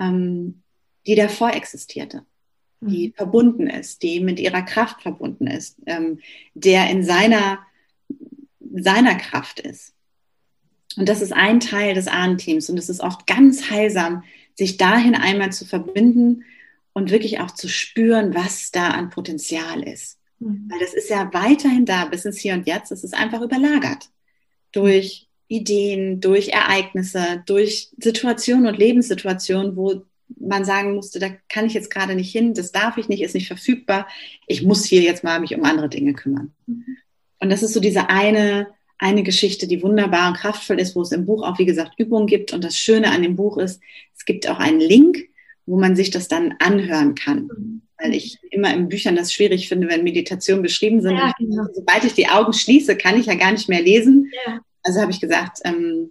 ähm, 0.00 0.62
die 1.06 1.14
davor 1.14 1.52
existierte, 1.52 2.24
die 2.80 3.08
mhm. 3.08 3.12
verbunden 3.14 3.66
ist, 3.66 4.02
die 4.02 4.20
mit 4.20 4.40
ihrer 4.40 4.62
Kraft 4.62 5.02
verbunden 5.02 5.46
ist, 5.46 5.76
ähm, 5.86 6.20
der 6.54 6.88
in 6.90 7.02
seiner, 7.02 7.58
seiner 8.60 9.16
Kraft 9.16 9.60
ist. 9.60 9.94
Und 10.96 11.08
das 11.08 11.22
ist 11.22 11.32
ein 11.32 11.60
Teil 11.60 11.94
des 11.94 12.06
Ahnenteams 12.08 12.68
und 12.70 12.78
es 12.78 12.88
ist 12.88 13.00
oft 13.00 13.26
ganz 13.26 13.70
heilsam, 13.70 14.24
sich 14.54 14.76
dahin 14.76 15.14
einmal 15.14 15.52
zu 15.52 15.64
verbinden 15.64 16.44
und 16.92 17.10
wirklich 17.10 17.40
auch 17.40 17.50
zu 17.50 17.68
spüren, 17.68 18.34
was 18.34 18.70
da 18.70 18.88
an 18.88 19.10
Potenzial 19.10 19.82
ist. 19.82 20.18
Mhm. 20.42 20.68
Weil 20.70 20.80
das 20.80 20.94
ist 20.94 21.10
ja 21.10 21.30
weiterhin 21.32 21.84
da 21.84 22.04
bis 22.06 22.24
ins 22.24 22.38
Hier 22.38 22.54
und 22.54 22.66
Jetzt. 22.66 22.92
Es 22.92 23.04
ist 23.04 23.14
einfach 23.14 23.40
überlagert 23.40 24.08
durch 24.72 25.28
Ideen, 25.48 26.20
durch 26.20 26.48
Ereignisse, 26.48 27.42
durch 27.46 27.90
Situationen 27.98 28.66
und 28.66 28.78
Lebenssituationen, 28.78 29.76
wo 29.76 30.02
man 30.40 30.64
sagen 30.64 30.94
musste, 30.94 31.18
da 31.18 31.28
kann 31.48 31.66
ich 31.66 31.74
jetzt 31.74 31.90
gerade 31.90 32.14
nicht 32.14 32.32
hin, 32.32 32.54
das 32.54 32.72
darf 32.72 32.96
ich 32.96 33.08
nicht, 33.08 33.22
ist 33.22 33.34
nicht 33.34 33.48
verfügbar. 33.48 34.08
Ich 34.46 34.62
muss 34.62 34.84
hier 34.84 35.02
jetzt 35.02 35.24
mal 35.24 35.40
mich 35.40 35.54
um 35.54 35.64
andere 35.64 35.90
Dinge 35.90 36.14
kümmern. 36.14 36.52
Mhm. 36.66 36.96
Und 37.38 37.50
das 37.50 37.62
ist 37.62 37.74
so 37.74 37.80
diese 37.80 38.08
eine, 38.08 38.68
eine 38.98 39.22
Geschichte, 39.22 39.66
die 39.66 39.82
wunderbar 39.82 40.28
und 40.28 40.36
kraftvoll 40.36 40.80
ist, 40.80 40.96
wo 40.96 41.02
es 41.02 41.12
im 41.12 41.26
Buch 41.26 41.42
auch, 41.42 41.58
wie 41.58 41.66
gesagt, 41.66 41.98
Übungen 41.98 42.26
gibt. 42.26 42.52
Und 42.52 42.64
das 42.64 42.78
Schöne 42.78 43.10
an 43.10 43.22
dem 43.22 43.36
Buch 43.36 43.58
ist, 43.58 43.80
es 44.16 44.24
gibt 44.24 44.48
auch 44.48 44.58
einen 44.58 44.80
Link, 44.80 45.28
wo 45.72 45.80
man 45.80 45.96
sich 45.96 46.10
das 46.10 46.28
dann 46.28 46.54
anhören 46.58 47.14
kann. 47.14 47.48
Mhm 47.48 47.82
weil 48.02 48.14
ich 48.14 48.38
immer 48.50 48.74
in 48.74 48.88
Büchern 48.88 49.16
das 49.16 49.32
schwierig 49.32 49.68
finde, 49.68 49.88
wenn 49.88 50.02
Meditationen 50.02 50.62
beschrieben 50.62 51.00
sind. 51.00 51.16
Ja, 51.16 51.32
genau. 51.38 51.66
Sobald 51.72 52.04
ich 52.04 52.14
die 52.14 52.28
Augen 52.28 52.52
schließe, 52.52 52.96
kann 52.96 53.18
ich 53.18 53.26
ja 53.26 53.34
gar 53.34 53.52
nicht 53.52 53.68
mehr 53.68 53.80
lesen. 53.80 54.30
Ja. 54.46 54.60
Also 54.82 55.00
habe 55.00 55.12
ich 55.12 55.20
gesagt, 55.20 55.60
ähm, 55.64 56.10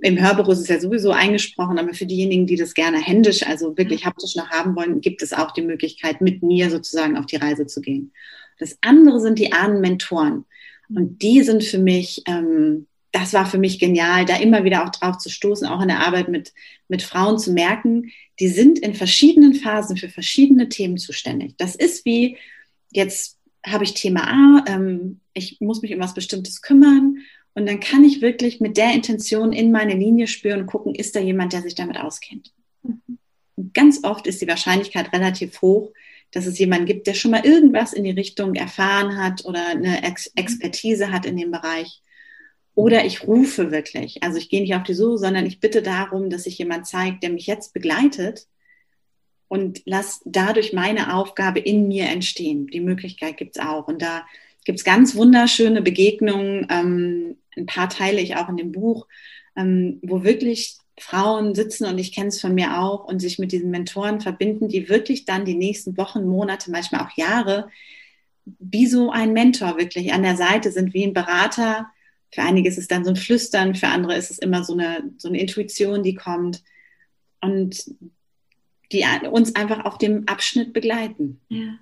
im 0.00 0.20
Hörbuch 0.20 0.48
ist 0.48 0.60
es 0.60 0.68
ja 0.68 0.80
sowieso 0.80 1.12
eingesprochen, 1.12 1.78
aber 1.78 1.94
für 1.94 2.06
diejenigen, 2.06 2.46
die 2.46 2.56
das 2.56 2.74
gerne 2.74 3.00
händisch, 3.00 3.46
also 3.46 3.76
wirklich 3.76 4.04
haptisch 4.04 4.36
noch 4.36 4.50
haben 4.50 4.74
wollen, 4.76 5.00
gibt 5.00 5.22
es 5.22 5.32
auch 5.32 5.52
die 5.52 5.62
Möglichkeit, 5.62 6.20
mit 6.20 6.42
mir 6.42 6.70
sozusagen 6.70 7.16
auf 7.16 7.26
die 7.26 7.36
Reise 7.36 7.66
zu 7.66 7.80
gehen. 7.80 8.12
Das 8.58 8.76
andere 8.80 9.20
sind 9.20 9.38
die 9.38 9.52
Ahnen-Mentoren. 9.52 10.44
Und 10.88 11.22
die 11.22 11.42
sind 11.42 11.64
für 11.64 11.78
mich, 11.78 12.22
ähm, 12.26 12.86
das 13.12 13.32
war 13.32 13.46
für 13.46 13.58
mich 13.58 13.78
genial, 13.78 14.24
da 14.24 14.36
immer 14.36 14.64
wieder 14.64 14.84
auch 14.84 14.90
drauf 14.90 15.18
zu 15.18 15.30
stoßen, 15.30 15.66
auch 15.66 15.80
in 15.80 15.88
der 15.88 16.00
Arbeit 16.00 16.28
mit, 16.28 16.52
mit 16.88 17.02
Frauen 17.02 17.38
zu 17.38 17.52
merken, 17.52 18.10
die 18.42 18.48
sind 18.48 18.80
in 18.80 18.94
verschiedenen 18.94 19.54
Phasen 19.54 19.96
für 19.96 20.08
verschiedene 20.08 20.68
Themen 20.68 20.96
zuständig. 20.96 21.54
Das 21.58 21.76
ist 21.76 22.04
wie, 22.04 22.38
jetzt 22.90 23.38
habe 23.64 23.84
ich 23.84 23.94
Thema 23.94 24.26
A, 24.26 24.64
ähm, 24.66 25.20
ich 25.32 25.60
muss 25.60 25.80
mich 25.80 25.94
um 25.94 26.00
was 26.00 26.12
Bestimmtes 26.12 26.60
kümmern 26.60 27.18
und 27.54 27.66
dann 27.66 27.78
kann 27.78 28.02
ich 28.02 28.20
wirklich 28.20 28.58
mit 28.58 28.76
der 28.76 28.94
Intention 28.94 29.52
in 29.52 29.70
meine 29.70 29.94
Linie 29.94 30.26
spüren 30.26 30.62
und 30.62 30.66
gucken, 30.66 30.96
ist 30.96 31.14
da 31.14 31.20
jemand, 31.20 31.52
der 31.52 31.62
sich 31.62 31.76
damit 31.76 31.96
auskennt. 31.98 32.52
Mhm. 32.82 33.18
ganz 33.72 34.02
oft 34.02 34.26
ist 34.26 34.42
die 34.42 34.48
Wahrscheinlichkeit 34.48 35.12
relativ 35.12 35.62
hoch, 35.62 35.92
dass 36.32 36.46
es 36.46 36.58
jemanden 36.58 36.86
gibt, 36.86 37.06
der 37.06 37.14
schon 37.14 37.30
mal 37.30 37.46
irgendwas 37.46 37.92
in 37.92 38.02
die 38.02 38.10
Richtung 38.10 38.56
erfahren 38.56 39.18
hat 39.18 39.44
oder 39.44 39.68
eine 39.68 40.02
Ex 40.02 40.32
Expertise 40.34 41.12
hat 41.12 41.26
in 41.26 41.36
dem 41.36 41.52
Bereich. 41.52 42.02
Oder 42.74 43.04
ich 43.04 43.26
rufe 43.26 43.70
wirklich. 43.70 44.22
Also 44.22 44.38
ich 44.38 44.48
gehe 44.48 44.62
nicht 44.62 44.74
auf 44.74 44.82
die 44.82 44.94
Suche, 44.94 45.18
sondern 45.18 45.46
ich 45.46 45.60
bitte 45.60 45.82
darum, 45.82 46.30
dass 46.30 46.44
sich 46.44 46.58
jemand 46.58 46.86
zeigt, 46.86 47.22
der 47.22 47.30
mich 47.30 47.46
jetzt 47.46 47.74
begleitet 47.74 48.46
und 49.48 49.82
lass 49.84 50.22
dadurch 50.24 50.72
meine 50.72 51.14
Aufgabe 51.14 51.60
in 51.60 51.88
mir 51.88 52.06
entstehen. 52.06 52.68
Die 52.68 52.80
Möglichkeit 52.80 53.36
gibt 53.36 53.56
es 53.56 53.62
auch. 53.62 53.88
Und 53.88 54.00
da 54.00 54.24
gibt 54.64 54.78
es 54.78 54.84
ganz 54.84 55.14
wunderschöne 55.14 55.82
Begegnungen. 55.82 56.66
Ähm, 56.70 57.36
ein 57.56 57.66
paar 57.66 57.90
teile 57.90 58.20
ich 58.20 58.36
auch 58.36 58.48
in 58.48 58.56
dem 58.56 58.72
Buch, 58.72 59.06
ähm, 59.54 59.98
wo 60.02 60.24
wirklich 60.24 60.78
Frauen 60.98 61.54
sitzen 61.54 61.84
und 61.86 61.98
ich 61.98 62.14
kenne 62.14 62.28
es 62.28 62.40
von 62.40 62.54
mir 62.54 62.78
auch 62.78 63.04
und 63.04 63.20
sich 63.20 63.38
mit 63.38 63.52
diesen 63.52 63.70
Mentoren 63.70 64.20
verbinden, 64.20 64.68
die 64.68 64.88
wirklich 64.88 65.24
dann 65.24 65.44
die 65.44 65.54
nächsten 65.54 65.96
Wochen, 65.98 66.26
Monate, 66.26 66.70
manchmal 66.70 67.02
auch 67.02 67.16
Jahre 67.16 67.68
wie 68.44 68.86
so 68.86 69.10
ein 69.10 69.32
Mentor 69.32 69.78
wirklich 69.78 70.12
an 70.12 70.22
der 70.22 70.36
Seite 70.36 70.72
sind, 70.72 70.94
wie 70.94 71.04
ein 71.04 71.14
Berater. 71.14 71.90
Für 72.32 72.42
einige 72.42 72.68
ist 72.68 72.78
es 72.78 72.88
dann 72.88 73.04
so 73.04 73.10
ein 73.10 73.16
Flüstern, 73.16 73.74
für 73.74 73.88
andere 73.88 74.16
ist 74.16 74.30
es 74.30 74.38
immer 74.38 74.64
so 74.64 74.72
eine, 74.72 75.12
so 75.18 75.28
eine 75.28 75.40
Intuition, 75.40 76.02
die 76.02 76.14
kommt 76.14 76.62
und 77.40 77.84
die 78.90 79.04
uns 79.30 79.54
einfach 79.54 79.84
auf 79.84 79.98
dem 79.98 80.26
Abschnitt 80.28 80.72
begleiten. 80.72 81.40
Ja, 81.48 81.78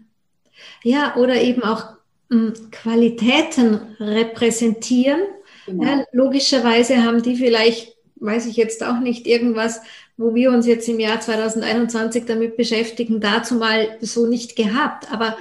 ja 0.83 1.17
oder 1.17 1.41
eben 1.41 1.63
auch 1.63 1.97
hm, 2.31 2.55
Qualitäten 2.71 3.97
repräsentieren. 3.99 5.21
Genau. 5.67 5.85
Ja, 5.85 6.05
logischerweise 6.13 7.03
haben 7.03 7.23
die 7.23 7.37
vielleicht, 7.37 7.97
weiß 8.17 8.47
ich 8.47 8.57
jetzt 8.57 8.83
auch 8.85 9.01
nicht, 9.01 9.27
irgendwas, 9.27 9.81
wo 10.17 10.35
wir 10.35 10.51
uns 10.51 10.67
jetzt 10.67 10.89
im 10.89 11.01
Jahr 11.01 11.21
2021 11.21 12.25
damit 12.27 12.57
beschäftigen, 12.57 13.21
dazu 13.21 13.55
mal 13.57 13.99
so 14.01 14.27
nicht 14.27 14.57
gehabt. 14.57 15.13
Aber 15.13 15.37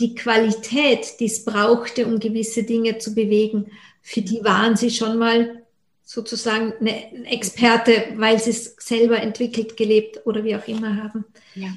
die 0.00 0.14
Qualität, 0.14 1.20
die 1.20 1.26
es 1.26 1.44
brauchte, 1.44 2.06
um 2.06 2.20
gewisse 2.20 2.64
Dinge 2.64 2.98
zu 2.98 3.14
bewegen, 3.14 3.70
für 4.06 4.22
die 4.22 4.44
waren 4.44 4.76
sie 4.76 4.90
schon 4.90 5.18
mal 5.18 5.64
sozusagen 6.04 6.74
eine 6.78 7.26
Experte, 7.26 8.12
weil 8.14 8.38
sie 8.38 8.50
es 8.50 8.76
selber 8.78 9.20
entwickelt, 9.20 9.76
gelebt 9.76 10.24
oder 10.26 10.44
wie 10.44 10.54
auch 10.54 10.68
immer 10.68 11.02
haben. 11.02 11.24
Ja. 11.56 11.70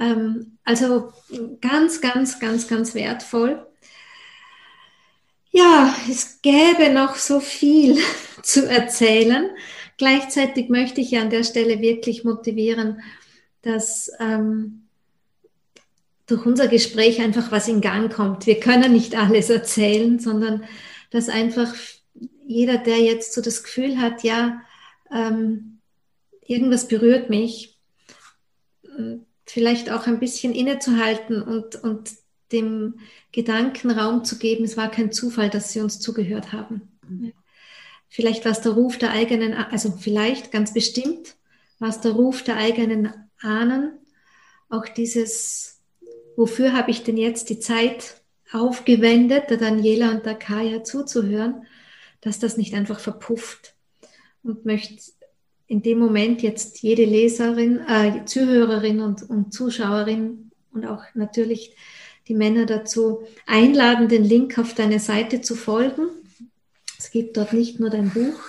Ähm, 0.00 0.56
also 0.64 1.12
ganz, 1.60 2.00
ganz, 2.00 2.40
ganz, 2.40 2.68
ganz 2.68 2.94
wertvoll. 2.94 3.66
Ja, 5.50 5.94
es 6.10 6.40
gäbe 6.40 6.88
noch 6.90 7.16
so 7.16 7.38
viel 7.38 7.98
zu 8.42 8.66
erzählen. 8.66 9.50
Gleichzeitig 9.98 10.70
möchte 10.70 11.02
ich 11.02 11.10
ja 11.10 11.20
an 11.20 11.28
der 11.28 11.44
Stelle 11.44 11.82
wirklich 11.82 12.24
motivieren, 12.24 13.02
dass 13.60 14.10
ähm, 14.20 14.84
durch 16.26 16.46
unser 16.46 16.68
Gespräch 16.68 17.20
einfach 17.20 17.52
was 17.52 17.68
in 17.68 17.82
Gang 17.82 18.10
kommt. 18.10 18.46
Wir 18.46 18.58
können 18.58 18.94
nicht 18.94 19.14
alles 19.14 19.50
erzählen, 19.50 20.18
sondern 20.18 20.64
dass 21.10 21.28
einfach 21.28 21.74
jeder, 22.46 22.78
der 22.78 22.98
jetzt 22.98 23.32
so 23.32 23.40
das 23.40 23.62
Gefühl 23.62 23.98
hat, 23.98 24.22
ja, 24.22 24.60
ähm, 25.12 25.78
irgendwas 26.46 26.88
berührt 26.88 27.30
mich, 27.30 27.78
vielleicht 29.46 29.90
auch 29.90 30.06
ein 30.06 30.18
bisschen 30.18 30.54
innezuhalten 30.54 31.42
und, 31.42 31.76
und 31.76 32.10
dem 32.52 33.00
Gedanken 33.32 33.90
Raum 33.90 34.24
zu 34.24 34.38
geben, 34.38 34.64
es 34.64 34.76
war 34.76 34.90
kein 34.90 35.12
Zufall, 35.12 35.50
dass 35.50 35.72
sie 35.72 35.80
uns 35.80 36.00
zugehört 36.00 36.52
haben. 36.52 36.88
Mhm. 37.06 37.32
Vielleicht 38.08 38.44
war 38.44 38.52
es 38.52 38.62
der 38.62 38.72
Ruf 38.72 38.96
der 38.96 39.10
eigenen, 39.10 39.52
also 39.52 39.92
vielleicht 39.92 40.50
ganz 40.50 40.72
bestimmt 40.72 41.36
war 41.78 41.90
es 41.90 42.00
der 42.00 42.12
Ruf 42.12 42.42
der 42.42 42.56
eigenen 42.56 43.12
Ahnen, 43.40 43.92
auch 44.70 44.88
dieses 44.88 45.78
wofür 46.36 46.72
habe 46.72 46.90
ich 46.90 47.02
denn 47.02 47.16
jetzt 47.16 47.50
die 47.50 47.58
Zeit 47.58 48.17
aufgewendet, 48.52 49.50
der 49.50 49.56
Daniela 49.56 50.10
und 50.10 50.26
der 50.26 50.34
Kaya 50.34 50.84
zuzuhören, 50.84 51.66
dass 52.20 52.38
das 52.38 52.56
nicht 52.56 52.74
einfach 52.74 53.00
verpufft. 53.00 53.74
Und 54.42 54.64
möchte 54.64 55.12
in 55.66 55.82
dem 55.82 55.98
Moment 55.98 56.42
jetzt 56.42 56.82
jede 56.82 57.04
Leserin, 57.04 57.80
äh, 57.86 58.24
Zuhörerin 58.24 59.00
und, 59.00 59.28
und 59.28 59.52
Zuschauerin 59.52 60.50
und 60.72 60.86
auch 60.86 61.02
natürlich 61.14 61.76
die 62.26 62.34
Männer 62.34 62.66
dazu 62.66 63.26
einladen, 63.46 64.08
den 64.08 64.24
Link 64.24 64.58
auf 64.58 64.74
deine 64.74 64.98
Seite 64.98 65.40
zu 65.40 65.54
folgen. 65.54 66.08
Es 66.98 67.10
gibt 67.10 67.36
dort 67.36 67.52
nicht 67.52 67.80
nur 67.80 67.90
dein 67.90 68.10
Buch, 68.10 68.40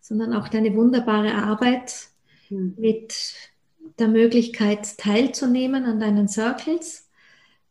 sondern 0.00 0.32
auch 0.32 0.48
deine 0.48 0.74
wunderbare 0.74 1.34
Arbeit 1.34 2.08
hm. 2.48 2.74
mit 2.78 3.34
der 3.98 4.08
Möglichkeit 4.08 4.98
teilzunehmen 4.98 5.84
an 5.84 6.00
deinen 6.00 6.28
Circles. 6.28 7.05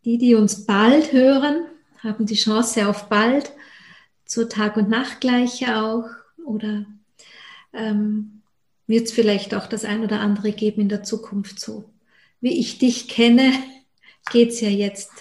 Die, 0.05 0.19
die 0.19 0.35
uns 0.35 0.65
bald 0.65 1.11
hören, 1.11 1.65
haben 1.97 2.27
die 2.27 2.35
Chance 2.35 2.87
auf 2.87 3.09
bald, 3.09 3.51
zur 4.25 4.47
Tag- 4.47 4.77
und 4.77 4.87
Nachtgleiche 4.87 5.77
auch. 5.77 6.07
Oder 6.45 6.85
ähm, 7.73 8.43
wird 8.87 9.07
es 9.07 9.11
vielleicht 9.11 9.55
auch 9.55 9.65
das 9.65 9.83
ein 9.83 10.03
oder 10.03 10.19
andere 10.19 10.51
geben 10.51 10.81
in 10.81 10.89
der 10.89 11.03
Zukunft 11.03 11.59
so. 11.59 11.85
Wie 12.39 12.59
ich 12.59 12.77
dich 12.77 13.07
kenne, 13.07 13.51
geht 14.31 14.49
es 14.49 14.61
ja 14.61 14.69
jetzt. 14.69 15.11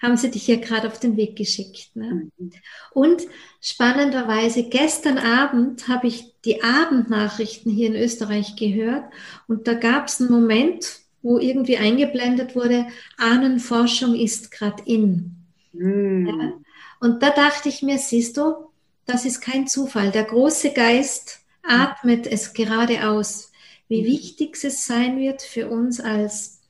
Haben 0.00 0.16
sie 0.16 0.30
dich 0.30 0.46
ja 0.46 0.54
gerade 0.54 0.86
auf 0.86 1.00
den 1.00 1.16
Weg 1.16 1.34
geschickt. 1.34 1.96
Ne? 1.96 2.30
Mhm. 2.38 2.52
Und 2.92 3.22
spannenderweise, 3.60 4.68
gestern 4.68 5.18
Abend 5.18 5.88
habe 5.88 6.06
ich 6.06 6.34
die 6.44 6.62
Abendnachrichten 6.62 7.72
hier 7.72 7.88
in 7.88 7.96
Österreich 7.96 8.54
gehört 8.54 9.12
und 9.48 9.66
da 9.66 9.74
gab 9.74 10.06
es 10.06 10.20
einen 10.20 10.30
Moment, 10.30 11.00
wo 11.22 11.38
irgendwie 11.38 11.76
eingeblendet 11.76 12.54
wurde, 12.54 12.86
Ahnenforschung 13.16 14.14
ist 14.14 14.50
gerade 14.50 14.82
in. 14.86 15.36
Mm. 15.72 16.26
Ja? 16.26 16.52
Und 17.00 17.22
da 17.22 17.30
dachte 17.30 17.68
ich 17.68 17.82
mir, 17.82 17.98
siehst 17.98 18.36
du, 18.36 18.54
das 19.04 19.24
ist 19.24 19.40
kein 19.40 19.66
Zufall. 19.66 20.10
Der 20.10 20.24
große 20.24 20.72
Geist 20.72 21.40
atmet 21.62 22.26
es 22.26 22.52
gerade 22.52 23.08
aus, 23.08 23.52
wie 23.88 24.04
wichtig 24.04 24.62
es 24.62 24.86
sein 24.86 25.18
wird 25.18 25.42
für 25.42 25.68
uns 25.68 26.00
als 26.00 26.60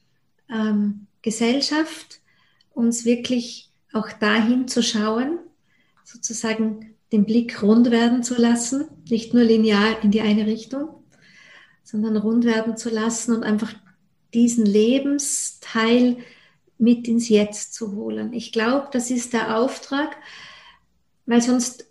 ähm, 0.48 1.06
Gesellschaft, 1.22 2.20
uns 2.72 3.04
wirklich 3.04 3.70
auch 3.92 4.12
dahin 4.12 4.68
zu 4.68 4.82
schauen, 4.82 5.38
sozusagen 6.04 6.94
den 7.10 7.24
Blick 7.24 7.62
rund 7.62 7.90
werden 7.90 8.22
zu 8.22 8.40
lassen, 8.40 8.86
nicht 9.08 9.34
nur 9.34 9.42
linear 9.42 10.02
in 10.02 10.10
die 10.10 10.20
eine 10.20 10.46
Richtung, 10.46 10.90
sondern 11.82 12.16
rund 12.16 12.44
werden 12.44 12.76
zu 12.76 12.90
lassen 12.90 13.34
und 13.34 13.44
einfach 13.44 13.74
diesen 14.34 14.66
Lebensteil 14.66 16.18
mit 16.78 17.08
ins 17.08 17.28
Jetzt 17.28 17.74
zu 17.74 17.94
holen. 17.94 18.32
Ich 18.32 18.52
glaube, 18.52 18.88
das 18.92 19.10
ist 19.10 19.32
der 19.32 19.56
Auftrag, 19.56 20.16
weil 21.26 21.42
sonst 21.42 21.86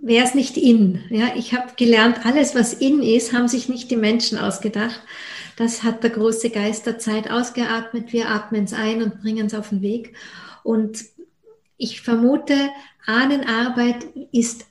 wäre 0.00 0.24
es 0.24 0.34
nicht 0.34 0.56
in. 0.56 1.02
Ja, 1.10 1.34
ich 1.34 1.54
habe 1.54 1.72
gelernt, 1.76 2.24
alles, 2.24 2.54
was 2.54 2.72
in 2.74 3.02
ist, 3.02 3.32
haben 3.32 3.48
sich 3.48 3.68
nicht 3.68 3.90
die 3.90 3.96
Menschen 3.96 4.38
ausgedacht. 4.38 5.00
Das 5.56 5.82
hat 5.82 6.02
der 6.02 6.10
große 6.10 6.50
Geist 6.50 6.86
der 6.86 6.98
Zeit 6.98 7.30
ausgeatmet. 7.30 8.12
Wir 8.12 8.28
atmen 8.28 8.64
es 8.64 8.72
ein 8.72 9.02
und 9.02 9.20
bringen 9.20 9.46
es 9.46 9.54
auf 9.54 9.70
den 9.70 9.82
Weg. 9.82 10.14
Und 10.62 11.04
ich 11.78 12.02
vermute, 12.02 12.54
Ahnenarbeit 13.06 14.06
ist 14.32 14.66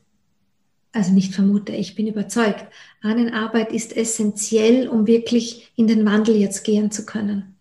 also 0.96 1.12
nicht 1.12 1.36
vermute, 1.36 1.74
ich 1.74 1.96
bin 1.96 2.08
überzeugt, 2.08 2.66
Ahnenarbeit 3.02 3.72
ist 3.72 3.96
essentiell, 3.96 4.88
um 4.88 5.08
wirklich 5.08 5.72
in 5.76 5.88
den 5.88 6.06
Wandel 6.06 6.36
jetzt 6.36 6.64
gehen 6.64 6.90
zu 6.90 7.06
können. 7.06 7.56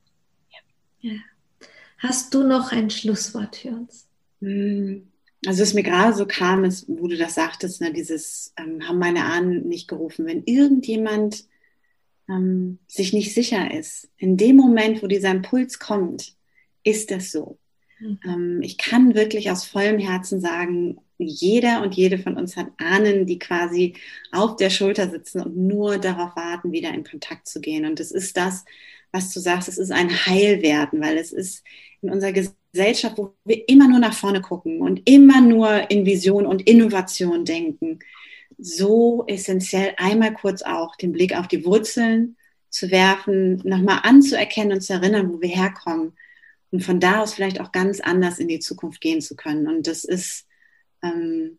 Ja. 1.01 1.13
Ja. 1.13 1.19
Hast 1.99 2.35
du 2.35 2.47
noch 2.47 2.71
ein 2.71 2.91
Schlusswort 2.91 3.57
für 3.57 3.71
uns? 3.71 4.07
Hm. 4.41 5.09
Also 5.47 5.63
was 5.63 5.75
mir 5.75 5.83
gerade 5.83 6.17
so 6.17 6.27
kam, 6.27 6.65
ist, 6.65 6.87
wo 6.89 7.09
du 7.09 7.17
das 7.17 7.35
sagtest, 7.35 7.81
ne, 7.81 7.93
dieses 7.93 8.55
ähm, 8.57 8.87
haben 8.87 8.99
meine 8.99 9.25
Ahnen 9.25 9.69
nicht 9.69 9.89
gerufen. 9.89 10.27
Wenn 10.27 10.45
irgendjemand 10.45 11.45
ähm, 12.29 12.79
sich 12.87 13.13
nicht 13.13 13.35
sicher 13.35 13.73
ist, 13.75 14.09
in 14.17 14.37
dem 14.37 14.57
Moment, 14.57 15.03
wo 15.03 15.07
dieser 15.07 15.31
Impuls 15.31 15.79
kommt, 15.79 16.35
ist 16.83 17.11
das 17.11 17.31
so. 17.31 17.59
Mhm. 17.99 18.21
Ähm, 18.25 18.63
ich 18.63 18.79
kann 18.79 19.15
wirklich 19.15 19.51
aus 19.51 19.65
vollem 19.65 19.99
Herzen 19.99 20.41
sagen, 20.41 20.99
jeder 21.19 21.83
und 21.83 21.95
jede 21.95 22.19
von 22.19 22.37
uns 22.37 22.57
hat 22.57 22.69
Ahnen, 22.79 23.27
die 23.27 23.39
quasi 23.39 23.95
auf 24.33 24.57
der 24.57 24.71
Schulter 24.71 25.09
sitzen 25.11 25.41
und 25.41 25.57
nur 25.57 25.99
darauf 25.99 26.35
warten, 26.37 26.73
wieder 26.73 26.93
in 26.93 27.05
Kontakt 27.05 27.47
zu 27.47 27.61
gehen. 27.61 27.85
Und 27.85 28.01
es 28.01 28.11
ist 28.11 28.37
das, 28.37 28.65
was 29.13 29.33
du 29.33 29.41
sagst, 29.41 29.69
es 29.69 29.79
ist 29.79 29.93
ein 29.93 30.11
Heilwerden, 30.11 31.01
weil 31.01 31.17
es 31.19 31.33
ist 31.33 31.65
in 32.03 32.11
unserer 32.11 32.33
Gesellschaft, 32.33 33.17
wo 33.17 33.35
wir 33.45 33.69
immer 33.69 33.89
nur 33.89 34.01
nach 34.01 34.15
vorne 34.15 34.41
gucken 34.41 34.81
und 34.81 35.09
immer 35.09 35.41
nur 35.41 35.91
in 35.91 36.05
Vision 36.05 36.47
und 36.47 36.69
Innovation 36.69 37.45
denken, 37.45 38.01
so 38.59 39.25
essentiell 39.27 39.95
einmal 39.97 40.35
kurz 40.35 40.63
auch 40.63 40.97
den 40.97 41.13
Blick 41.13 41.37
auf 41.37 41.49
die 41.49 41.65
Wurzeln 41.65 42.37
zu 42.71 42.91
werfen, 42.91 43.63
nochmal 43.65 44.01
anzuerkennen 44.03 44.73
und 44.73 44.81
zu 44.81 44.95
erinnern, 44.95 45.33
wo 45.33 45.41
wir 45.41 45.49
herkommen 45.49 46.13
und 46.73 46.83
von 46.83 46.99
da 46.99 47.21
aus 47.21 47.35
vielleicht 47.35 47.61
auch 47.61 47.71
ganz 47.71 48.01
anders 48.01 48.41
in 48.41 48.49
die 48.49 48.59
Zukunft 48.59 49.01
gehen 49.01 49.21
zu 49.21 49.37
können. 49.37 49.69
Und 49.69 49.87
das 49.87 50.05
ist 50.05 50.47
ähm, 51.05 51.59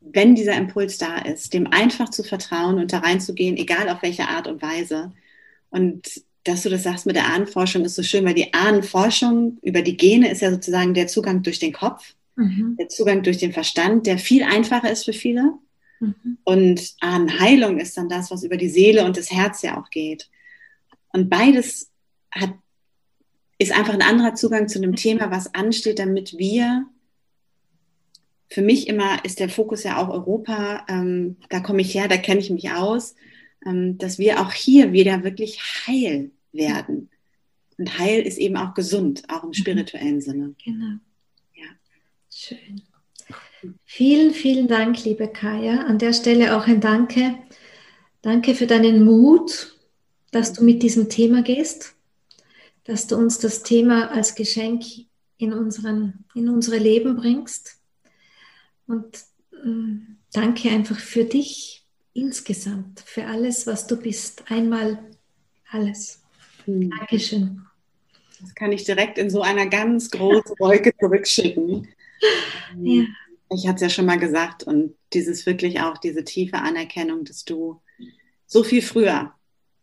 wenn 0.00 0.34
dieser 0.34 0.56
Impuls 0.56 0.98
da 0.98 1.18
ist, 1.18 1.54
dem 1.54 1.66
einfach 1.66 2.10
zu 2.10 2.22
vertrauen 2.22 2.78
und 2.78 2.92
da 2.92 2.98
reinzugehen, 2.98 3.56
egal 3.56 3.88
auf 3.88 4.02
welche 4.02 4.28
Art 4.28 4.46
und 4.46 4.60
Weise. 4.60 5.12
Und 5.70 6.22
dass 6.44 6.62
du 6.62 6.68
das 6.68 6.82
sagst 6.82 7.06
mit 7.06 7.16
der 7.16 7.26
Ahnenforschung 7.26 7.84
ist 7.84 7.94
so 7.94 8.02
schön, 8.02 8.24
weil 8.24 8.34
die 8.34 8.52
Ahnenforschung 8.52 9.58
über 9.62 9.80
die 9.80 9.96
Gene 9.96 10.30
ist 10.30 10.42
ja 10.42 10.50
sozusagen 10.50 10.92
der 10.92 11.06
Zugang 11.06 11.42
durch 11.42 11.58
den 11.58 11.72
Kopf, 11.72 12.14
mhm. 12.36 12.76
der 12.78 12.88
Zugang 12.88 13.22
durch 13.22 13.38
den 13.38 13.52
Verstand, 13.52 14.06
der 14.06 14.18
viel 14.18 14.42
einfacher 14.42 14.90
ist 14.90 15.04
für 15.04 15.14
viele. 15.14 15.54
Mhm. 16.00 16.38
Und 16.44 16.94
Ahnenheilung 17.00 17.78
ist 17.78 17.96
dann 17.96 18.10
das, 18.10 18.30
was 18.30 18.44
über 18.44 18.58
die 18.58 18.68
Seele 18.68 19.06
und 19.06 19.16
das 19.16 19.30
Herz 19.30 19.62
ja 19.62 19.80
auch 19.80 19.88
geht. 19.88 20.28
Und 21.12 21.30
beides 21.30 21.90
hat, 22.30 22.52
ist 23.58 23.72
einfach 23.72 23.94
ein 23.94 24.02
anderer 24.02 24.34
Zugang 24.34 24.68
zu 24.68 24.78
einem 24.78 24.96
Thema, 24.96 25.30
was 25.30 25.54
ansteht, 25.54 25.98
damit 25.98 26.36
wir 26.36 26.86
für 28.48 28.62
mich 28.62 28.88
immer 28.88 29.24
ist 29.24 29.40
der 29.40 29.48
Fokus 29.48 29.84
ja 29.84 29.96
auch 29.96 30.08
Europa. 30.08 30.84
Ähm, 30.88 31.36
da 31.48 31.60
komme 31.60 31.80
ich 31.80 31.94
her, 31.94 32.08
da 32.08 32.16
kenne 32.16 32.40
ich 32.40 32.50
mich 32.50 32.70
aus, 32.70 33.14
ähm, 33.66 33.98
dass 33.98 34.18
wir 34.18 34.40
auch 34.40 34.52
hier 34.52 34.92
wieder 34.92 35.24
wirklich 35.24 35.60
heil 35.86 36.30
werden. 36.52 37.10
Und 37.78 37.98
heil 37.98 38.22
ist 38.22 38.38
eben 38.38 38.56
auch 38.56 38.74
gesund, 38.74 39.24
auch 39.28 39.42
im 39.42 39.48
mhm. 39.48 39.54
spirituellen 39.54 40.20
Sinne. 40.20 40.54
Genau. 40.64 40.98
Ja. 41.54 41.66
Schön. 42.30 42.82
Vielen, 43.84 44.32
vielen 44.32 44.68
Dank, 44.68 45.04
liebe 45.04 45.28
Kaya. 45.28 45.84
An 45.84 45.98
der 45.98 46.12
Stelle 46.12 46.56
auch 46.56 46.66
ein 46.66 46.80
Danke. 46.80 47.38
Danke 48.22 48.54
für 48.54 48.66
deinen 48.66 49.04
Mut, 49.04 49.76
dass 50.30 50.52
du 50.52 50.64
mit 50.64 50.82
diesem 50.82 51.08
Thema 51.08 51.42
gehst, 51.42 51.94
dass 52.84 53.06
du 53.06 53.16
uns 53.16 53.38
das 53.38 53.62
Thema 53.62 54.10
als 54.10 54.34
Geschenk 54.34 54.84
in, 55.38 55.52
unseren, 55.52 56.24
in 56.34 56.48
unsere 56.48 56.78
Leben 56.78 57.16
bringst. 57.16 57.78
Und 58.86 59.16
äh, 59.52 60.16
danke 60.32 60.70
einfach 60.70 60.98
für 60.98 61.24
dich 61.24 61.86
insgesamt, 62.12 63.00
für 63.00 63.26
alles, 63.26 63.66
was 63.66 63.86
du 63.86 63.96
bist. 63.96 64.44
Einmal 64.50 65.10
alles. 65.70 66.22
Mhm. 66.66 66.90
Dankeschön. 66.90 67.62
Das 68.40 68.54
kann 68.54 68.72
ich 68.72 68.84
direkt 68.84 69.18
in 69.18 69.30
so 69.30 69.42
einer 69.42 69.66
ganz 69.66 70.10
großen 70.10 70.56
Wolke 70.58 70.94
zurückschicken. 70.98 71.88
Ja. 72.82 73.04
Ich 73.50 73.68
hatte 73.68 73.76
es 73.76 73.80
ja 73.82 73.88
schon 73.90 74.06
mal 74.06 74.18
gesagt 74.18 74.62
und 74.62 74.94
dieses 75.12 75.44
wirklich 75.44 75.80
auch, 75.80 75.98
diese 75.98 76.24
tiefe 76.24 76.56
Anerkennung, 76.56 77.24
dass 77.24 77.44
du 77.44 77.82
so 78.46 78.64
viel 78.64 78.80
früher 78.80 79.34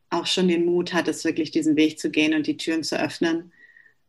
auch 0.09 0.25
schon 0.25 0.47
den 0.47 0.65
Mut 0.65 0.93
hattest, 0.93 1.23
wirklich 1.23 1.51
diesen 1.51 1.75
Weg 1.75 1.99
zu 1.99 2.09
gehen 2.09 2.33
und 2.33 2.47
die 2.47 2.57
Türen 2.57 2.83
zu 2.83 2.99
öffnen 2.99 3.53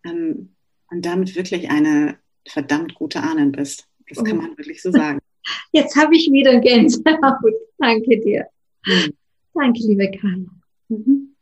ähm, 0.04 0.54
und 0.90 1.04
damit 1.04 1.36
wirklich 1.36 1.70
eine 1.70 2.18
verdammt 2.48 2.94
gute 2.94 3.22
Ahnen 3.22 3.52
bist. 3.52 3.86
Das 4.14 4.24
kann 4.24 4.36
man 4.36 4.56
wirklich 4.56 4.82
so 4.82 4.90
sagen. 4.90 5.18
Jetzt 5.72 5.96
habe 5.96 6.16
ich 6.16 6.30
wieder 6.30 6.60
Gänsehaut. 6.60 7.54
Danke 7.78 8.20
dir. 8.20 8.46
Mhm. 8.86 9.12
Danke, 9.54 9.80
liebe 9.80 10.10
Karin. 10.10 10.50
Mhm. 10.88 11.34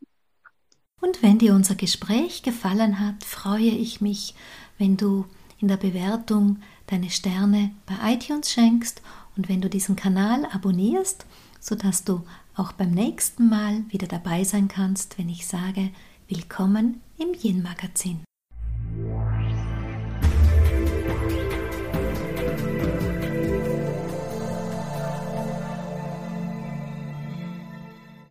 Und 1.01 1.23
wenn 1.23 1.39
dir 1.39 1.55
unser 1.55 1.75
Gespräch 1.75 2.43
gefallen 2.43 3.01
hat, 3.01 3.25
freue 3.25 3.71
ich 3.71 4.01
mich, 4.01 4.35
wenn 4.79 4.97
du 4.97 5.25
in 5.61 5.69
der 5.69 5.77
Bewertung 5.77 6.59
deine 6.87 7.11
Sterne 7.11 7.73
bei 7.87 8.15
iTunes 8.15 8.51
schenkst 8.51 9.03
und 9.37 9.49
wenn 9.49 9.61
du 9.61 9.71
diesen 9.71 9.97
Kanal 9.97 10.45
abonnierst, 10.47 11.27
sodass 11.59 12.05
du 12.05 12.23
auch 12.55 12.73
beim 12.73 12.91
nächsten 12.91 13.49
Mal 13.49 13.85
wieder 13.89 14.07
dabei 14.07 14.45
sein 14.45 14.69
kannst, 14.69 15.19
wenn 15.19 15.29
ich 15.29 15.47
sage, 15.47 15.91
willkommen 16.29 17.01
im 17.19 17.33
Yin 17.41 17.63
Magazin. 17.63 18.21